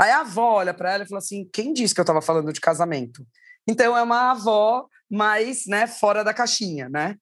Aí 0.00 0.10
a 0.10 0.20
avó 0.20 0.54
olha 0.54 0.74
para 0.74 0.92
ela 0.92 1.04
e 1.04 1.08
fala 1.08 1.18
assim: 1.18 1.48
quem 1.52 1.72
disse 1.72 1.94
que 1.94 2.00
eu 2.00 2.04
estava 2.04 2.20
falando 2.20 2.52
de 2.52 2.60
casamento? 2.60 3.24
Então 3.66 3.96
é 3.96 4.02
uma 4.02 4.32
avó 4.32 4.86
mais, 5.10 5.66
né, 5.66 5.86
fora 5.86 6.22
da 6.22 6.34
caixinha, 6.34 6.88
né? 6.88 7.16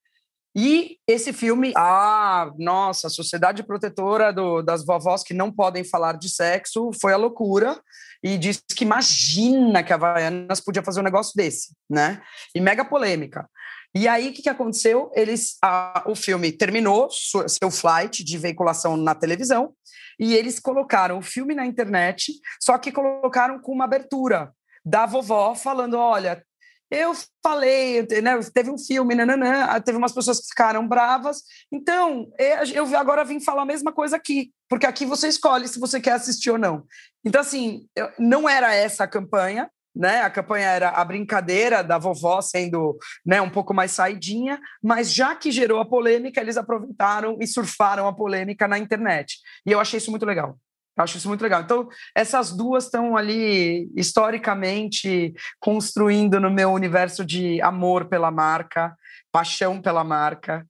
E 0.55 0.99
esse 1.09 1.32
filme, 1.32 1.72
ah, 1.76 2.53
nossa, 2.59 3.09
Sociedade 3.09 3.62
Protetora 3.62 4.32
do, 4.32 4.61
das 4.61 4.84
Vovós 4.84 5.22
que 5.22 5.32
não 5.32 5.51
podem 5.51 5.82
falar 5.82 6.18
de 6.18 6.28
sexo 6.28 6.90
foi 7.01 7.14
a 7.14 7.16
loucura 7.16 7.80
e 8.22 8.36
disse 8.36 8.62
que 8.76 8.84
imagina 8.84 9.82
que 9.82 9.93
a 9.93 9.97
Havaianas 9.97 10.61
podia 10.61 10.82
fazer 10.82 11.01
um 11.01 11.05
negócio 11.05 11.32
desse, 11.34 11.74
né? 11.88 12.20
E 12.55 12.61
mega 12.61 12.84
polêmica. 12.84 13.49
E 13.95 14.07
aí, 14.07 14.28
o 14.28 14.32
que, 14.32 14.43
que 14.43 14.49
aconteceu? 14.49 15.11
Eles, 15.14 15.57
a, 15.62 16.05
o 16.07 16.14
filme 16.14 16.53
terminou 16.53 17.09
seu 17.11 17.70
flight 17.70 18.22
de 18.24 18.38
veiculação 18.38 18.97
na 18.97 19.14
televisão 19.14 19.74
e 20.18 20.34
eles 20.34 20.59
colocaram 20.59 21.18
o 21.18 21.22
filme 21.22 21.55
na 21.55 21.66
internet, 21.66 22.32
só 22.61 22.78
que 22.78 22.93
colocaram 22.93 23.59
com 23.61 23.72
uma 23.72 23.84
abertura 23.84 24.53
da 24.85 25.07
vovó 25.07 25.55
falando: 25.55 25.97
olha, 25.97 26.45
eu 26.91 27.12
falei, 27.43 28.07
né, 28.22 28.39
teve 28.53 28.70
um 28.70 28.76
filme, 28.76 29.14
nananã, 29.14 29.80
teve 29.80 29.97
umas 29.97 30.12
pessoas 30.12 30.41
que 30.41 30.49
ficaram 30.49 30.87
bravas. 30.87 31.43
Então, 31.72 32.30
eu 32.74 32.97
agora 32.99 33.24
vim 33.24 33.41
falar 33.41 33.62
a 33.62 33.66
mesma 33.66 33.91
coisa 33.91 34.16
aqui, 34.16 34.53
porque 34.68 34.85
aqui 34.85 35.07
você 35.07 35.26
escolhe 35.26 35.66
se 35.66 35.80
você 35.80 35.99
quer 35.99 36.12
assistir 36.12 36.51
ou 36.51 36.59
não. 36.59 36.85
Então, 37.24 37.41
assim, 37.41 37.87
não 38.18 38.47
era 38.47 38.74
essa 38.74 39.05
a 39.05 39.09
campanha, 39.09 39.70
né? 39.97 40.20
A 40.20 40.28
campanha 40.28 40.66
era 40.66 40.91
a 40.91 41.03
brincadeira 41.03 41.83
da 41.83 41.97
vovó 41.97 42.43
sendo 42.43 42.99
né, 43.24 43.41
um 43.41 43.49
pouco 43.49 43.72
mais 43.72 43.93
saidinha, 43.93 44.61
mas 44.83 45.14
já 45.14 45.35
que 45.35 45.51
gerou 45.51 45.80
a 45.80 45.89
polêmica, 45.89 46.43
eles 46.43 46.59
aproveitaram 46.59 47.39
e 47.41 47.47
surfaram 47.47 48.07
a 48.07 48.14
polêmica 48.14 48.68
na 48.68 48.78
internet. 48.78 49.39
E 49.64 49.72
eu 49.72 49.80
achei 49.80 49.97
isso 49.97 50.11
muito 50.11 50.26
legal. 50.26 50.59
Eu 50.97 51.05
acho 51.05 51.16
isso 51.16 51.28
muito 51.28 51.43
legal. 51.43 51.62
Então, 51.62 51.88
essas 52.14 52.53
duas 52.53 52.84
estão 52.84 53.16
ali 53.16 53.90
historicamente 53.97 55.32
construindo 55.59 56.38
no 56.38 56.51
meu 56.51 56.70
universo 56.70 57.24
de 57.24 57.61
amor 57.62 58.07
pela 58.07 58.30
marca, 58.30 58.95
paixão 59.30 59.80
pela 59.80 60.05
marca. 60.05 60.66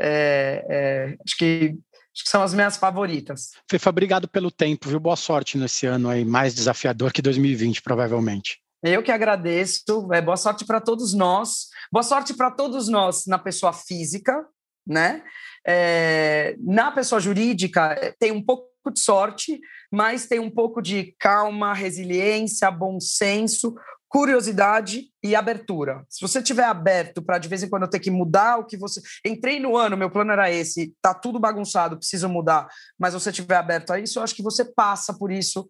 É, 0.00 0.64
é, 0.68 1.16
acho, 1.24 1.36
que, 1.36 1.76
acho 2.14 2.24
que 2.24 2.30
são 2.30 2.42
as 2.42 2.54
minhas 2.54 2.76
favoritas. 2.76 3.50
Fefa, 3.70 3.90
obrigado 3.90 4.26
pelo 4.26 4.50
tempo, 4.50 4.88
viu? 4.88 4.98
Boa 4.98 5.16
sorte 5.16 5.58
nesse 5.58 5.86
ano 5.86 6.08
aí, 6.08 6.24
mais 6.24 6.54
desafiador 6.54 7.12
que 7.12 7.20
2020, 7.20 7.82
provavelmente. 7.82 8.58
Eu 8.82 9.02
que 9.02 9.12
agradeço. 9.12 9.82
É, 10.12 10.22
boa 10.22 10.36
sorte 10.36 10.64
para 10.64 10.80
todos 10.80 11.12
nós. 11.12 11.68
Boa 11.92 12.02
sorte 12.02 12.32
para 12.34 12.50
todos 12.50 12.88
nós 12.88 13.26
na 13.26 13.38
pessoa 13.38 13.72
física, 13.72 14.46
né? 14.86 15.22
É, 15.66 16.56
na 16.60 16.92
pessoa 16.92 17.20
jurídica, 17.20 18.14
tem 18.18 18.30
um 18.30 18.42
pouco 18.42 18.75
de 18.90 19.00
sorte, 19.00 19.60
mas 19.90 20.26
tem 20.26 20.38
um 20.38 20.50
pouco 20.50 20.80
de 20.80 21.14
calma, 21.18 21.72
resiliência, 21.74 22.70
bom 22.70 23.00
senso, 23.00 23.74
curiosidade 24.08 25.10
e 25.22 25.34
abertura. 25.34 26.04
Se 26.08 26.20
você 26.20 26.42
tiver 26.42 26.64
aberto 26.64 27.22
para 27.22 27.38
de 27.38 27.48
vez 27.48 27.62
em 27.62 27.68
quando 27.68 27.88
ter 27.88 27.98
que 27.98 28.10
mudar 28.10 28.58
o 28.58 28.64
que 28.64 28.76
você. 28.76 29.00
Entrei 29.24 29.60
no 29.60 29.76
ano, 29.76 29.96
meu 29.96 30.10
plano 30.10 30.32
era 30.32 30.50
esse, 30.50 30.94
tá 31.02 31.12
tudo 31.12 31.38
bagunçado, 31.38 31.98
preciso 31.98 32.28
mudar, 32.28 32.68
mas 32.98 33.14
você 33.14 33.32
tiver 33.32 33.56
aberto 33.56 33.92
a 33.92 34.00
isso, 34.00 34.18
eu 34.18 34.22
acho 34.22 34.34
que 34.34 34.42
você 34.42 34.64
passa 34.64 35.12
por 35.12 35.30
isso 35.30 35.68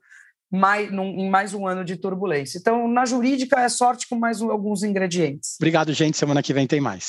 mais, 0.50 0.92
num, 0.92 1.08
em 1.18 1.28
mais 1.28 1.54
um 1.54 1.66
ano 1.66 1.84
de 1.84 1.96
turbulência. 1.96 2.58
Então, 2.58 2.86
na 2.88 3.04
jurídica 3.04 3.60
é 3.60 3.68
sorte 3.68 4.06
com 4.08 4.16
mais 4.16 4.40
um, 4.40 4.50
alguns 4.50 4.82
ingredientes. 4.82 5.56
Obrigado, 5.58 5.92
gente. 5.92 6.16
Semana 6.16 6.42
que 6.42 6.54
vem 6.54 6.66
tem 6.66 6.80
mais. 6.80 7.08